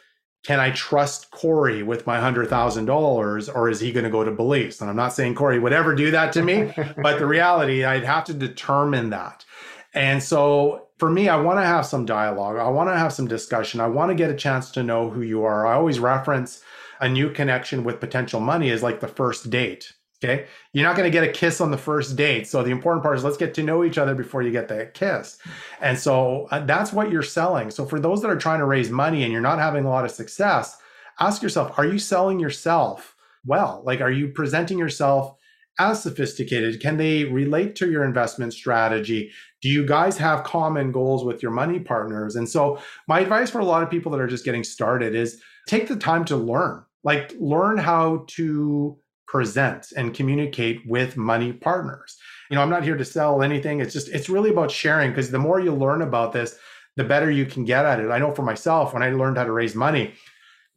can 0.46 0.60
I 0.60 0.70
trust 0.70 1.30
Corey 1.30 1.82
with 1.82 2.06
my 2.06 2.16
$100,000 2.16 3.54
or 3.54 3.68
is 3.68 3.80
he 3.80 3.92
going 3.92 4.04
to 4.04 4.10
go 4.10 4.24
to 4.24 4.30
Belize? 4.30 4.80
And 4.80 4.88
I'm 4.88 4.96
not 4.96 5.12
saying 5.12 5.34
Corey 5.34 5.58
would 5.58 5.74
ever 5.74 5.94
do 5.94 6.10
that 6.12 6.32
to 6.32 6.42
me, 6.42 6.72
but 7.02 7.18
the 7.18 7.26
reality, 7.26 7.84
I'd 7.84 8.04
have 8.04 8.24
to 8.24 8.32
determine 8.32 9.10
that. 9.10 9.44
And 9.92 10.22
so 10.22 10.88
for 10.96 11.10
me, 11.10 11.28
I 11.28 11.36
want 11.36 11.58
to 11.58 11.66
have 11.66 11.84
some 11.84 12.06
dialogue. 12.06 12.56
I 12.56 12.70
want 12.70 12.88
to 12.88 12.96
have 12.96 13.12
some 13.12 13.28
discussion. 13.28 13.78
I 13.78 13.88
want 13.88 14.08
to 14.08 14.14
get 14.14 14.30
a 14.30 14.34
chance 14.34 14.70
to 14.70 14.82
know 14.82 15.10
who 15.10 15.20
you 15.20 15.44
are. 15.44 15.66
I 15.66 15.74
always 15.74 15.98
reference 15.98 16.62
a 17.00 17.08
new 17.08 17.30
connection 17.30 17.84
with 17.84 18.00
potential 18.00 18.40
money 18.40 18.70
is 18.70 18.82
like 18.82 19.00
the 19.00 19.08
first 19.08 19.50
date. 19.50 19.92
Okay. 20.24 20.46
You're 20.72 20.86
not 20.86 20.96
going 20.96 21.10
to 21.10 21.16
get 21.16 21.28
a 21.28 21.32
kiss 21.32 21.60
on 21.60 21.70
the 21.70 21.76
first 21.76 22.16
date. 22.16 22.46
So 22.46 22.62
the 22.62 22.70
important 22.70 23.02
part 23.02 23.18
is 23.18 23.24
let's 23.24 23.36
get 23.36 23.52
to 23.54 23.62
know 23.62 23.84
each 23.84 23.98
other 23.98 24.14
before 24.14 24.42
you 24.42 24.50
get 24.50 24.68
that 24.68 24.94
kiss. 24.94 25.38
And 25.80 25.98
so 25.98 26.48
uh, 26.50 26.60
that's 26.60 26.92
what 26.92 27.10
you're 27.10 27.22
selling. 27.22 27.70
So 27.70 27.84
for 27.84 28.00
those 28.00 28.22
that 28.22 28.30
are 28.30 28.38
trying 28.38 28.60
to 28.60 28.64
raise 28.64 28.88
money 28.90 29.24
and 29.24 29.32
you're 29.32 29.42
not 29.42 29.58
having 29.58 29.84
a 29.84 29.90
lot 29.90 30.06
of 30.06 30.10
success, 30.10 30.78
ask 31.20 31.42
yourself, 31.42 31.78
are 31.78 31.86
you 31.86 31.98
selling 31.98 32.40
yourself 32.40 33.14
well? 33.44 33.82
Like, 33.84 34.00
are 34.00 34.10
you 34.10 34.28
presenting 34.28 34.78
yourself 34.78 35.34
as 35.78 36.02
sophisticated? 36.02 36.80
Can 36.80 36.96
they 36.96 37.24
relate 37.24 37.76
to 37.76 37.90
your 37.90 38.02
investment 38.02 38.54
strategy? 38.54 39.30
Do 39.62 39.68
you 39.68 39.86
guys 39.86 40.18
have 40.18 40.44
common 40.44 40.92
goals 40.92 41.24
with 41.24 41.42
your 41.42 41.52
money 41.52 41.80
partners? 41.80 42.36
And 42.36 42.48
so, 42.48 42.78
my 43.08 43.20
advice 43.20 43.50
for 43.50 43.60
a 43.60 43.64
lot 43.64 43.82
of 43.82 43.90
people 43.90 44.12
that 44.12 44.20
are 44.20 44.26
just 44.26 44.44
getting 44.44 44.64
started 44.64 45.14
is 45.14 45.40
take 45.66 45.88
the 45.88 45.96
time 45.96 46.24
to 46.26 46.36
learn, 46.36 46.84
like, 47.04 47.34
learn 47.38 47.78
how 47.78 48.24
to 48.28 48.98
present 49.26 49.92
and 49.96 50.14
communicate 50.14 50.82
with 50.86 51.16
money 51.16 51.52
partners. 51.52 52.16
You 52.50 52.56
know, 52.56 52.62
I'm 52.62 52.70
not 52.70 52.84
here 52.84 52.96
to 52.96 53.04
sell 53.04 53.42
anything. 53.42 53.80
It's 53.80 53.92
just, 53.92 54.08
it's 54.08 54.28
really 54.28 54.50
about 54.50 54.70
sharing 54.70 55.10
because 55.10 55.30
the 55.30 55.38
more 55.38 55.58
you 55.58 55.74
learn 55.74 56.02
about 56.02 56.32
this, 56.32 56.56
the 56.96 57.04
better 57.04 57.30
you 57.30 57.44
can 57.44 57.64
get 57.64 57.84
at 57.84 58.00
it. 58.00 58.10
I 58.10 58.18
know 58.18 58.32
for 58.32 58.42
myself, 58.42 58.94
when 58.94 59.02
I 59.02 59.10
learned 59.10 59.36
how 59.36 59.44
to 59.44 59.52
raise 59.52 59.74
money, 59.74 60.14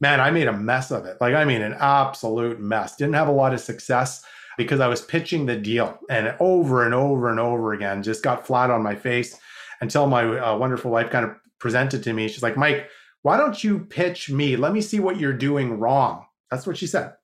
man, 0.00 0.20
I 0.20 0.30
made 0.30 0.48
a 0.48 0.52
mess 0.52 0.90
of 0.90 1.06
it. 1.06 1.16
Like, 1.20 1.34
I 1.34 1.44
mean, 1.44 1.62
an 1.62 1.74
absolute 1.78 2.60
mess. 2.60 2.96
Didn't 2.96 3.14
have 3.14 3.28
a 3.28 3.32
lot 3.32 3.54
of 3.54 3.60
success 3.60 4.24
because 4.56 4.80
I 4.80 4.88
was 4.88 5.00
pitching 5.00 5.46
the 5.46 5.56
deal 5.56 5.98
and 6.08 6.34
over 6.40 6.84
and 6.84 6.94
over 6.94 7.30
and 7.30 7.40
over 7.40 7.72
again, 7.72 8.02
just 8.02 8.22
got 8.22 8.46
flat 8.46 8.70
on 8.70 8.82
my 8.82 8.94
face 8.94 9.38
until 9.80 10.06
my 10.06 10.24
uh, 10.24 10.56
wonderful 10.56 10.90
wife 10.90 11.10
kind 11.10 11.24
of 11.24 11.36
presented 11.58 12.02
to 12.04 12.12
me. 12.12 12.28
She's 12.28 12.42
like, 12.42 12.56
Mike, 12.56 12.88
why 13.22 13.36
don't 13.36 13.62
you 13.62 13.80
pitch 13.80 14.30
me? 14.30 14.56
Let 14.56 14.72
me 14.72 14.80
see 14.80 15.00
what 15.00 15.18
you're 15.18 15.32
doing 15.32 15.78
wrong. 15.78 16.26
That's 16.50 16.66
what 16.66 16.76
she 16.76 16.86
said. 16.86 17.14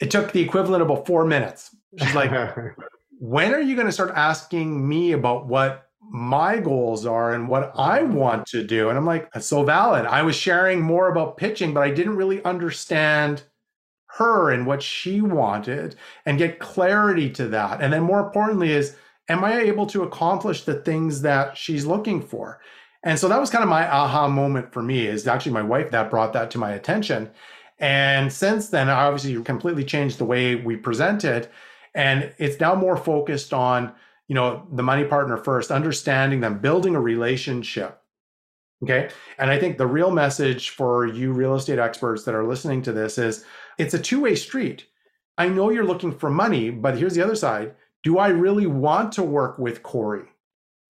It 0.00 0.10
took 0.10 0.32
the 0.32 0.40
equivalent 0.40 0.82
of 0.82 0.90
about 0.90 1.06
four 1.06 1.24
minutes. 1.24 1.74
She's 1.98 2.14
like, 2.14 2.30
when 3.20 3.54
are 3.54 3.60
you 3.60 3.74
going 3.74 3.86
to 3.86 3.92
start 3.92 4.12
asking 4.14 4.86
me 4.86 5.12
about 5.12 5.46
what 5.46 5.86
my 6.10 6.58
goals 6.58 7.06
are 7.06 7.32
and 7.32 7.48
what 7.48 7.72
I 7.76 8.02
want 8.02 8.46
to 8.48 8.64
do? 8.64 8.88
And 8.88 8.98
I'm 8.98 9.06
like, 9.06 9.32
that's 9.32 9.46
so 9.46 9.64
valid. 9.64 10.06
I 10.06 10.22
was 10.22 10.36
sharing 10.36 10.80
more 10.80 11.08
about 11.08 11.36
pitching, 11.36 11.72
but 11.72 11.82
I 11.82 11.90
didn't 11.90 12.16
really 12.16 12.44
understand 12.44 13.44
her 14.16 14.50
and 14.50 14.66
what 14.66 14.82
she 14.82 15.20
wanted 15.20 15.96
and 16.24 16.38
get 16.38 16.60
clarity 16.60 17.28
to 17.30 17.48
that. 17.48 17.80
And 17.80 17.92
then 17.92 18.02
more 18.02 18.20
importantly 18.20 18.70
is, 18.70 18.96
am 19.28 19.44
I 19.44 19.60
able 19.60 19.86
to 19.86 20.02
accomplish 20.02 20.64
the 20.64 20.74
things 20.74 21.22
that 21.22 21.56
she's 21.56 21.84
looking 21.84 22.22
for? 22.22 22.60
And 23.02 23.18
so 23.18 23.28
that 23.28 23.40
was 23.40 23.50
kind 23.50 23.64
of 23.64 23.68
my 23.68 23.90
aha 23.90 24.28
moment 24.28 24.72
for 24.72 24.82
me 24.82 25.06
is 25.06 25.26
actually 25.26 25.52
my 25.52 25.62
wife 25.62 25.90
that 25.90 26.10
brought 26.10 26.32
that 26.32 26.50
to 26.52 26.58
my 26.58 26.72
attention. 26.72 27.30
And 27.78 28.32
since 28.32 28.68
then, 28.68 28.88
I 28.88 29.04
obviously 29.04 29.42
completely 29.42 29.84
changed 29.84 30.18
the 30.18 30.24
way 30.24 30.54
we 30.54 30.76
present 30.76 31.24
it. 31.24 31.50
And 31.94 32.32
it's 32.38 32.60
now 32.60 32.74
more 32.74 32.96
focused 32.96 33.52
on, 33.52 33.92
you 34.28 34.34
know, 34.34 34.66
the 34.72 34.82
money 34.82 35.04
partner 35.04 35.36
first, 35.36 35.70
understanding 35.70 36.40
them, 36.40 36.60
building 36.60 36.94
a 36.94 37.00
relationship. 37.00 38.00
Okay. 38.82 39.08
And 39.38 39.50
I 39.50 39.58
think 39.58 39.78
the 39.78 39.86
real 39.86 40.10
message 40.10 40.70
for 40.70 41.06
you 41.06 41.32
real 41.32 41.54
estate 41.54 41.78
experts 41.78 42.24
that 42.24 42.34
are 42.34 42.44
listening 42.44 42.82
to 42.82 42.92
this 42.92 43.18
is 43.18 43.44
it's 43.78 43.94
a 43.94 43.98
two 43.98 44.20
way 44.20 44.34
street. 44.34 44.86
I 45.36 45.48
know 45.48 45.70
you're 45.70 45.86
looking 45.86 46.16
for 46.16 46.30
money, 46.30 46.70
but 46.70 46.96
here's 46.96 47.14
the 47.14 47.22
other 47.22 47.34
side. 47.34 47.74
Do 48.02 48.18
I 48.18 48.28
really 48.28 48.66
want 48.66 49.12
to 49.12 49.22
work 49.22 49.58
with 49.58 49.82
Corey? 49.82 50.20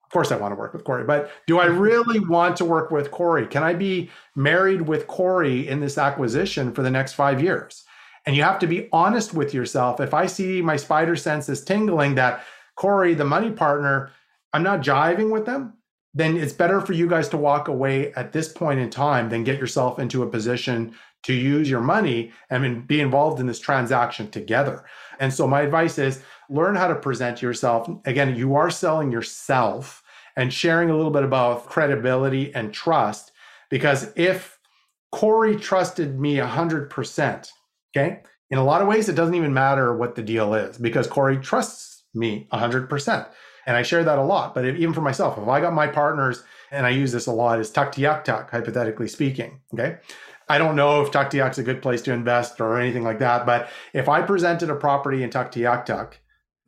Of 0.04 0.10
course, 0.10 0.30
I 0.30 0.36
want 0.36 0.52
to 0.52 0.58
work 0.58 0.74
with 0.74 0.84
Corey, 0.84 1.04
but 1.04 1.30
do 1.46 1.58
I 1.58 1.64
really 1.86 2.20
want 2.20 2.56
to 2.58 2.64
work 2.64 2.90
with 2.90 3.10
Corey? 3.10 3.46
Can 3.46 3.62
I 3.62 3.72
be 3.72 4.10
married 4.36 4.82
with 4.82 5.06
Corey 5.06 5.66
in 5.66 5.80
this 5.80 5.98
acquisition 5.98 6.72
for 6.72 6.82
the 6.82 6.90
next 6.90 7.14
five 7.14 7.42
years? 7.42 7.84
And 8.26 8.36
you 8.36 8.42
have 8.42 8.58
to 8.60 8.66
be 8.66 8.88
honest 8.92 9.34
with 9.34 9.52
yourself. 9.52 10.00
If 10.00 10.14
I 10.14 10.26
see 10.26 10.62
my 10.62 10.76
spider 10.76 11.16
sense 11.16 11.48
is 11.48 11.64
tingling 11.64 12.14
that 12.14 12.44
Corey, 12.76 13.14
the 13.14 13.24
money 13.24 13.50
partner, 13.50 14.10
I'm 14.52 14.62
not 14.62 14.80
jiving 14.80 15.30
with 15.30 15.46
them, 15.46 15.74
then 16.14 16.36
it's 16.36 16.52
better 16.52 16.80
for 16.80 16.92
you 16.92 17.08
guys 17.08 17.28
to 17.30 17.36
walk 17.36 17.68
away 17.68 18.12
at 18.14 18.32
this 18.32 18.48
point 18.48 18.80
in 18.80 18.88
time 18.88 19.28
than 19.28 19.44
get 19.44 19.58
yourself 19.58 19.98
into 19.98 20.22
a 20.22 20.30
position 20.30 20.94
to 21.24 21.32
use 21.32 21.68
your 21.68 21.80
money 21.80 22.32
and 22.50 22.86
be 22.86 23.00
involved 23.00 23.40
in 23.40 23.46
this 23.46 23.58
transaction 23.58 24.30
together. 24.30 24.84
And 25.18 25.32
so 25.32 25.46
my 25.46 25.62
advice 25.62 25.98
is 25.98 26.22
learn 26.50 26.76
how 26.76 26.86
to 26.88 26.94
present 26.94 27.42
yourself. 27.42 27.88
Again, 28.04 28.36
you 28.36 28.54
are 28.54 28.70
selling 28.70 29.10
yourself 29.10 30.02
and 30.36 30.52
sharing 30.52 30.90
a 30.90 30.96
little 30.96 31.10
bit 31.10 31.24
about 31.24 31.66
credibility 31.66 32.54
and 32.54 32.72
trust. 32.72 33.32
Because 33.70 34.12
if 34.16 34.58
Corey 35.12 35.56
trusted 35.56 36.18
me 36.20 36.36
100%, 36.36 37.48
okay, 37.96 38.22
in 38.50 38.58
a 38.58 38.64
lot 38.64 38.82
of 38.82 38.88
ways, 38.88 39.08
it 39.08 39.14
doesn't 39.14 39.34
even 39.34 39.54
matter 39.54 39.96
what 39.96 40.14
the 40.14 40.22
deal 40.22 40.54
is 40.54 40.76
because 40.76 41.06
Corey 41.06 41.38
trusts 41.38 42.04
me 42.14 42.46
100%. 42.52 43.26
And 43.66 43.76
I 43.76 43.82
share 43.82 44.04
that 44.04 44.18
a 44.18 44.22
lot. 44.22 44.54
But 44.54 44.64
if, 44.64 44.76
even 44.76 44.94
for 44.94 45.00
myself, 45.00 45.38
if 45.38 45.48
I 45.48 45.60
got 45.60 45.72
my 45.72 45.86
partners, 45.86 46.44
and 46.70 46.86
I 46.86 46.90
use 46.90 47.12
this 47.12 47.26
a 47.26 47.32
lot, 47.32 47.60
is 47.60 47.70
Tuktoyaktuk, 47.70 48.50
hypothetically 48.50 49.08
speaking, 49.08 49.60
okay? 49.72 49.98
I 50.48 50.58
don't 50.58 50.76
know 50.76 51.00
if 51.02 51.10
Tuktoyaktuk 51.10 51.52
is 51.52 51.58
a 51.58 51.62
good 51.62 51.80
place 51.80 52.02
to 52.02 52.12
invest 52.12 52.60
or 52.60 52.78
anything 52.78 53.04
like 53.04 53.20
that, 53.20 53.46
but 53.46 53.68
if 53.92 54.08
I 54.08 54.22
presented 54.22 54.70
a 54.70 54.74
property 54.74 55.22
in 55.22 55.30
Tuktoyaktuk 55.30 56.14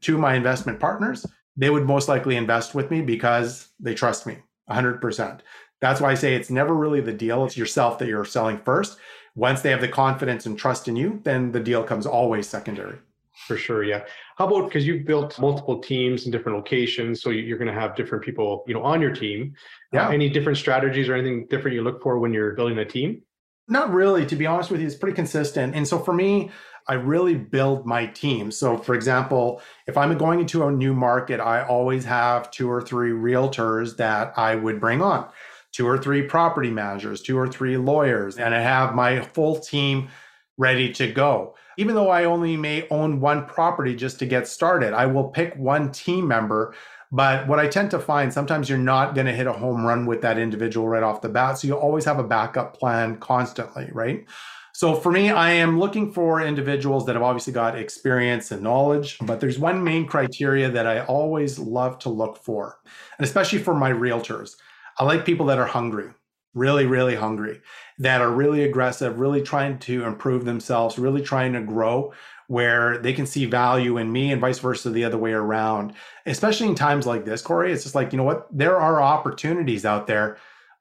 to 0.02 0.18
my 0.18 0.34
investment 0.34 0.80
partners, 0.80 1.26
they 1.56 1.70
would 1.70 1.86
most 1.86 2.08
likely 2.08 2.36
invest 2.36 2.74
with 2.74 2.90
me 2.90 3.02
because 3.02 3.68
they 3.80 3.94
trust 3.94 4.26
me 4.26 4.38
100%. 4.70 5.40
That's 5.80 6.00
why 6.00 6.12
I 6.12 6.14
say 6.14 6.34
it's 6.34 6.50
never 6.50 6.74
really 6.74 7.00
the 7.00 7.12
deal. 7.12 7.44
It's 7.44 7.56
yourself 7.56 7.98
that 7.98 8.08
you're 8.08 8.24
selling 8.24 8.58
first. 8.58 8.98
Once 9.34 9.60
they 9.60 9.70
have 9.70 9.82
the 9.82 9.88
confidence 9.88 10.46
and 10.46 10.58
trust 10.58 10.88
in 10.88 10.96
you, 10.96 11.20
then 11.24 11.52
the 11.52 11.60
deal 11.60 11.82
comes 11.82 12.06
always 12.06 12.48
secondary. 12.48 12.98
For 13.46 13.56
sure, 13.56 13.84
yeah. 13.84 14.04
How 14.38 14.46
about 14.46 14.68
because 14.68 14.86
you've 14.86 15.04
built 15.04 15.38
multiple 15.38 15.80
teams 15.80 16.24
in 16.24 16.32
different 16.32 16.56
locations, 16.56 17.22
so 17.22 17.30
you're 17.30 17.58
going 17.58 17.72
to 17.72 17.78
have 17.78 17.94
different 17.94 18.24
people, 18.24 18.64
you 18.66 18.74
know, 18.74 18.82
on 18.82 19.00
your 19.00 19.14
team. 19.14 19.54
Yeah. 19.92 20.08
Uh, 20.08 20.10
any 20.10 20.28
different 20.30 20.58
strategies 20.58 21.08
or 21.08 21.14
anything 21.14 21.46
different 21.48 21.74
you 21.74 21.82
look 21.82 22.02
for 22.02 22.18
when 22.18 22.32
you're 22.32 22.54
building 22.54 22.78
a 22.78 22.84
team? 22.84 23.22
Not 23.68 23.92
really, 23.92 24.24
to 24.26 24.36
be 24.36 24.46
honest 24.46 24.70
with 24.70 24.80
you, 24.80 24.86
it's 24.86 24.96
pretty 24.96 25.14
consistent. 25.14 25.74
And 25.74 25.86
so 25.86 25.98
for 25.98 26.14
me, 26.14 26.50
I 26.88 26.94
really 26.94 27.34
build 27.34 27.84
my 27.84 28.06
team. 28.06 28.50
So, 28.50 28.78
for 28.78 28.94
example, 28.94 29.60
if 29.86 29.96
I'm 29.96 30.16
going 30.16 30.40
into 30.40 30.64
a 30.66 30.70
new 30.70 30.94
market, 30.94 31.40
I 31.40 31.64
always 31.64 32.04
have 32.04 32.50
two 32.50 32.70
or 32.70 32.80
three 32.80 33.10
realtors 33.10 33.96
that 33.96 34.32
I 34.36 34.54
would 34.54 34.80
bring 34.80 35.02
on, 35.02 35.28
two 35.72 35.86
or 35.86 35.98
three 35.98 36.22
property 36.22 36.70
managers, 36.70 37.22
two 37.22 37.36
or 37.36 37.48
three 37.48 37.76
lawyers, 37.76 38.38
and 38.38 38.54
I 38.54 38.60
have 38.60 38.94
my 38.94 39.20
full 39.20 39.58
team 39.58 40.08
ready 40.56 40.92
to 40.94 41.10
go. 41.12 41.56
Even 41.76 41.94
though 41.94 42.10
I 42.10 42.24
only 42.24 42.56
may 42.56 42.86
own 42.88 43.20
one 43.20 43.46
property 43.46 43.94
just 43.94 44.18
to 44.20 44.26
get 44.26 44.48
started, 44.48 44.92
I 44.92 45.06
will 45.06 45.28
pick 45.28 45.54
one 45.56 45.92
team 45.92 46.26
member 46.26 46.74
but 47.12 47.46
what 47.46 47.58
I 47.58 47.68
tend 47.68 47.90
to 47.92 47.98
find, 47.98 48.32
sometimes 48.32 48.68
you're 48.68 48.78
not 48.78 49.14
going 49.14 49.26
to 49.26 49.32
hit 49.32 49.46
a 49.46 49.52
home 49.52 49.86
run 49.86 50.06
with 50.06 50.22
that 50.22 50.38
individual 50.38 50.88
right 50.88 51.02
off 51.02 51.20
the 51.20 51.28
bat. 51.28 51.58
So 51.58 51.68
you 51.68 51.74
always 51.74 52.04
have 52.04 52.18
a 52.18 52.24
backup 52.24 52.76
plan 52.76 53.18
constantly, 53.18 53.88
right? 53.92 54.26
So 54.72 54.94
for 54.94 55.10
me, 55.10 55.30
I 55.30 55.52
am 55.52 55.78
looking 55.78 56.12
for 56.12 56.42
individuals 56.42 57.06
that 57.06 57.14
have 57.14 57.22
obviously 57.22 57.52
got 57.52 57.78
experience 57.78 58.50
and 58.50 58.62
knowledge, 58.62 59.16
but 59.22 59.40
there's 59.40 59.58
one 59.58 59.82
main 59.82 60.06
criteria 60.06 60.68
that 60.70 60.86
I 60.86 61.00
always 61.04 61.58
love 61.58 61.98
to 62.00 62.10
look 62.10 62.36
for, 62.36 62.78
and 63.18 63.24
especially 63.24 63.60
for 63.60 63.74
my 63.74 63.90
realtors. 63.90 64.56
I 64.98 65.04
like 65.04 65.24
people 65.24 65.46
that 65.46 65.58
are 65.58 65.64
hungry, 65.64 66.10
really, 66.56 66.86
really 66.86 67.14
hungry, 67.14 67.60
that 67.98 68.20
are 68.20 68.30
really 68.30 68.64
aggressive, 68.64 69.20
really 69.20 69.42
trying 69.42 69.78
to 69.78 70.04
improve 70.04 70.44
themselves, 70.44 70.98
really 70.98 71.22
trying 71.22 71.52
to 71.52 71.60
grow 71.60 72.12
where 72.48 72.98
they 72.98 73.12
can 73.12 73.26
see 73.26 73.44
value 73.44 73.98
in 73.98 74.10
me 74.10 74.30
and 74.30 74.40
vice 74.40 74.58
versa 74.58 74.88
the 74.90 75.04
other 75.04 75.18
way 75.18 75.32
around. 75.32 75.92
Especially 76.26 76.66
in 76.66 76.74
times 76.74 77.06
like 77.06 77.24
this, 77.24 77.42
Corey, 77.42 77.72
it's 77.72 77.82
just 77.82 77.94
like, 77.94 78.12
you 78.12 78.16
know 78.16 78.24
what? 78.24 78.46
There 78.50 78.78
are 78.78 79.02
opportunities 79.02 79.84
out 79.84 80.06
there, 80.06 80.38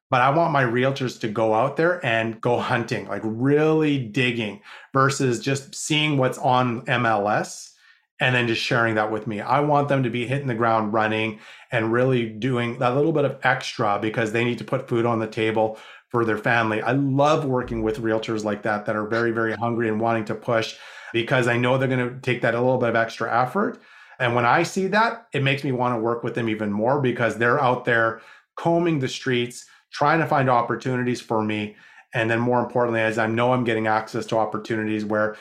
but 0.09 0.21
I 0.21 0.29
want 0.29 0.53
my 0.53 0.63
realtors 0.63 1.19
to 1.21 1.27
go 1.27 1.53
out 1.53 1.75
there 1.75 2.03
and 2.05 2.39
go 2.39 2.59
hunting, 2.59 3.07
like 3.07 3.23
really 3.23 3.97
digging 3.97 4.61
versus 4.93 5.39
just 5.39 5.73
seeing 5.75 6.17
what's 6.17 6.37
on 6.37 6.85
MLS 6.85 7.71
and 8.19 8.33
then 8.33 8.47
just 8.47 8.61
sharing 8.61 8.95
that 8.95 9.11
with 9.11 9.27
me. 9.27 9.41
I 9.41 9.59
want 9.59 9.89
them 9.89 10.03
to 10.03 10.09
be 10.09 10.25
hitting 10.25 10.47
the 10.47 10.55
ground 10.55 10.93
running 10.93 11.39
and 11.71 11.91
really 11.91 12.29
doing 12.29 12.79
that 12.79 12.95
little 12.95 13.11
bit 13.11 13.25
of 13.25 13.37
extra 13.43 13.99
because 14.01 14.31
they 14.31 14.45
need 14.45 14.57
to 14.59 14.63
put 14.63 14.87
food 14.87 15.05
on 15.05 15.19
the 15.19 15.27
table 15.27 15.77
for 16.09 16.23
their 16.23 16.37
family. 16.37 16.81
I 16.81 16.93
love 16.93 17.43
working 17.45 17.83
with 17.83 18.01
realtors 18.01 18.45
like 18.45 18.63
that 18.63 18.85
that 18.85 18.95
are 18.95 19.07
very, 19.07 19.31
very 19.31 19.53
hungry 19.53 19.89
and 19.89 19.99
wanting 19.99 20.25
to 20.25 20.35
push 20.35 20.75
because 21.11 21.47
I 21.47 21.57
know 21.57 21.77
they're 21.77 21.89
going 21.89 22.09
to 22.09 22.19
take 22.21 22.41
that 22.41 22.55
a 22.55 22.61
little 22.61 22.77
bit 22.77 22.89
of 22.89 22.95
extra 22.95 23.41
effort. 23.41 23.81
And 24.19 24.33
when 24.33 24.45
I 24.45 24.63
see 24.63 24.87
that, 24.87 25.27
it 25.33 25.43
makes 25.43 25.63
me 25.63 25.73
want 25.73 25.93
to 25.93 25.99
work 25.99 26.23
with 26.23 26.35
them 26.35 26.47
even 26.47 26.71
more 26.71 27.01
because 27.01 27.37
they're 27.37 27.61
out 27.61 27.83
there 27.83 28.21
combing 28.55 28.99
the 28.99 29.09
streets, 29.09 29.65
trying 29.91 30.19
to 30.19 30.25
find 30.25 30.49
opportunities 30.49 31.19
for 31.19 31.41
me. 31.43 31.75
And 32.13 32.31
then 32.31 32.39
more 32.39 32.61
importantly, 32.61 33.01
as 33.01 33.17
I 33.17 33.27
know 33.27 33.51
I'm 33.51 33.65
getting 33.65 33.87
access 33.87 34.25
to 34.27 34.37
opportunities 34.37 35.03
where 35.03 35.35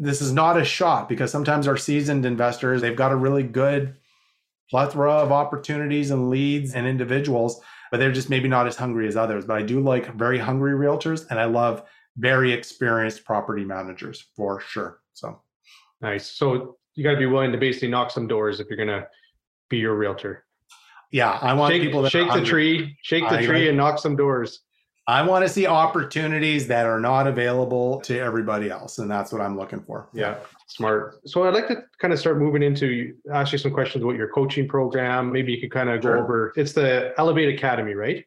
this 0.00 0.20
is 0.20 0.32
not 0.32 0.56
a 0.56 0.64
shot 0.64 1.08
because 1.08 1.30
sometimes 1.30 1.68
our 1.68 1.76
seasoned 1.76 2.24
investors, 2.24 2.80
they've 2.80 2.96
got 2.96 3.12
a 3.12 3.16
really 3.16 3.42
good 3.42 3.96
plethora 4.70 5.12
of 5.12 5.32
opportunities 5.32 6.10
and 6.10 6.30
leads 6.30 6.74
and 6.74 6.86
individuals 6.86 7.60
but 7.92 7.98
they're 7.98 8.10
just 8.10 8.30
maybe 8.30 8.48
not 8.48 8.66
as 8.66 8.74
hungry 8.74 9.06
as 9.06 9.16
others. 9.18 9.44
But 9.44 9.58
I 9.58 9.62
do 9.62 9.78
like 9.78 10.12
very 10.14 10.38
hungry 10.38 10.72
realtors 10.72 11.26
and 11.30 11.38
I 11.38 11.44
love 11.44 11.82
very 12.16 12.50
experienced 12.50 13.24
property 13.24 13.64
managers 13.64 14.24
for 14.34 14.60
sure. 14.60 15.00
So 15.12 15.42
nice. 16.00 16.26
So 16.26 16.78
you 16.94 17.04
got 17.04 17.12
to 17.12 17.18
be 17.18 17.26
willing 17.26 17.52
to 17.52 17.58
basically 17.58 17.88
knock 17.88 18.10
some 18.10 18.26
doors 18.26 18.60
if 18.60 18.68
you're 18.68 18.78
going 18.78 18.88
to 18.88 19.06
be 19.68 19.76
your 19.76 19.94
realtor. 19.94 20.46
Yeah, 21.10 21.38
I 21.42 21.52
want 21.52 21.74
shake, 21.74 21.82
people 21.82 22.00
that 22.00 22.10
shake 22.10 22.32
the 22.32 22.42
tree, 22.42 22.96
shake 23.02 23.28
the 23.28 23.36
I 23.36 23.44
tree, 23.44 23.60
like, 23.60 23.68
and 23.68 23.76
knock 23.76 23.98
some 23.98 24.16
doors. 24.16 24.60
I 25.06 25.22
want 25.22 25.44
to 25.44 25.48
see 25.48 25.66
opportunities 25.66 26.68
that 26.68 26.86
are 26.86 27.00
not 27.00 27.26
available 27.26 28.00
to 28.02 28.18
everybody 28.20 28.70
else, 28.70 28.98
and 28.98 29.10
that's 29.10 29.32
what 29.32 29.40
I'm 29.40 29.58
looking 29.58 29.80
for. 29.80 30.08
Yeah, 30.12 30.36
smart. 30.68 31.20
So 31.26 31.44
I'd 31.44 31.54
like 31.54 31.66
to 31.68 31.82
kind 31.98 32.12
of 32.12 32.20
start 32.20 32.38
moving 32.38 32.62
into 32.62 33.16
ask 33.32 33.52
you 33.52 33.58
some 33.58 33.72
questions 33.72 34.04
about 34.04 34.14
your 34.14 34.28
coaching 34.28 34.68
program. 34.68 35.32
Maybe 35.32 35.52
you 35.52 35.60
could 35.60 35.72
kind 35.72 35.90
of 35.90 36.02
go 36.02 36.10
sure. 36.10 36.18
over. 36.18 36.52
It's 36.56 36.72
the 36.72 37.12
Elevate 37.18 37.52
Academy, 37.52 37.94
right? 37.94 38.24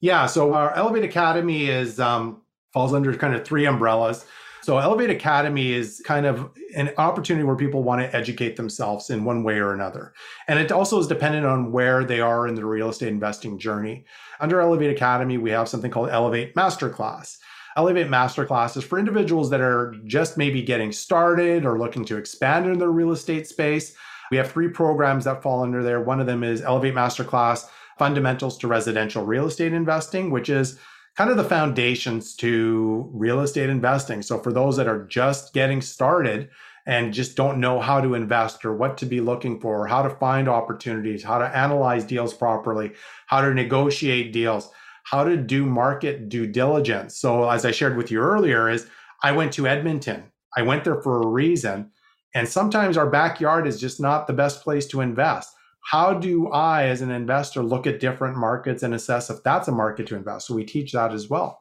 Yeah. 0.00 0.26
So 0.26 0.52
our 0.52 0.74
Elevate 0.74 1.04
Academy 1.04 1.68
is 1.68 2.00
um, 2.00 2.42
falls 2.72 2.92
under 2.92 3.14
kind 3.14 3.34
of 3.34 3.44
three 3.44 3.66
umbrellas. 3.66 4.26
So 4.62 4.78
Elevate 4.78 5.10
Academy 5.10 5.72
is 5.72 6.02
kind 6.04 6.26
of 6.26 6.50
an 6.76 6.90
opportunity 6.98 7.44
where 7.44 7.56
people 7.56 7.82
want 7.82 8.02
to 8.02 8.14
educate 8.14 8.56
themselves 8.56 9.10
in 9.10 9.24
one 9.24 9.42
way 9.42 9.58
or 9.58 9.72
another. 9.72 10.12
And 10.48 10.58
it 10.58 10.70
also 10.70 10.98
is 10.98 11.06
dependent 11.06 11.46
on 11.46 11.72
where 11.72 12.04
they 12.04 12.20
are 12.20 12.46
in 12.46 12.54
the 12.54 12.64
real 12.64 12.90
estate 12.90 13.08
investing 13.08 13.58
journey. 13.58 14.04
Under 14.38 14.60
Elevate 14.60 14.90
Academy, 14.90 15.38
we 15.38 15.50
have 15.50 15.68
something 15.68 15.90
called 15.90 16.10
Elevate 16.10 16.54
Masterclass. 16.54 17.38
Elevate 17.76 18.08
Masterclass 18.08 18.76
is 18.76 18.84
for 18.84 18.98
individuals 18.98 19.48
that 19.50 19.60
are 19.60 19.94
just 20.04 20.36
maybe 20.36 20.60
getting 20.60 20.92
started 20.92 21.64
or 21.64 21.78
looking 21.78 22.04
to 22.04 22.16
expand 22.16 22.66
in 22.66 22.78
their 22.78 22.90
real 22.90 23.12
estate 23.12 23.46
space. 23.46 23.94
We 24.30 24.36
have 24.36 24.50
three 24.50 24.68
programs 24.68 25.24
that 25.24 25.42
fall 25.42 25.62
under 25.62 25.82
there. 25.82 26.00
One 26.00 26.20
of 26.20 26.26
them 26.26 26.44
is 26.44 26.62
Elevate 26.62 26.94
Masterclass 26.94 27.66
Fundamentals 27.98 28.58
to 28.58 28.68
Residential 28.68 29.24
Real 29.24 29.46
Estate 29.46 29.72
Investing, 29.72 30.30
which 30.30 30.48
is 30.48 30.78
kind 31.16 31.30
of 31.30 31.36
the 31.36 31.44
foundations 31.44 32.34
to 32.36 33.10
real 33.12 33.40
estate 33.40 33.68
investing. 33.68 34.22
So 34.22 34.38
for 34.38 34.52
those 34.52 34.76
that 34.76 34.88
are 34.88 35.04
just 35.04 35.52
getting 35.52 35.80
started 35.82 36.50
and 36.86 37.12
just 37.12 37.36
don't 37.36 37.60
know 37.60 37.78
how 37.80 38.00
to 38.00 38.14
invest 38.14 38.64
or 38.64 38.74
what 38.74 38.96
to 38.98 39.06
be 39.06 39.20
looking 39.20 39.60
for, 39.60 39.86
how 39.86 40.02
to 40.02 40.10
find 40.16 40.48
opportunities, 40.48 41.22
how 41.22 41.38
to 41.38 41.56
analyze 41.56 42.04
deals 42.04 42.32
properly, 42.32 42.92
how 43.26 43.40
to 43.42 43.52
negotiate 43.52 44.32
deals, 44.32 44.70
how 45.04 45.24
to 45.24 45.36
do 45.36 45.66
market 45.66 46.28
due 46.28 46.46
diligence. 46.46 47.16
So 47.16 47.48
as 47.48 47.64
I 47.64 47.70
shared 47.70 47.96
with 47.96 48.10
you 48.10 48.20
earlier 48.20 48.68
is 48.68 48.86
I 49.22 49.32
went 49.32 49.52
to 49.54 49.66
Edmonton. 49.66 50.24
I 50.56 50.62
went 50.62 50.84
there 50.84 51.02
for 51.02 51.22
a 51.22 51.26
reason. 51.26 51.90
And 52.34 52.48
sometimes 52.48 52.96
our 52.96 53.10
backyard 53.10 53.66
is 53.66 53.80
just 53.80 54.00
not 54.00 54.26
the 54.26 54.32
best 54.32 54.62
place 54.62 54.86
to 54.88 55.00
invest 55.00 55.54
how 55.82 56.14
do 56.14 56.48
I, 56.48 56.84
as 56.84 57.00
an 57.00 57.10
investor, 57.10 57.62
look 57.62 57.86
at 57.86 58.00
different 58.00 58.36
markets 58.36 58.82
and 58.82 58.94
assess 58.94 59.30
if 59.30 59.42
that's 59.42 59.68
a 59.68 59.72
market 59.72 60.06
to 60.08 60.16
invest? 60.16 60.46
So 60.46 60.54
we 60.54 60.64
teach 60.64 60.92
that 60.92 61.12
as 61.12 61.28
well. 61.28 61.60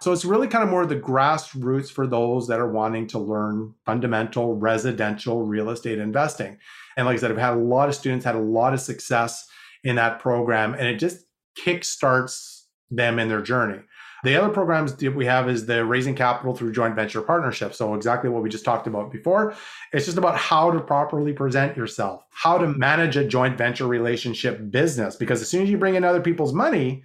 So 0.00 0.12
it's 0.12 0.24
really 0.24 0.48
kind 0.48 0.64
of 0.64 0.70
more 0.70 0.86
the 0.86 0.96
grassroots 0.96 1.90
for 1.90 2.06
those 2.06 2.48
that 2.48 2.58
are 2.58 2.70
wanting 2.70 3.06
to 3.08 3.18
learn 3.18 3.74
fundamental 3.84 4.56
residential 4.56 5.42
real 5.42 5.68
estate 5.68 5.98
investing. 5.98 6.56
And 6.96 7.06
like 7.06 7.16
I 7.16 7.20
said, 7.20 7.30
I've 7.30 7.38
had 7.38 7.54
a 7.54 7.60
lot 7.60 7.88
of 7.88 7.94
students 7.94 8.24
had 8.24 8.34
a 8.34 8.40
lot 8.40 8.72
of 8.72 8.80
success 8.80 9.46
in 9.84 9.96
that 9.96 10.18
program, 10.18 10.74
and 10.74 10.86
it 10.86 10.96
just 10.96 11.26
kickstarts 11.58 12.64
them 12.90 13.18
in 13.18 13.28
their 13.28 13.42
journey. 13.42 13.80
The 14.22 14.36
other 14.36 14.52
programs 14.52 14.94
that 14.94 15.14
we 15.14 15.26
have 15.26 15.48
is 15.48 15.66
the 15.66 15.84
raising 15.84 16.14
capital 16.14 16.54
through 16.54 16.72
joint 16.72 16.94
venture 16.94 17.22
partnerships. 17.22 17.78
So 17.78 17.94
exactly 17.94 18.28
what 18.28 18.42
we 18.42 18.50
just 18.50 18.64
talked 18.64 18.86
about 18.86 19.10
before. 19.10 19.54
It's 19.92 20.04
just 20.04 20.18
about 20.18 20.36
how 20.36 20.70
to 20.70 20.80
properly 20.80 21.32
present 21.32 21.76
yourself, 21.76 22.24
how 22.30 22.58
to 22.58 22.66
manage 22.66 23.16
a 23.16 23.26
joint 23.26 23.56
venture 23.56 23.86
relationship 23.86 24.70
business. 24.70 25.16
Because 25.16 25.40
as 25.40 25.48
soon 25.48 25.62
as 25.62 25.70
you 25.70 25.78
bring 25.78 25.94
in 25.94 26.04
other 26.04 26.20
people's 26.20 26.52
money, 26.52 27.04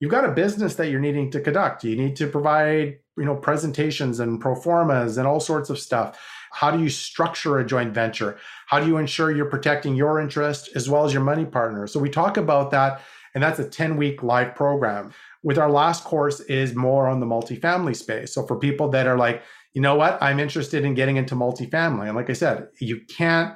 you've 0.00 0.10
got 0.10 0.24
a 0.24 0.32
business 0.32 0.74
that 0.76 0.90
you're 0.90 1.00
needing 1.00 1.30
to 1.32 1.40
conduct. 1.40 1.84
You 1.84 1.96
need 1.96 2.16
to 2.16 2.26
provide, 2.26 2.98
you 3.16 3.24
know, 3.24 3.36
presentations 3.36 4.20
and 4.20 4.40
pro 4.40 4.54
formas 4.54 5.18
and 5.18 5.26
all 5.26 5.40
sorts 5.40 5.70
of 5.70 5.78
stuff. 5.78 6.18
How 6.52 6.70
do 6.70 6.82
you 6.82 6.88
structure 6.88 7.58
a 7.58 7.66
joint 7.66 7.92
venture? 7.92 8.38
How 8.66 8.80
do 8.80 8.86
you 8.86 8.96
ensure 8.96 9.34
you're 9.34 9.46
protecting 9.46 9.96
your 9.96 10.20
interest 10.20 10.70
as 10.74 10.88
well 10.88 11.04
as 11.04 11.12
your 11.12 11.22
money 11.22 11.44
partner? 11.44 11.86
So 11.86 12.00
we 12.00 12.08
talk 12.08 12.36
about 12.36 12.70
that, 12.70 13.02
and 13.34 13.42
that's 13.42 13.58
a 13.58 13.68
10 13.68 13.96
week 13.96 14.22
live 14.22 14.54
program 14.54 15.12
with 15.44 15.58
our 15.58 15.70
last 15.70 16.02
course 16.04 16.40
is 16.40 16.74
more 16.74 17.06
on 17.06 17.20
the 17.20 17.26
multifamily 17.26 17.94
space. 17.94 18.34
So 18.34 18.46
for 18.46 18.58
people 18.58 18.88
that 18.88 19.06
are 19.06 19.18
like, 19.18 19.42
you 19.74 19.82
know 19.82 19.94
what, 19.94 20.20
I'm 20.22 20.40
interested 20.40 20.84
in 20.84 20.94
getting 20.94 21.16
into 21.16 21.34
multifamily. 21.34 22.06
And 22.06 22.16
like 22.16 22.30
I 22.30 22.32
said, 22.32 22.68
you 22.80 23.02
can't 23.08 23.54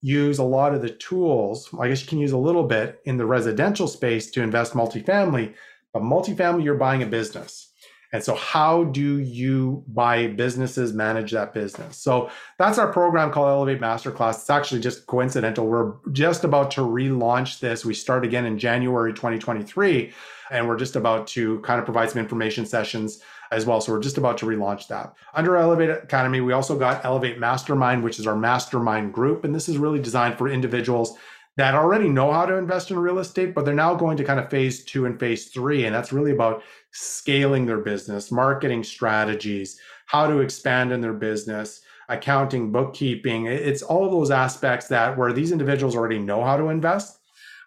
use 0.00 0.38
a 0.38 0.44
lot 0.44 0.74
of 0.74 0.80
the 0.80 0.90
tools. 0.90 1.68
I 1.78 1.88
guess 1.88 2.00
you 2.00 2.08
can 2.08 2.18
use 2.18 2.32
a 2.32 2.38
little 2.38 2.64
bit 2.64 3.00
in 3.04 3.18
the 3.18 3.26
residential 3.26 3.86
space 3.86 4.30
to 4.30 4.42
invest 4.42 4.72
multifamily, 4.72 5.54
but 5.92 6.02
multifamily, 6.02 6.64
you're 6.64 6.74
buying 6.74 7.02
a 7.02 7.06
business. 7.06 7.69
And 8.12 8.22
so, 8.22 8.34
how 8.34 8.84
do 8.84 9.18
you 9.18 9.84
buy 9.88 10.28
businesses, 10.28 10.92
manage 10.92 11.30
that 11.32 11.54
business? 11.54 11.96
So, 11.96 12.30
that's 12.58 12.78
our 12.78 12.92
program 12.92 13.30
called 13.30 13.48
Elevate 13.48 13.80
Masterclass. 13.80 14.40
It's 14.40 14.50
actually 14.50 14.80
just 14.80 15.06
coincidental. 15.06 15.66
We're 15.66 15.94
just 16.12 16.44
about 16.44 16.70
to 16.72 16.80
relaunch 16.80 17.60
this. 17.60 17.84
We 17.84 17.94
start 17.94 18.24
again 18.24 18.46
in 18.46 18.58
January 18.58 19.12
2023 19.12 20.12
and 20.50 20.66
we're 20.66 20.76
just 20.76 20.96
about 20.96 21.26
to 21.28 21.60
kind 21.60 21.78
of 21.78 21.84
provide 21.84 22.10
some 22.10 22.20
information 22.20 22.66
sessions 22.66 23.22
as 23.52 23.66
well. 23.66 23.80
So 23.80 23.92
we're 23.92 24.00
just 24.00 24.18
about 24.18 24.38
to 24.38 24.46
relaunch 24.46 24.88
that. 24.88 25.14
Under 25.34 25.56
Elevate 25.56 25.90
Academy, 25.90 26.40
we 26.40 26.52
also 26.52 26.78
got 26.78 27.04
Elevate 27.04 27.38
Mastermind, 27.38 28.02
which 28.02 28.18
is 28.18 28.26
our 28.26 28.36
mastermind 28.36 29.12
group. 29.12 29.44
And 29.44 29.54
this 29.54 29.68
is 29.68 29.78
really 29.78 30.00
designed 30.00 30.38
for 30.38 30.48
individuals 30.48 31.16
that 31.60 31.74
already 31.74 32.08
know 32.08 32.32
how 32.32 32.46
to 32.46 32.56
invest 32.56 32.90
in 32.90 32.98
real 32.98 33.18
estate, 33.18 33.54
but 33.54 33.66
they're 33.66 33.74
now 33.74 33.94
going 33.94 34.16
to 34.16 34.24
kind 34.24 34.40
of 34.40 34.48
phase 34.48 34.82
two 34.82 35.04
and 35.04 35.20
phase 35.20 35.48
three. 35.48 35.84
And 35.84 35.94
that's 35.94 36.10
really 36.10 36.32
about 36.32 36.62
scaling 36.90 37.66
their 37.66 37.80
business, 37.80 38.32
marketing 38.32 38.82
strategies, 38.82 39.78
how 40.06 40.26
to 40.26 40.38
expand 40.38 40.90
in 40.90 41.02
their 41.02 41.12
business, 41.12 41.82
accounting, 42.08 42.72
bookkeeping. 42.72 43.44
It's 43.44 43.82
all 43.82 44.06
of 44.06 44.10
those 44.10 44.30
aspects 44.30 44.88
that 44.88 45.18
where 45.18 45.34
these 45.34 45.52
individuals 45.52 45.94
already 45.94 46.18
know 46.18 46.42
how 46.42 46.56
to 46.56 46.70
invest, 46.70 47.18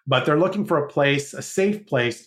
but 0.08 0.26
they're 0.26 0.40
looking 0.40 0.64
for 0.64 0.78
a 0.78 0.88
place, 0.88 1.32
a 1.32 1.40
safe 1.40 1.86
place 1.86 2.26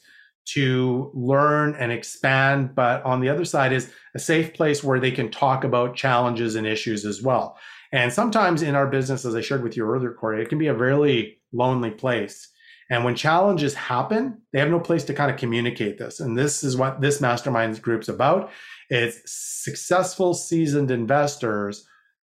to 0.53 1.11
learn 1.13 1.76
and 1.76 1.91
expand. 1.91 2.76
But 2.76 3.03
on 3.03 3.20
the 3.20 3.28
other 3.28 3.43
side 3.43 3.74
is 3.74 3.91
a 4.15 4.20
safe 4.20 4.53
place 4.53 4.86
where 4.86 5.01
they 5.01 5.11
can 5.11 5.30
talk 5.30 5.65
about 5.65 5.97
challenges 5.97 6.55
and 6.55 6.65
issues 6.65 7.03
as 7.03 7.22
well. 7.22 7.57
And 7.92 8.12
sometimes 8.12 8.62
in 8.62 8.76
our 8.76 8.88
business, 8.88 9.26
as 9.26 9.36
I 9.36 9.42
shared 9.42 9.64
with 9.64 9.78
you 9.78 9.86
earlier, 9.86 10.14
Corey, 10.14 10.42
it 10.42 10.50
can 10.50 10.58
be 10.58 10.68
a 10.68 10.74
really 10.74 11.40
lonely 11.54 11.92
place. 11.92 12.50
And 12.90 13.04
when 13.04 13.16
challenges 13.16 13.74
happen, 13.74 14.42
they 14.52 14.60
have 14.60 14.70
no 14.70 14.80
place 14.80 15.04
to 15.06 15.14
kind 15.14 15.30
of 15.30 15.38
communicate 15.38 15.98
this. 15.98 16.20
And 16.20 16.38
this 16.38 16.64
is 16.64 16.78
what 16.78 17.02
this 17.02 17.20
mastermind 17.20 17.82
group's 17.82 18.08
about. 18.08 18.50
It's 18.90 19.22
successful, 19.26 20.34
seasoned 20.34 20.92
investors 20.92 21.86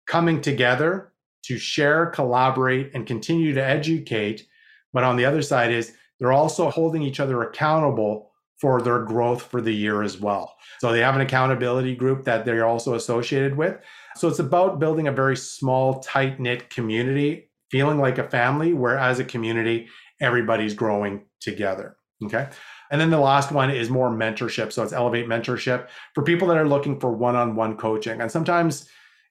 coming 0.08 0.42
together 0.42 1.14
to 1.44 1.58
share, 1.58 2.08
collaborate, 2.08 2.92
and 2.94 3.08
continue 3.08 3.54
to 3.54 3.64
educate. 3.64 4.46
But 4.94 5.06
on 5.06 5.16
the 5.16 5.26
other 5.26 5.42
side 5.42 5.72
is 5.72 5.94
they're 6.20 6.34
also 6.34 6.70
holding 6.70 7.02
each 7.02 7.20
other 7.20 7.42
accountable 7.42 8.31
for 8.62 8.82
their 8.82 9.00
growth 9.00 9.42
for 9.42 9.60
the 9.60 9.74
year 9.74 10.04
as 10.04 10.20
well. 10.20 10.56
So 10.80 10.92
they 10.92 11.00
have 11.00 11.16
an 11.16 11.22
accountability 11.22 11.96
group 11.96 12.24
that 12.26 12.46
they're 12.46 12.66
also 12.66 12.94
associated 12.94 13.58
with. 13.58 13.78
So 14.16 14.28
it's 14.28 14.40
about 14.40 14.80
building 14.80 15.08
a 15.08 15.12
very 15.12 15.36
small, 15.36 16.00
tight 16.00 16.40
knit 16.40 16.70
community, 16.70 17.50
feeling 17.72 18.00
like 18.00 18.20
a 18.20 18.30
family, 18.30 18.74
where 18.74 18.98
as 18.98 19.20
a 19.20 19.26
community, 19.26 19.88
everybody's 20.22 20.76
growing 20.76 21.24
together. 21.40 21.98
Okay. 22.24 22.48
And 22.92 23.02
then 23.02 23.10
the 23.10 23.20
last 23.20 23.52
one 23.52 23.72
is 23.72 23.90
more 23.90 24.12
mentorship. 24.12 24.72
So 24.72 24.84
it's 24.84 24.94
elevate 24.94 25.28
mentorship 25.28 25.88
for 26.14 26.24
people 26.24 26.48
that 26.50 26.58
are 26.58 26.68
looking 26.68 27.00
for 27.00 27.12
one 27.12 27.36
on 27.36 27.56
one 27.56 27.78
coaching. 27.78 28.22
And 28.22 28.32
sometimes, 28.32 28.88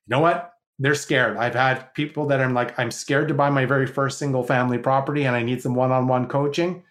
you 0.06 0.16
know 0.16 0.20
what? 0.20 0.52
they're 0.80 0.94
scared. 0.94 1.36
I've 1.36 1.54
had 1.54 1.92
people 1.92 2.26
that 2.28 2.40
I'm 2.40 2.54
like, 2.54 2.76
I'm 2.78 2.90
scared 2.90 3.28
to 3.28 3.34
buy 3.34 3.50
my 3.50 3.66
very 3.66 3.86
first 3.86 4.18
single 4.18 4.42
family 4.42 4.78
property 4.78 5.24
and 5.24 5.36
I 5.36 5.42
need 5.42 5.60
some 5.60 5.74
one 5.74 5.92
on 5.92 6.08
one 6.08 6.26
coaching. 6.26 6.82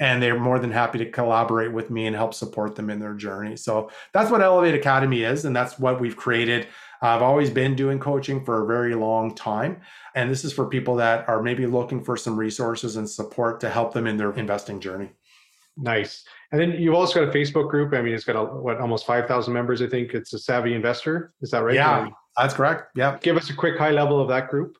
And 0.00 0.22
they're 0.22 0.38
more 0.38 0.60
than 0.60 0.70
happy 0.70 0.98
to 0.98 1.10
collaborate 1.10 1.72
with 1.72 1.90
me 1.90 2.06
and 2.06 2.14
help 2.14 2.32
support 2.32 2.76
them 2.76 2.88
in 2.88 3.00
their 3.00 3.14
journey. 3.14 3.56
So 3.56 3.90
that's 4.12 4.30
what 4.30 4.42
Elevate 4.42 4.76
Academy 4.76 5.24
is. 5.24 5.44
And 5.44 5.56
that's 5.56 5.78
what 5.78 6.00
we've 6.00 6.16
created. 6.16 6.68
I've 7.02 7.22
always 7.22 7.50
been 7.50 7.74
doing 7.74 7.98
coaching 7.98 8.44
for 8.44 8.62
a 8.62 8.66
very 8.66 8.94
long 8.94 9.34
time. 9.34 9.80
And 10.14 10.30
this 10.30 10.44
is 10.44 10.52
for 10.52 10.66
people 10.66 10.94
that 10.96 11.28
are 11.28 11.42
maybe 11.42 11.66
looking 11.66 12.02
for 12.02 12.16
some 12.16 12.36
resources 12.36 12.96
and 12.96 13.10
support 13.10 13.58
to 13.60 13.70
help 13.70 13.92
them 13.92 14.06
in 14.06 14.16
their 14.16 14.32
investing 14.32 14.78
journey. 14.78 15.10
Nice. 15.76 16.24
And 16.50 16.60
then 16.60 16.72
you've 16.72 16.94
also 16.94 17.24
got 17.24 17.34
a 17.34 17.38
Facebook 17.38 17.70
group. 17.70 17.92
I 17.94 18.02
mean, 18.02 18.14
it's 18.14 18.24
got 18.24 18.36
a, 18.36 18.44
what 18.44 18.78
almost 18.78 19.06
five 19.06 19.28
thousand 19.28 19.52
members. 19.52 19.80
I 19.80 19.86
think 19.86 20.12
it's 20.14 20.32
a 20.32 20.38
Savvy 20.38 20.74
Investor. 20.74 21.32
Is 21.40 21.50
that 21.52 21.62
right? 21.62 21.74
Yeah, 21.74 22.08
that's 22.36 22.54
correct. 22.54 22.90
Yeah. 22.96 23.16
Give 23.20 23.36
us 23.36 23.50
a 23.50 23.54
quick 23.54 23.78
high 23.78 23.92
level 23.92 24.20
of 24.20 24.28
that 24.28 24.48
group. 24.48 24.76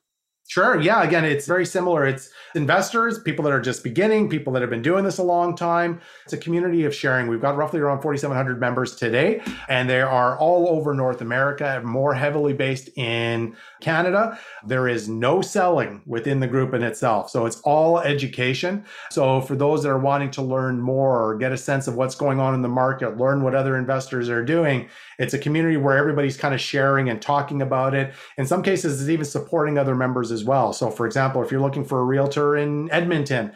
Sure. 0.49 0.81
Yeah. 0.81 1.03
Again, 1.03 1.25
it's 1.25 1.45
very 1.45 1.63
similar. 1.63 2.07
It's 2.07 2.31
investors, 2.55 3.19
people 3.19 3.43
that 3.43 3.53
are 3.53 3.61
just 3.61 3.83
beginning, 3.83 4.29
people 4.29 4.51
that 4.53 4.63
have 4.63 4.71
been 4.71 4.81
doing 4.81 5.03
this 5.03 5.19
a 5.19 5.23
long 5.23 5.55
time. 5.55 6.01
It's 6.23 6.33
a 6.33 6.37
community 6.37 6.85
of 6.85 6.95
sharing. 6.95 7.27
We've 7.27 7.39
got 7.39 7.55
roughly 7.55 7.79
around 7.79 8.01
4,700 8.01 8.59
members 8.59 8.95
today, 8.95 9.43
and 9.67 9.87
they 9.87 10.01
are 10.01 10.39
all 10.39 10.67
over 10.67 10.95
North 10.95 11.21
America, 11.21 11.79
more 11.85 12.15
heavily 12.15 12.53
based 12.53 12.89
in 12.97 13.55
Canada. 13.79 14.39
There 14.65 14.87
is 14.87 15.07
no 15.07 15.41
selling 15.41 16.01
within 16.07 16.39
the 16.39 16.47
group 16.47 16.73
in 16.73 16.81
itself. 16.81 17.29
So 17.29 17.45
it's 17.45 17.61
all 17.61 17.99
education. 17.99 18.85
So 19.11 19.41
for 19.41 19.55
those 19.55 19.83
that 19.83 19.89
are 19.89 19.99
wanting 19.99 20.31
to 20.31 20.41
learn 20.41 20.81
more 20.81 21.23
or 21.23 21.37
get 21.37 21.51
a 21.51 21.57
sense 21.57 21.87
of 21.87 21.93
what's 21.93 22.15
going 22.15 22.39
on 22.39 22.55
in 22.55 22.63
the 22.63 22.67
market, 22.67 23.17
learn 23.17 23.43
what 23.43 23.53
other 23.53 23.77
investors 23.77 24.29
are 24.29 24.43
doing, 24.43 24.89
it's 25.19 25.35
a 25.35 25.37
community 25.37 25.77
where 25.77 25.95
everybody's 25.95 26.37
kind 26.37 26.55
of 26.55 26.61
sharing 26.61 27.07
and 27.09 27.21
talking 27.21 27.61
about 27.61 27.93
it. 27.93 28.15
In 28.37 28.47
some 28.47 28.63
cases, 28.63 28.99
it's 28.99 29.11
even 29.11 29.25
supporting 29.25 29.77
other 29.77 29.93
members 29.93 30.31
well. 30.43 30.73
So, 30.73 30.89
for 30.89 31.05
example, 31.05 31.43
if 31.43 31.51
you're 31.51 31.61
looking 31.61 31.85
for 31.85 31.99
a 31.99 32.05
realtor 32.05 32.57
in 32.57 32.91
Edmonton, 32.91 33.51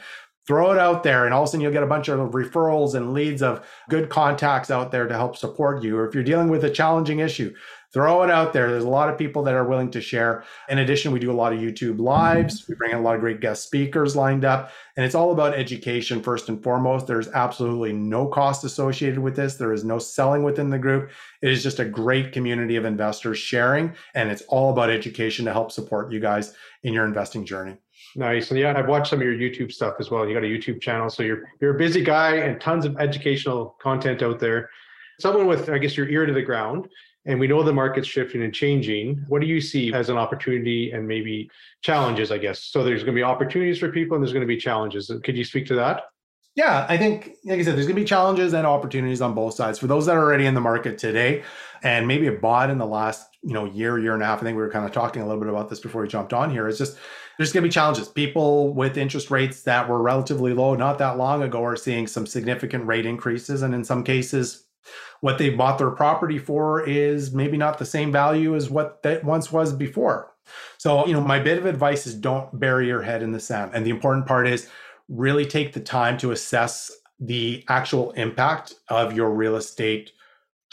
throw 0.45 0.71
it 0.71 0.77
out 0.77 1.03
there 1.03 1.23
and 1.25 1.34
all 1.34 1.43
of 1.43 1.47
a 1.47 1.51
sudden 1.51 1.61
you'll 1.61 1.71
get 1.71 1.84
a 1.84 1.88
bunch 1.88 2.09
of 2.09 2.19
referrals 2.31 2.95
and 2.95 3.13
leads 3.13 3.41
of 3.41 3.65
good 3.89 4.09
contacts 4.09 4.69
out 4.69 4.91
there 4.91 5.07
to 5.07 5.13
help 5.13 5.38
support 5.38 5.81
you 5.81 5.97
or 5.97 6.05
if 6.05 6.13
you're 6.13 6.21
dealing 6.21 6.49
with 6.49 6.65
a 6.65 6.69
challenging 6.69 7.19
issue 7.19 7.53
throw 7.93 8.23
it 8.23 8.31
out 8.31 8.53
there. 8.53 8.71
There's 8.71 8.84
a 8.84 8.89
lot 8.89 9.09
of 9.09 9.19
people 9.19 9.43
that 9.43 9.53
are 9.53 9.63
willing 9.63 9.91
to 9.91 10.01
share. 10.01 10.43
In 10.67 10.79
addition, 10.79 11.11
we 11.11 11.19
do 11.19 11.31
a 11.31 11.34
lot 11.34 11.53
of 11.53 11.59
YouTube 11.59 11.99
lives. 11.99 12.67
We 12.67 12.73
bring 12.73 12.91
in 12.91 12.97
a 12.97 13.01
lot 13.01 13.13
of 13.13 13.21
great 13.21 13.39
guest 13.39 13.63
speakers 13.63 14.15
lined 14.15 14.43
up. 14.43 14.71
And 14.97 15.05
it's 15.05 15.13
all 15.13 15.31
about 15.31 15.53
education 15.53 16.21
first 16.21 16.49
and 16.49 16.61
foremost. 16.61 17.05
There's 17.05 17.27
absolutely 17.29 17.93
no 17.93 18.27
cost 18.27 18.63
associated 18.63 19.19
with 19.19 19.36
this. 19.36 19.55
There 19.55 19.73
is 19.73 19.84
no 19.84 19.99
selling 19.99 20.43
within 20.43 20.71
the 20.71 20.79
group. 20.79 21.11
It 21.43 21.51
is 21.51 21.61
just 21.61 21.79
a 21.79 21.86
great 21.86 22.31
community 22.31 22.77
of 22.77 22.86
investors 22.86 23.38
sharing. 23.38 23.93
And 24.15 24.31
it's 24.31 24.41
all 24.43 24.71
about 24.71 24.89
education 24.89 25.45
to 25.45 25.53
help 25.53 25.71
support 25.71 26.11
you 26.11 26.19
guys 26.19 26.55
in 26.84 26.93
your 26.93 27.05
investing 27.05 27.45
journey. 27.45 27.77
Nice. 28.15 28.51
And 28.51 28.59
yeah, 28.59 28.77
I've 28.77 28.88
watched 28.88 29.09
some 29.09 29.19
of 29.19 29.25
your 29.25 29.36
YouTube 29.36 29.71
stuff 29.71 29.95
as 29.99 30.11
well. 30.11 30.27
You 30.27 30.34
got 30.34 30.43
a 30.43 30.47
YouTube 30.47 30.81
channel. 30.81 31.09
So 31.09 31.23
you're 31.23 31.43
you're 31.61 31.75
a 31.75 31.77
busy 31.77 32.03
guy 32.03 32.36
and 32.36 32.59
tons 32.59 32.86
of 32.86 32.97
educational 32.99 33.75
content 33.81 34.21
out 34.21 34.39
there. 34.39 34.69
Someone 35.19 35.47
with, 35.47 35.69
I 35.69 35.77
guess, 35.77 35.95
your 35.95 36.09
ear 36.09 36.25
to 36.25 36.34
the 36.34 36.41
ground 36.41 36.88
and 37.25 37.39
we 37.39 37.47
know 37.47 37.63
the 37.63 37.73
market's 37.73 38.07
shifting 38.07 38.43
and 38.43 38.53
changing. 38.53 39.23
What 39.27 39.41
do 39.41 39.47
you 39.47 39.61
see 39.61 39.93
as 39.93 40.09
an 40.09 40.17
opportunity 40.17 40.91
and 40.91 41.07
maybe 41.07 41.49
challenges, 41.81 42.31
I 42.31 42.38
guess? 42.38 42.63
So 42.63 42.84
there's 42.84 43.03
going 43.03 43.15
to 43.15 43.19
be 43.19 43.23
opportunities 43.23 43.79
for 43.79 43.89
people 43.89 44.15
and 44.15 44.23
there's 44.23 44.34
going 44.34 44.41
to 44.41 44.47
be 44.47 44.57
challenges. 44.57 45.11
Could 45.23 45.38
you 45.38 45.45
speak 45.45 45.65
to 45.67 45.75
that? 45.75 46.03
Yeah, 46.55 46.86
I 46.88 46.97
think, 46.97 47.38
like 47.45 47.59
I 47.59 47.63
said, 47.63 47.75
there's 47.75 47.88
going 47.88 47.95
to 47.95 48.01
be 48.01 48.05
challenges 48.05 48.53
and 48.53 48.67
opportunities 48.67 49.21
on 49.21 49.34
both 49.34 49.55
sides. 49.55 49.79
For 49.79 49.88
those 49.88 50.05
that 50.05 50.15
are 50.15 50.21
already 50.21 50.45
in 50.45 50.53
the 50.53 50.61
market 50.61 50.99
today 50.99 51.43
and 51.84 52.07
maybe 52.07 52.25
have 52.25 52.41
bought 52.41 52.69
in 52.69 52.77
the 52.77 52.86
last, 52.86 53.27
you 53.43 53.53
know, 53.53 53.65
year, 53.65 53.99
year 53.99 54.13
and 54.13 54.23
a 54.23 54.25
half, 54.25 54.39
I 54.39 54.43
think 54.43 54.55
we 54.55 54.63
were 54.63 54.71
kind 54.71 54.86
of 54.86 54.91
talking 54.93 55.21
a 55.21 55.25
little 55.27 55.41
bit 55.41 55.49
about 55.49 55.69
this 55.69 55.81
before 55.81 56.01
we 56.01 56.07
jumped 56.07 56.34
on 56.34 56.49
here. 56.49 56.67
It's 56.67 56.77
just, 56.77 56.97
there's 57.38 57.51
going 57.51 57.63
to 57.63 57.67
be 57.67 57.73
challenges. 57.73 58.07
People 58.07 58.73
with 58.73 58.97
interest 58.97 59.29
rates 59.29 59.63
that 59.63 59.89
were 59.89 60.01
relatively 60.01 60.53
low 60.53 60.75
not 60.75 60.97
that 60.99 61.17
long 61.17 61.43
ago 61.43 61.63
are 61.63 61.75
seeing 61.75 62.07
some 62.07 62.25
significant 62.25 62.88
rate 62.88 63.05
increases. 63.05 63.61
And 63.61 63.75
in 63.75 63.84
some 63.84 64.03
cases, 64.03 64.65
what 65.19 65.38
they 65.38 65.49
bought 65.49 65.77
their 65.77 65.91
property 65.91 66.38
for 66.38 66.88
is 66.88 67.34
maybe 67.34 67.57
not 67.57 67.77
the 67.77 67.86
same 67.86 68.11
value 68.11 68.55
as 68.55 68.69
what 68.69 69.03
that 69.03 69.23
once 69.23 69.51
was 69.51 69.73
before. 69.73 70.31
So, 70.77 71.05
you 71.05 71.13
know, 71.13 71.21
my 71.21 71.39
bit 71.39 71.57
of 71.57 71.65
advice 71.65 72.07
is 72.07 72.15
don't 72.15 72.59
bury 72.59 72.88
your 72.88 73.01
head 73.01 73.23
in 73.23 73.31
the 73.31 73.39
sand. 73.39 73.71
And 73.73 73.86
the 73.86 73.89
important 73.89 74.25
part 74.25 74.47
is 74.47 74.69
really 75.09 75.45
take 75.45 75.73
the 75.73 75.79
time 75.79 76.17
to 76.19 76.31
assess 76.31 76.91
the 77.19 77.63
actual 77.69 78.11
impact 78.11 78.75
of 78.89 79.13
your 79.13 79.31
real 79.31 79.55
estate 79.55 80.11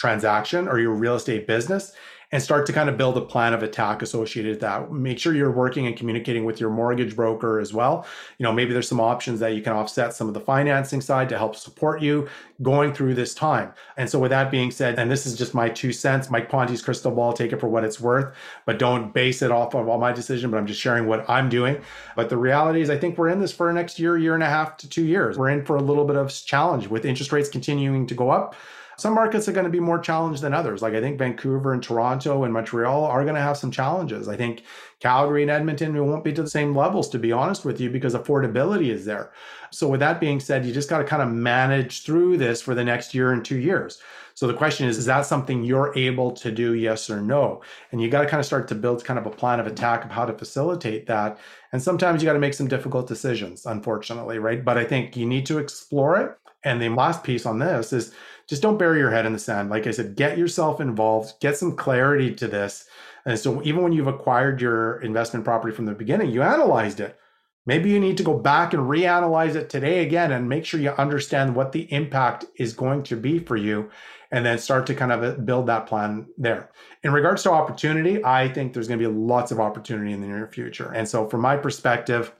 transaction 0.00 0.66
or 0.66 0.80
your 0.80 0.94
real 0.94 1.14
estate 1.14 1.46
business 1.46 1.92
and 2.32 2.42
start 2.42 2.64
to 2.64 2.72
kind 2.72 2.88
of 2.88 2.96
build 2.96 3.16
a 3.16 3.20
plan 3.20 3.52
of 3.52 3.62
attack 3.62 4.02
associated 4.02 4.50
with 4.50 4.60
that. 4.60 4.90
Make 4.92 5.18
sure 5.18 5.34
you're 5.34 5.50
working 5.50 5.86
and 5.86 5.96
communicating 5.96 6.44
with 6.44 6.60
your 6.60 6.70
mortgage 6.70 7.16
broker 7.16 7.58
as 7.58 7.74
well. 7.74 8.06
You 8.38 8.44
know, 8.44 8.52
maybe 8.52 8.72
there's 8.72 8.88
some 8.88 9.00
options 9.00 9.40
that 9.40 9.54
you 9.54 9.62
can 9.62 9.72
offset 9.72 10.14
some 10.14 10.28
of 10.28 10.34
the 10.34 10.40
financing 10.40 11.00
side 11.00 11.28
to 11.30 11.38
help 11.38 11.56
support 11.56 12.00
you 12.00 12.28
going 12.62 12.94
through 12.94 13.14
this 13.14 13.34
time. 13.34 13.72
And 13.96 14.08
so 14.08 14.18
with 14.20 14.30
that 14.30 14.50
being 14.50 14.70
said, 14.70 14.98
and 14.98 15.10
this 15.10 15.26
is 15.26 15.36
just 15.36 15.54
my 15.54 15.68
two 15.68 15.92
cents, 15.92 16.30
Mike 16.30 16.48
Ponte's 16.48 16.82
crystal 16.82 17.10
ball, 17.10 17.32
take 17.32 17.52
it 17.52 17.58
for 17.58 17.68
what 17.68 17.84
it's 17.84 18.00
worth, 18.00 18.34
but 18.64 18.78
don't 18.78 19.12
base 19.12 19.42
it 19.42 19.50
off 19.50 19.74
of 19.74 19.88
all 19.88 19.98
my 19.98 20.12
decision, 20.12 20.50
but 20.50 20.58
I'm 20.58 20.66
just 20.66 20.80
sharing 20.80 21.06
what 21.06 21.28
I'm 21.28 21.48
doing. 21.48 21.82
But 22.14 22.28
the 22.28 22.36
reality 22.36 22.80
is 22.80 22.90
I 22.90 22.96
think 22.96 23.18
we're 23.18 23.28
in 23.28 23.40
this 23.40 23.52
for 23.52 23.66
the 23.66 23.72
next 23.72 23.98
year, 23.98 24.16
year 24.16 24.34
and 24.34 24.42
a 24.42 24.48
half 24.48 24.76
to 24.78 24.88
two 24.88 25.04
years. 25.04 25.36
We're 25.36 25.50
in 25.50 25.64
for 25.64 25.76
a 25.76 25.82
little 25.82 26.04
bit 26.04 26.16
of 26.16 26.32
challenge 26.32 26.86
with 26.86 27.04
interest 27.04 27.32
rates 27.32 27.48
continuing 27.48 28.06
to 28.06 28.14
go 28.14 28.30
up 28.30 28.54
some 29.00 29.14
markets 29.14 29.48
are 29.48 29.52
going 29.52 29.64
to 29.64 29.70
be 29.70 29.80
more 29.80 29.98
challenged 29.98 30.42
than 30.42 30.52
others. 30.52 30.82
Like 30.82 30.94
I 30.94 31.00
think 31.00 31.18
Vancouver 31.18 31.72
and 31.72 31.82
Toronto 31.82 32.44
and 32.44 32.52
Montreal 32.52 33.04
are 33.04 33.22
going 33.22 33.34
to 33.34 33.40
have 33.40 33.56
some 33.56 33.70
challenges. 33.70 34.28
I 34.28 34.36
think 34.36 34.62
Calgary 35.00 35.40
and 35.42 35.50
Edmonton 35.50 35.96
won't 36.06 36.22
be 36.22 36.32
to 36.34 36.42
the 36.42 36.50
same 36.50 36.76
levels, 36.76 37.08
to 37.10 37.18
be 37.18 37.32
honest 37.32 37.64
with 37.64 37.80
you, 37.80 37.88
because 37.88 38.14
affordability 38.14 38.90
is 38.90 39.06
there. 39.06 39.32
So, 39.70 39.88
with 39.88 40.00
that 40.00 40.20
being 40.20 40.40
said, 40.40 40.66
you 40.66 40.72
just 40.72 40.90
got 40.90 40.98
to 40.98 41.04
kind 41.04 41.22
of 41.22 41.30
manage 41.30 42.02
through 42.02 42.36
this 42.36 42.60
for 42.60 42.74
the 42.74 42.84
next 42.84 43.14
year 43.14 43.32
and 43.32 43.44
two 43.44 43.58
years. 43.58 44.00
So, 44.34 44.46
the 44.46 44.54
question 44.54 44.86
is, 44.86 44.98
is 44.98 45.06
that 45.06 45.24
something 45.24 45.64
you're 45.64 45.96
able 45.96 46.32
to 46.32 46.50
do, 46.50 46.74
yes 46.74 47.08
or 47.08 47.22
no? 47.22 47.62
And 47.92 48.02
you 48.02 48.10
got 48.10 48.22
to 48.22 48.28
kind 48.28 48.40
of 48.40 48.46
start 48.46 48.68
to 48.68 48.74
build 48.74 49.04
kind 49.04 49.18
of 49.18 49.26
a 49.26 49.30
plan 49.30 49.60
of 49.60 49.66
attack 49.66 50.04
of 50.04 50.10
how 50.10 50.26
to 50.26 50.36
facilitate 50.36 51.06
that. 51.06 51.38
And 51.72 51.82
sometimes 51.82 52.20
you 52.20 52.26
got 52.26 52.34
to 52.34 52.38
make 52.38 52.54
some 52.54 52.68
difficult 52.68 53.06
decisions, 53.06 53.64
unfortunately, 53.64 54.38
right? 54.38 54.62
But 54.64 54.76
I 54.76 54.84
think 54.84 55.16
you 55.16 55.24
need 55.24 55.46
to 55.46 55.58
explore 55.58 56.20
it. 56.20 56.36
And 56.62 56.82
the 56.82 56.90
last 56.90 57.24
piece 57.24 57.46
on 57.46 57.58
this 57.58 57.92
is 57.92 58.12
just 58.50 58.62
don't 58.62 58.78
bury 58.78 58.98
your 58.98 59.12
head 59.12 59.26
in 59.26 59.32
the 59.32 59.38
sand. 59.38 59.70
Like 59.70 59.86
I 59.86 59.92
said, 59.92 60.16
get 60.16 60.36
yourself 60.36 60.80
involved, 60.80 61.34
get 61.40 61.56
some 61.56 61.76
clarity 61.76 62.34
to 62.34 62.48
this. 62.48 62.84
And 63.24 63.38
so 63.38 63.62
even 63.62 63.84
when 63.84 63.92
you've 63.92 64.08
acquired 64.08 64.60
your 64.60 65.00
investment 65.02 65.44
property 65.44 65.72
from 65.72 65.86
the 65.86 65.94
beginning, 65.94 66.30
you 66.30 66.42
analyzed 66.42 66.98
it. 66.98 67.16
Maybe 67.64 67.90
you 67.90 68.00
need 68.00 68.16
to 68.16 68.24
go 68.24 68.36
back 68.36 68.74
and 68.74 68.82
reanalyze 68.82 69.54
it 69.54 69.70
today 69.70 70.02
again 70.02 70.32
and 70.32 70.48
make 70.48 70.64
sure 70.64 70.80
you 70.80 70.90
understand 70.90 71.54
what 71.54 71.70
the 71.70 71.82
impact 71.92 72.44
is 72.56 72.72
going 72.72 73.04
to 73.04 73.16
be 73.16 73.38
for 73.38 73.56
you 73.56 73.88
and 74.32 74.44
then 74.44 74.58
start 74.58 74.84
to 74.88 74.94
kind 74.96 75.12
of 75.12 75.22
uh, 75.22 75.40
build 75.42 75.66
that 75.66 75.86
plan 75.86 76.26
there. 76.36 76.70
In 77.04 77.12
regards 77.12 77.44
to 77.44 77.52
opportunity, 77.52 78.24
I 78.24 78.48
think 78.48 78.72
there's 78.72 78.88
going 78.88 78.98
to 78.98 79.08
be 79.08 79.14
lots 79.14 79.52
of 79.52 79.60
opportunity 79.60 80.12
in 80.12 80.22
the 80.22 80.26
near 80.26 80.48
future. 80.48 80.90
And 80.92 81.08
so 81.08 81.28
from 81.28 81.40
my 81.40 81.56
perspective, 81.56 82.32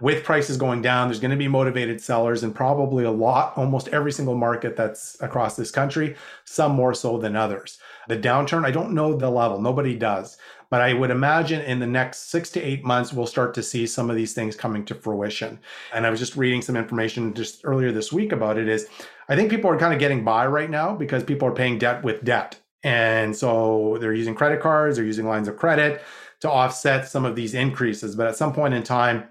with 0.00 0.24
prices 0.24 0.56
going 0.56 0.82
down, 0.82 1.08
there's 1.08 1.20
going 1.20 1.30
to 1.30 1.36
be 1.36 1.48
motivated 1.48 2.00
sellers 2.00 2.42
and 2.42 2.54
probably 2.54 3.04
a 3.04 3.10
lot, 3.10 3.56
almost 3.56 3.88
every 3.88 4.12
single 4.12 4.34
market 4.34 4.76
that's 4.76 5.20
across 5.20 5.56
this 5.56 5.70
country, 5.70 6.16
some 6.44 6.72
more 6.72 6.94
so 6.94 7.18
than 7.18 7.36
others. 7.36 7.78
The 8.08 8.16
downturn, 8.16 8.64
I 8.64 8.70
don't 8.70 8.94
know 8.94 9.14
the 9.14 9.30
level, 9.30 9.60
nobody 9.60 9.96
does. 9.96 10.36
But 10.70 10.80
I 10.82 10.94
would 10.94 11.10
imagine 11.10 11.60
in 11.62 11.80
the 11.80 11.86
next 11.86 12.30
six 12.30 12.48
to 12.50 12.62
eight 12.62 12.84
months, 12.84 13.12
we'll 13.12 13.26
start 13.26 13.54
to 13.54 13.62
see 13.62 13.88
some 13.88 14.08
of 14.08 14.14
these 14.14 14.34
things 14.34 14.54
coming 14.54 14.84
to 14.84 14.94
fruition. 14.94 15.58
And 15.92 16.06
I 16.06 16.10
was 16.10 16.20
just 16.20 16.36
reading 16.36 16.62
some 16.62 16.76
information 16.76 17.34
just 17.34 17.62
earlier 17.64 17.90
this 17.90 18.12
week 18.12 18.30
about 18.30 18.56
it 18.56 18.68
is 18.68 18.86
I 19.28 19.34
think 19.34 19.50
people 19.50 19.68
are 19.68 19.78
kind 19.78 19.92
of 19.92 19.98
getting 19.98 20.24
by 20.24 20.46
right 20.46 20.70
now 20.70 20.94
because 20.94 21.24
people 21.24 21.48
are 21.48 21.54
paying 21.54 21.78
debt 21.78 22.04
with 22.04 22.24
debt. 22.24 22.60
And 22.84 23.36
so 23.36 23.98
they're 24.00 24.14
using 24.14 24.34
credit 24.34 24.60
cards, 24.60 24.96
they're 24.96 25.04
using 25.04 25.26
lines 25.26 25.48
of 25.48 25.56
credit 25.56 26.02
to 26.40 26.50
offset 26.50 27.08
some 27.08 27.24
of 27.24 27.34
these 27.36 27.52
increases. 27.52 28.14
But 28.14 28.28
at 28.28 28.36
some 28.36 28.52
point 28.52 28.72
in 28.72 28.82
time, 28.82 29.24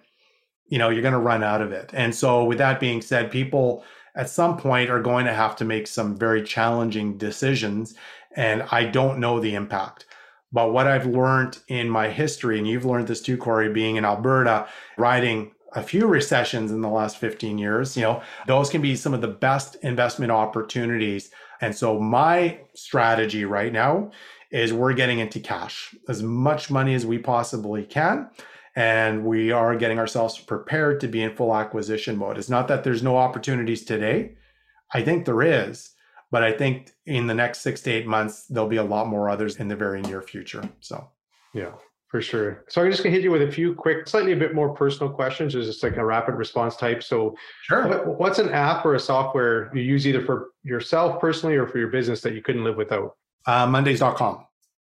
you 0.69 0.77
know 0.77 0.89
you're 0.89 1.01
going 1.01 1.13
to 1.13 1.19
run 1.19 1.43
out 1.43 1.61
of 1.61 1.71
it. 1.71 1.89
And 1.93 2.13
so 2.13 2.43
with 2.43 2.57
that 2.59 2.79
being 2.79 3.01
said 3.01 3.31
people 3.31 3.83
at 4.15 4.29
some 4.29 4.57
point 4.57 4.89
are 4.89 5.01
going 5.01 5.25
to 5.25 5.33
have 5.33 5.55
to 5.57 5.65
make 5.65 5.87
some 5.87 6.15
very 6.15 6.43
challenging 6.43 7.17
decisions 7.17 7.95
and 8.35 8.63
i 8.71 8.83
don't 8.83 9.19
know 9.19 9.39
the 9.39 9.55
impact. 9.55 10.05
But 10.51 10.71
what 10.71 10.87
i've 10.87 11.05
learned 11.05 11.59
in 11.67 11.89
my 11.89 12.09
history 12.09 12.57
and 12.57 12.67
you've 12.67 12.85
learned 12.85 13.07
this 13.07 13.21
too 13.21 13.37
corey 13.37 13.71
being 13.71 13.97
in 13.97 14.05
alberta 14.05 14.67
riding 14.97 15.51
a 15.73 15.83
few 15.83 16.07
recessions 16.07 16.71
in 16.71 16.81
the 16.81 16.89
last 16.89 17.17
15 17.17 17.59
years 17.59 17.95
you 17.95 18.01
know 18.01 18.23
those 18.47 18.71
can 18.71 18.81
be 18.81 18.95
some 18.95 19.13
of 19.13 19.21
the 19.21 19.27
best 19.27 19.75
investment 19.83 20.31
opportunities. 20.31 21.31
And 21.61 21.75
so 21.75 21.99
my 21.99 22.59
strategy 22.73 23.43
right 23.43 23.73
now 23.73 24.11
is 24.51 24.73
we're 24.73 24.93
getting 24.93 25.19
into 25.19 25.39
cash 25.39 25.93
as 26.07 26.23
much 26.23 26.71
money 26.71 26.95
as 26.95 27.05
we 27.05 27.17
possibly 27.19 27.83
can 27.83 28.29
and 28.75 29.25
we 29.25 29.51
are 29.51 29.75
getting 29.75 29.99
ourselves 29.99 30.37
prepared 30.37 30.99
to 31.01 31.07
be 31.07 31.21
in 31.23 31.35
full 31.35 31.55
acquisition 31.55 32.17
mode. 32.17 32.37
It's 32.37 32.49
not 32.49 32.67
that 32.67 32.83
there's 32.83 33.03
no 33.03 33.17
opportunities 33.17 33.83
today. 33.85 34.35
I 34.93 35.01
think 35.03 35.25
there 35.25 35.41
is, 35.41 35.91
but 36.31 36.43
I 36.43 36.51
think 36.51 36.91
in 37.05 37.27
the 37.27 37.33
next 37.33 37.59
six 37.59 37.81
to 37.81 37.91
eight 37.91 38.07
months, 38.07 38.45
there'll 38.47 38.69
be 38.69 38.77
a 38.77 38.83
lot 38.83 39.07
more 39.07 39.29
others 39.29 39.57
in 39.57 39.67
the 39.67 39.75
very 39.75 40.01
near 40.01 40.21
future. 40.21 40.67
So, 40.79 41.09
yeah. 41.53 41.71
For 42.07 42.21
sure. 42.23 42.63
So 42.69 42.81
I'm 42.81 42.89
just 42.89 43.03
gonna 43.03 43.13
hit 43.13 43.23
you 43.23 43.29
with 43.29 43.43
a 43.43 43.51
few 43.51 43.75
quick, 43.75 44.07
slightly 44.07 44.31
a 44.31 44.35
bit 44.35 44.55
more 44.55 44.73
personal 44.73 45.13
questions. 45.13 45.53
It's 45.53 45.67
just 45.67 45.83
like 45.83 45.97
a 45.97 46.03
rapid 46.03 46.33
response 46.33 46.75
type. 46.75 47.03
So 47.03 47.35
Sure. 47.65 47.87
what, 47.87 48.19
what's 48.19 48.39
an 48.39 48.49
app 48.49 48.83
or 48.83 48.95
a 48.95 48.99
software 48.99 49.69
you 49.75 49.83
use 49.83 50.07
either 50.07 50.23
for 50.25 50.47
yourself 50.63 51.21
personally 51.21 51.55
or 51.55 51.67
for 51.67 51.77
your 51.77 51.89
business 51.89 52.21
that 52.21 52.33
you 52.33 52.41
couldn't 52.41 52.63
live 52.63 52.77
without? 52.77 53.15
Uh, 53.45 53.67
Mondays.com. 53.67 54.43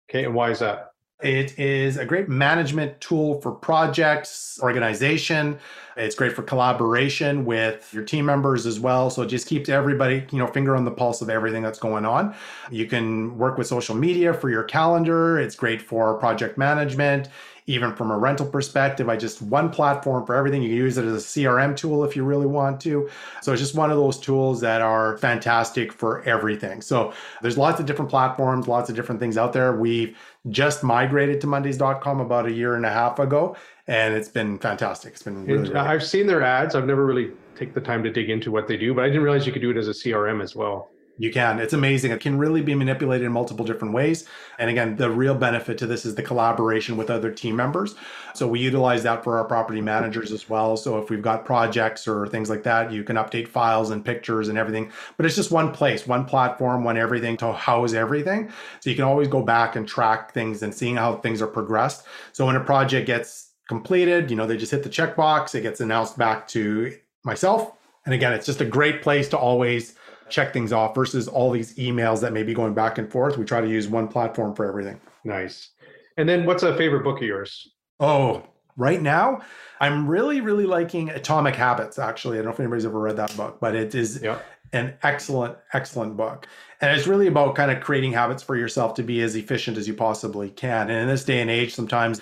Okay, 0.08 0.24
and 0.24 0.34
why 0.36 0.50
is 0.50 0.60
that? 0.60 0.89
It 1.22 1.58
is 1.58 1.96
a 1.96 2.04
great 2.04 2.28
management 2.28 3.00
tool 3.00 3.40
for 3.40 3.52
projects, 3.52 4.58
organization. 4.62 5.58
It's 5.96 6.14
great 6.14 6.32
for 6.32 6.42
collaboration 6.42 7.44
with 7.44 7.92
your 7.92 8.04
team 8.04 8.24
members 8.24 8.64
as 8.64 8.80
well. 8.80 9.10
So 9.10 9.22
it 9.22 9.26
just 9.26 9.46
keeps 9.46 9.68
everybody, 9.68 10.24
you 10.30 10.38
know, 10.38 10.46
finger 10.46 10.74
on 10.74 10.84
the 10.84 10.90
pulse 10.90 11.20
of 11.20 11.28
everything 11.28 11.62
that's 11.62 11.78
going 11.78 12.06
on. 12.06 12.34
You 12.70 12.86
can 12.86 13.36
work 13.36 13.58
with 13.58 13.66
social 13.66 13.94
media 13.94 14.32
for 14.32 14.48
your 14.48 14.62
calendar. 14.62 15.38
It's 15.38 15.54
great 15.54 15.82
for 15.82 16.14
project 16.14 16.56
management. 16.56 17.28
Even 17.66 17.94
from 17.94 18.10
a 18.10 18.18
rental 18.18 18.46
perspective, 18.46 19.08
I 19.08 19.16
just 19.16 19.42
one 19.42 19.70
platform 19.70 20.26
for 20.26 20.34
everything. 20.34 20.62
You 20.62 20.68
can 20.68 20.76
use 20.76 20.98
it 20.98 21.04
as 21.04 21.14
a 21.14 21.26
CRM 21.26 21.76
tool 21.76 22.04
if 22.04 22.16
you 22.16 22.24
really 22.24 22.46
want 22.46 22.80
to. 22.82 23.08
So 23.42 23.52
it's 23.52 23.60
just 23.62 23.74
one 23.74 23.90
of 23.90 23.96
those 23.96 24.18
tools 24.18 24.60
that 24.60 24.80
are 24.80 25.16
fantastic 25.18 25.92
for 25.92 26.22
everything. 26.22 26.80
So 26.82 27.12
there's 27.42 27.58
lots 27.58 27.80
of 27.80 27.86
different 27.86 28.10
platforms, 28.10 28.66
lots 28.68 28.90
of 28.90 28.96
different 28.96 29.20
things 29.20 29.36
out 29.36 29.52
there. 29.52 29.76
We've 29.76 30.16
just 30.48 30.82
migrated 30.82 31.40
to 31.42 31.46
Mondays.com 31.46 32.20
about 32.20 32.46
a 32.46 32.52
year 32.52 32.74
and 32.74 32.86
a 32.86 32.90
half 32.90 33.18
ago, 33.18 33.56
and 33.86 34.14
it's 34.14 34.28
been 34.28 34.58
fantastic. 34.58 35.12
It's 35.12 35.22
been 35.22 35.44
really, 35.46 35.68
It- 35.68 35.76
uh, 35.76 35.80
really 35.80 35.88
I've 35.88 36.02
seen 36.04 36.26
their 36.26 36.42
ads. 36.42 36.74
I've 36.74 36.86
never 36.86 37.04
really 37.04 37.30
take 37.56 37.74
the 37.74 37.80
time 37.80 38.02
to 38.02 38.10
dig 38.10 38.30
into 38.30 38.50
what 38.50 38.66
they 38.66 38.76
do, 38.78 38.94
but 38.94 39.04
I 39.04 39.08
didn't 39.08 39.22
realize 39.22 39.46
you 39.46 39.52
could 39.52 39.60
do 39.62 39.70
it 39.70 39.76
as 39.76 39.88
a 39.88 39.92
CRM 39.94 40.40
as 40.42 40.56
well. 40.56 40.88
You 41.20 41.30
can. 41.30 41.58
It's 41.60 41.74
amazing. 41.74 42.12
It 42.12 42.20
can 42.20 42.38
really 42.38 42.62
be 42.62 42.74
manipulated 42.74 43.26
in 43.26 43.32
multiple 43.32 43.62
different 43.62 43.92
ways. 43.92 44.24
And 44.58 44.70
again, 44.70 44.96
the 44.96 45.10
real 45.10 45.34
benefit 45.34 45.76
to 45.78 45.86
this 45.86 46.06
is 46.06 46.14
the 46.14 46.22
collaboration 46.22 46.96
with 46.96 47.10
other 47.10 47.30
team 47.30 47.56
members. 47.56 47.94
So 48.32 48.48
we 48.48 48.58
utilize 48.58 49.02
that 49.02 49.22
for 49.22 49.36
our 49.36 49.44
property 49.44 49.82
managers 49.82 50.32
as 50.32 50.48
well. 50.48 50.78
So 50.78 50.96
if 50.96 51.10
we've 51.10 51.20
got 51.20 51.44
projects 51.44 52.08
or 52.08 52.26
things 52.26 52.48
like 52.48 52.62
that, 52.62 52.90
you 52.90 53.04
can 53.04 53.16
update 53.16 53.48
files 53.48 53.90
and 53.90 54.02
pictures 54.02 54.48
and 54.48 54.56
everything. 54.56 54.92
But 55.18 55.26
it's 55.26 55.36
just 55.36 55.50
one 55.50 55.72
place, 55.72 56.06
one 56.06 56.24
platform, 56.24 56.84
one 56.84 56.96
everything 56.96 57.36
to 57.36 57.52
house 57.52 57.92
everything. 57.92 58.50
So 58.80 58.88
you 58.88 58.96
can 58.96 59.04
always 59.04 59.28
go 59.28 59.42
back 59.42 59.76
and 59.76 59.86
track 59.86 60.32
things 60.32 60.62
and 60.62 60.74
seeing 60.74 60.96
how 60.96 61.16
things 61.16 61.42
are 61.42 61.46
progressed. 61.46 62.06
So 62.32 62.46
when 62.46 62.56
a 62.56 62.64
project 62.64 63.06
gets 63.06 63.50
completed, 63.68 64.30
you 64.30 64.38
know, 64.38 64.46
they 64.46 64.56
just 64.56 64.72
hit 64.72 64.84
the 64.84 64.88
checkbox, 64.88 65.54
it 65.54 65.60
gets 65.60 65.80
announced 65.80 66.16
back 66.16 66.48
to 66.48 66.96
myself. 67.24 67.72
And 68.06 68.14
again, 68.14 68.32
it's 68.32 68.46
just 68.46 68.62
a 68.62 68.64
great 68.64 69.02
place 69.02 69.28
to 69.28 69.36
always 69.36 69.96
check 70.30 70.52
things 70.52 70.72
off 70.72 70.94
versus 70.94 71.28
all 71.28 71.50
these 71.50 71.74
emails 71.76 72.20
that 72.20 72.32
may 72.32 72.42
be 72.42 72.54
going 72.54 72.74
back 72.74 72.98
and 72.98 73.10
forth. 73.10 73.36
We 73.36 73.44
try 73.44 73.60
to 73.60 73.68
use 73.68 73.88
one 73.88 74.08
platform 74.08 74.54
for 74.54 74.66
everything. 74.66 75.00
Nice. 75.24 75.70
And 76.16 76.28
then 76.28 76.46
what's 76.46 76.62
a 76.62 76.76
favorite 76.76 77.04
book 77.04 77.18
of 77.18 77.24
yours? 77.24 77.68
Oh, 77.98 78.42
right 78.76 79.00
now, 79.00 79.40
I'm 79.80 80.06
really, 80.06 80.40
really 80.40 80.66
liking 80.66 81.10
Atomic 81.10 81.54
Habits, 81.56 81.98
actually. 81.98 82.36
I 82.38 82.42
don't 82.42 82.46
know 82.46 82.52
if 82.52 82.60
anybody's 82.60 82.86
ever 82.86 83.00
read 83.00 83.16
that 83.16 83.36
book, 83.36 83.58
but 83.60 83.74
it 83.74 83.94
is 83.94 84.22
Yeah. 84.22 84.38
an 84.72 84.94
excellent, 85.02 85.56
excellent 85.72 86.16
book. 86.16 86.46
And 86.80 86.96
it's 86.96 87.06
really 87.06 87.26
about 87.26 87.54
kind 87.54 87.70
of 87.70 87.80
creating 87.82 88.12
habits 88.12 88.42
for 88.42 88.56
yourself 88.56 88.94
to 88.94 89.02
be 89.02 89.20
as 89.22 89.36
efficient 89.36 89.76
as 89.76 89.86
you 89.88 89.94
possibly 89.94 90.50
can. 90.50 90.88
And 90.90 90.98
in 91.00 91.08
this 91.08 91.24
day 91.24 91.40
and 91.40 91.50
age, 91.50 91.74
sometimes 91.74 92.20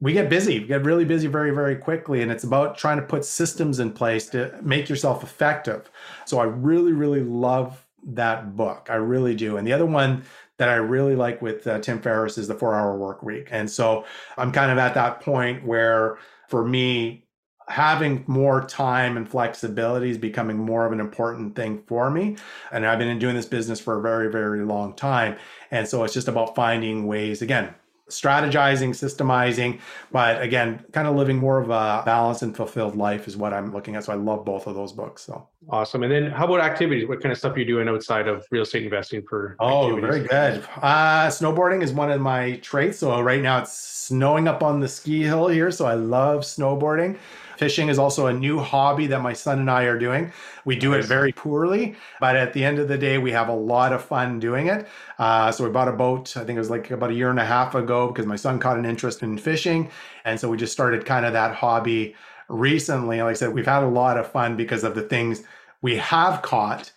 we 0.00 0.12
get 0.12 0.28
busy, 0.28 0.60
we 0.60 0.66
get 0.66 0.84
really 0.84 1.04
busy 1.04 1.26
very, 1.26 1.50
very 1.50 1.76
quickly. 1.76 2.22
And 2.22 2.30
it's 2.30 2.44
about 2.44 2.76
trying 2.76 2.98
to 2.98 3.06
put 3.06 3.24
systems 3.24 3.78
in 3.78 3.92
place 3.92 4.28
to 4.30 4.58
make 4.62 4.88
yourself 4.88 5.22
effective. 5.22 5.90
So 6.26 6.38
I 6.38 6.44
really, 6.44 6.92
really 6.92 7.22
love 7.22 7.86
that 8.04 8.56
book. 8.56 8.88
I 8.90 8.96
really 8.96 9.34
do. 9.34 9.56
And 9.56 9.66
the 9.66 9.72
other 9.72 9.86
one 9.86 10.24
that 10.58 10.68
I 10.68 10.74
really 10.74 11.16
like 11.16 11.42
with 11.42 11.66
uh, 11.66 11.80
Tim 11.80 12.00
Ferriss 12.00 12.38
is 12.38 12.48
the 12.48 12.54
four 12.54 12.74
hour 12.74 12.96
work 12.96 13.22
week. 13.22 13.48
And 13.50 13.70
so 13.70 14.04
I'm 14.36 14.52
kind 14.52 14.70
of 14.70 14.78
at 14.78 14.94
that 14.94 15.20
point 15.20 15.64
where 15.64 16.18
for 16.48 16.64
me, 16.64 17.24
having 17.68 18.22
more 18.28 18.64
time 18.64 19.16
and 19.16 19.28
flexibility 19.28 20.08
is 20.08 20.18
becoming 20.18 20.56
more 20.56 20.86
of 20.86 20.92
an 20.92 21.00
important 21.00 21.56
thing 21.56 21.82
for 21.88 22.10
me. 22.10 22.36
And 22.70 22.86
I've 22.86 22.98
been 22.98 23.18
doing 23.18 23.34
this 23.34 23.46
business 23.46 23.80
for 23.80 23.98
a 23.98 24.02
very, 24.02 24.30
very 24.30 24.64
long 24.64 24.94
time. 24.94 25.36
And 25.72 25.88
so 25.88 26.04
it's 26.04 26.14
just 26.14 26.28
about 26.28 26.54
finding 26.54 27.08
ways, 27.08 27.42
again, 27.42 27.74
strategizing, 28.08 28.90
systemizing, 28.90 29.80
but 30.12 30.40
again, 30.42 30.84
kind 30.92 31.08
of 31.08 31.16
living 31.16 31.36
more 31.36 31.58
of 31.58 31.70
a 31.70 32.02
balanced 32.04 32.42
and 32.42 32.56
fulfilled 32.56 32.96
life 32.96 33.26
is 33.26 33.36
what 33.36 33.52
I'm 33.52 33.72
looking 33.72 33.96
at. 33.96 34.04
So 34.04 34.12
I 34.12 34.16
love 34.16 34.44
both 34.44 34.66
of 34.66 34.74
those 34.74 34.92
books. 34.92 35.22
So 35.22 35.48
Awesome. 35.68 36.04
And 36.04 36.12
then 36.12 36.30
how 36.30 36.44
about 36.44 36.60
activities? 36.60 37.08
What 37.08 37.20
kind 37.20 37.32
of 37.32 37.38
stuff 37.38 37.56
are 37.56 37.58
you 37.58 37.64
doing 37.64 37.88
outside 37.88 38.28
of 38.28 38.46
real 38.50 38.62
estate 38.62 38.84
investing 38.84 39.22
for? 39.28 39.56
Oh, 39.58 39.96
activities? 39.96 40.28
very 40.28 40.52
good. 40.52 40.68
Uh, 40.80 41.26
snowboarding 41.26 41.82
is 41.82 41.92
one 41.92 42.10
of 42.10 42.20
my 42.20 42.56
traits. 42.56 42.98
So 42.98 43.20
right 43.20 43.42
now 43.42 43.58
it's 43.62 43.72
snowing 43.72 44.46
up 44.46 44.62
on 44.62 44.78
the 44.78 44.86
ski 44.86 45.22
hill 45.22 45.48
here. 45.48 45.72
So 45.72 45.86
I 45.86 45.94
love 45.94 46.42
snowboarding. 46.42 47.18
Fishing 47.56 47.88
is 47.88 47.98
also 47.98 48.26
a 48.26 48.32
new 48.32 48.58
hobby 48.58 49.06
that 49.06 49.22
my 49.22 49.32
son 49.32 49.58
and 49.60 49.70
I 49.70 49.84
are 49.84 49.98
doing. 49.98 50.32
We 50.64 50.76
do 50.76 50.92
it 50.94 51.04
very 51.04 51.32
poorly, 51.32 51.96
but 52.20 52.36
at 52.36 52.52
the 52.52 52.64
end 52.64 52.78
of 52.78 52.88
the 52.88 52.98
day, 52.98 53.18
we 53.18 53.32
have 53.32 53.48
a 53.48 53.54
lot 53.54 53.92
of 53.92 54.04
fun 54.04 54.38
doing 54.38 54.66
it. 54.66 54.86
Uh, 55.18 55.50
so 55.52 55.64
we 55.64 55.70
bought 55.70 55.88
a 55.88 55.92
boat, 55.92 56.36
I 56.36 56.44
think 56.44 56.56
it 56.56 56.60
was 56.60 56.70
like 56.70 56.90
about 56.90 57.10
a 57.10 57.14
year 57.14 57.30
and 57.30 57.40
a 57.40 57.44
half 57.44 57.74
ago, 57.74 58.08
because 58.08 58.26
my 58.26 58.36
son 58.36 58.58
caught 58.58 58.78
an 58.78 58.84
interest 58.84 59.22
in 59.22 59.38
fishing. 59.38 59.90
And 60.24 60.38
so 60.38 60.48
we 60.48 60.56
just 60.56 60.72
started 60.72 61.04
kind 61.04 61.24
of 61.24 61.32
that 61.32 61.54
hobby 61.54 62.14
recently. 62.48 63.22
Like 63.22 63.30
I 63.30 63.34
said, 63.34 63.54
we've 63.54 63.66
had 63.66 63.82
a 63.82 63.88
lot 63.88 64.18
of 64.18 64.30
fun 64.30 64.56
because 64.56 64.84
of 64.84 64.94
the 64.94 65.02
things 65.02 65.42
we 65.82 65.96
have 65.96 66.42
caught 66.42 66.92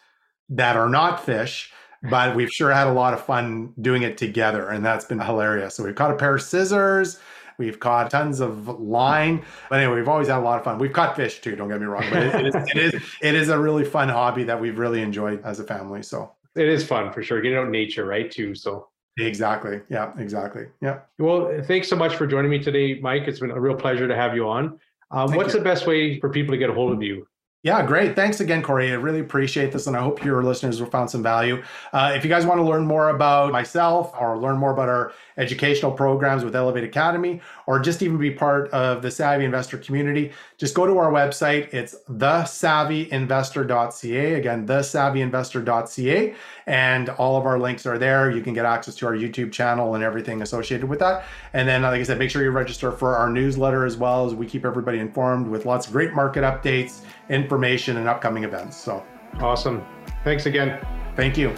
that 0.50 0.76
are 0.76 0.90
not 0.90 1.24
fish 1.24 1.72
but 2.02 2.36
we've 2.36 2.50
sure 2.50 2.72
had 2.72 2.88
a 2.88 2.94
lot 2.94 3.14
of 3.14 3.24
fun 3.24 3.74
doing 3.82 4.04
it 4.04 4.18
together 4.18 4.70
and 4.70 4.86
that's 4.86 5.06
been 5.06 5.20
hilarious 5.20 5.76
so 5.76 5.84
we've 5.84 5.96
caught 5.96 6.12
a 6.12 6.16
pair 6.16 6.36
of 6.36 6.42
scissors 6.42 7.20
we've 7.60 7.80
caught 7.80 8.10
tons 8.10 8.40
of 8.40 8.68
line 8.80 9.44
but 9.70 9.80
anyway 9.80 9.98
we've 9.98 10.10
always 10.10 10.28
had 10.28 10.40
a 10.40 10.42
lot 10.42 10.58
of 10.58 10.64
fun 10.64 10.80
we've 10.80 10.94
caught 10.94 11.16
fish 11.16 11.40
too 11.42 11.56
don't 11.56 11.70
get 11.70 11.80
me 11.80 11.86
wrong 11.86 12.06
but 12.10 12.24
it, 12.24 12.36
it, 12.36 12.46
is, 12.48 12.56
it 12.56 12.78
is 12.78 13.04
it 13.22 13.36
is 13.36 13.50
a 13.50 13.60
really 13.60 13.86
fun 13.86 14.10
hobby 14.10 14.44
that 14.44 14.60
we've 14.60 14.80
really 14.80 15.02
enjoyed 15.02 15.40
as 15.44 15.60
a 15.60 15.64
family 15.64 16.02
so 16.02 16.32
It 16.56 16.68
is 16.68 16.86
fun 16.86 17.14
for 17.14 17.22
sure. 17.24 17.42
Getting 17.42 17.58
out 17.58 17.66
in 17.66 17.72
nature, 17.72 18.06
right? 18.06 18.30
Too. 18.30 18.56
So 18.56 18.88
exactly 19.18 19.82
yeah 19.90 20.14
exactly 20.18 20.66
yeah 20.82 21.00
well, 21.18 21.62
thanks 21.64 21.90
so 21.90 21.96
much 21.96 22.16
for 22.16 22.26
joining 22.26 22.50
me 22.50 22.60
today, 22.60 23.00
Mike. 23.02 23.28
It's 23.28 23.40
been 23.40 23.52
a 23.52 23.60
real 23.60 23.76
pleasure 23.76 24.08
to 24.08 24.16
have 24.16 24.34
you 24.36 24.48
on. 24.48 24.80
Um, 25.12 25.34
what's 25.34 25.54
you. 25.54 25.60
the 25.60 25.64
best 25.64 25.88
way 25.88 26.20
for 26.20 26.30
people 26.30 26.54
to 26.54 26.58
get 26.58 26.70
a 26.70 26.74
hold 26.74 26.94
of 26.94 27.04
you? 27.04 27.28
Yeah, 27.62 27.86
great. 27.86 28.16
Thanks 28.16 28.40
again, 28.40 28.62
Corey. 28.62 28.90
I 28.90 28.94
really 28.94 29.20
appreciate 29.20 29.74
this, 29.74 29.86
and 29.86 29.98
I 29.98 30.00
hope 30.00 30.24
your 30.24 30.42
listeners 30.44 30.80
have 30.80 30.92
found 30.92 31.10
some 31.10 31.22
value. 31.22 31.62
Uh, 31.92 32.14
if 32.16 32.24
you 32.24 32.30
guys 32.30 32.46
want 32.46 32.60
to 32.60 32.64
learn 32.64 32.88
more 32.88 33.10
about 33.10 33.52
myself 33.52 34.14
or 34.18 34.38
learn 34.38 34.58
more 34.58 34.72
about 34.72 34.88
our 34.88 35.12
educational 35.36 35.92
programs 35.92 36.46
with 36.46 36.56
Elevate 36.56 36.86
Academy, 36.86 37.42
or 37.68 37.80
just 37.80 38.02
even 38.02 38.18
be 38.18 38.32
part 38.32 38.70
of 38.70 39.02
the 39.02 39.12
Savvy 39.12 39.44
Investor 39.44 39.78
community, 39.78 40.32
just 40.58 40.74
go 40.74 40.86
to 40.86 40.98
our 41.00 41.12
website. 41.12 41.74
It's 41.74 41.98
thesavvyinvestor.ca. 42.10 44.34
Again, 44.36 44.66
thesavvyinvestor.ca. 44.66 46.36
And 46.70 47.10
all 47.10 47.36
of 47.36 47.48
our 47.48 47.58
links 47.58 47.88
are 47.88 47.98
there. 47.98 48.30
You 48.30 48.44
can 48.44 48.54
get 48.54 48.64
access 48.64 48.94
to 48.98 49.08
our 49.08 49.14
YouTube 49.14 49.52
channel 49.52 49.96
and 49.96 50.04
everything 50.04 50.44
associated 50.44 50.88
with 50.88 51.00
that. 51.00 51.26
And 51.54 51.68
then, 51.68 51.82
like 51.82 52.00
I 52.00 52.04
said, 52.04 52.20
make 52.20 52.30
sure 52.30 52.44
you 52.44 52.52
register 52.52 52.92
for 52.92 53.18
our 53.18 53.28
newsletter 53.28 53.86
as 53.86 53.98
well 53.98 54.28
as 54.28 54.36
we 54.36 54.46
keep 54.46 54.66
everybody 54.66 55.00
informed 55.00 55.48
with 55.48 55.66
lots 55.66 55.88
of 55.88 55.94
great 55.94 56.14
market 56.14 56.44
updates, 56.44 57.02
information, 57.28 57.98
and 57.98 58.08
upcoming 58.08 58.44
events. 58.44 58.78
So 58.78 59.04
Awesome. 59.40 59.84
Thanks 60.24 60.46
again. 60.46 60.80
thank 61.16 61.38
you. 61.38 61.56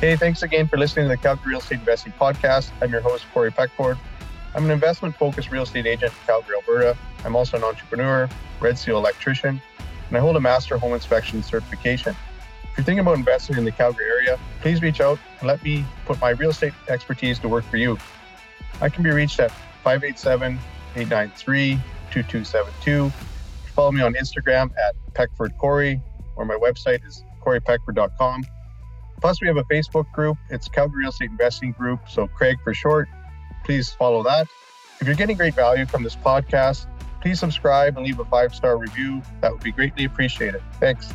Hey, 0.00 0.14
thanks 0.16 0.42
again 0.42 0.68
for 0.68 0.76
listening 0.76 1.06
to 1.06 1.08
the 1.08 1.16
Calgary 1.16 1.52
Real 1.52 1.60
Estate 1.60 1.78
Investing 1.78 2.12
Podcast. 2.20 2.70
I'm 2.82 2.92
your 2.92 3.00
host, 3.00 3.24
Corey 3.32 3.50
Peckford. 3.50 3.96
I'm 4.54 4.66
an 4.66 4.70
investment 4.70 5.16
focused 5.16 5.50
real 5.50 5.62
estate 5.62 5.86
agent 5.86 6.12
in 6.12 6.26
Calgary, 6.26 6.54
Alberta. 6.56 6.98
I'm 7.24 7.34
also 7.34 7.56
an 7.56 7.64
entrepreneur, 7.64 8.28
Red 8.60 8.76
Seal 8.76 8.98
electrician, 8.98 9.60
and 10.08 10.16
I 10.16 10.20
hold 10.20 10.36
a 10.36 10.40
Master 10.40 10.78
Home 10.78 10.92
Inspection 10.94 11.42
certification. 11.42 12.14
If 12.62 12.78
you're 12.78 12.84
thinking 12.84 13.00
about 13.00 13.16
investing 13.16 13.56
in 13.56 13.64
the 13.64 13.72
Calgary 13.72 14.06
area, 14.06 14.38
please 14.60 14.82
reach 14.82 15.00
out 15.00 15.18
and 15.40 15.48
let 15.48 15.62
me 15.62 15.84
put 16.04 16.20
my 16.20 16.30
real 16.30 16.50
estate 16.50 16.74
expertise 16.88 17.38
to 17.40 17.48
work 17.48 17.64
for 17.64 17.76
you. 17.76 17.98
I 18.80 18.88
can 18.88 19.02
be 19.02 19.10
reached 19.10 19.40
at 19.40 19.50
587 19.82 20.58
893 20.94 21.74
2272. 22.10 23.10
Follow 23.74 23.92
me 23.92 24.02
on 24.02 24.14
Instagram 24.14 24.70
at 24.78 24.94
Peckford 25.14 25.56
Corey, 25.58 26.00
or 26.36 26.44
my 26.44 26.56
website 26.56 27.06
is 27.06 27.24
coreypeckford.com. 27.44 28.44
Plus, 29.20 29.40
we 29.40 29.46
have 29.48 29.56
a 29.56 29.64
Facebook 29.64 30.10
group. 30.12 30.36
It's 30.50 30.68
Calgary 30.68 31.00
Real 31.00 31.10
Estate 31.10 31.30
Investing 31.30 31.72
Group, 31.72 32.00
so 32.08 32.26
Craig 32.26 32.58
for 32.62 32.74
short. 32.74 33.08
Please 33.64 33.90
follow 33.90 34.22
that. 34.24 34.46
If 35.00 35.06
you're 35.06 35.16
getting 35.16 35.36
great 35.36 35.54
value 35.54 35.86
from 35.86 36.02
this 36.02 36.16
podcast, 36.16 36.86
please 37.26 37.40
subscribe 37.40 37.96
and 37.96 38.06
leave 38.06 38.20
a 38.20 38.24
five 38.26 38.54
star 38.54 38.78
review. 38.78 39.20
That 39.40 39.50
would 39.50 39.60
be 39.60 39.72
greatly 39.72 40.04
appreciated. 40.04 40.62
Thanks. 40.78 41.12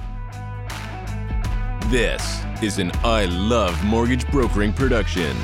This 1.89 2.43
is 2.61 2.79
an 2.79 2.91
I 3.05 3.25
Love 3.25 3.81
Mortgage 3.85 4.29
Brokering 4.29 4.73
production. 4.73 5.37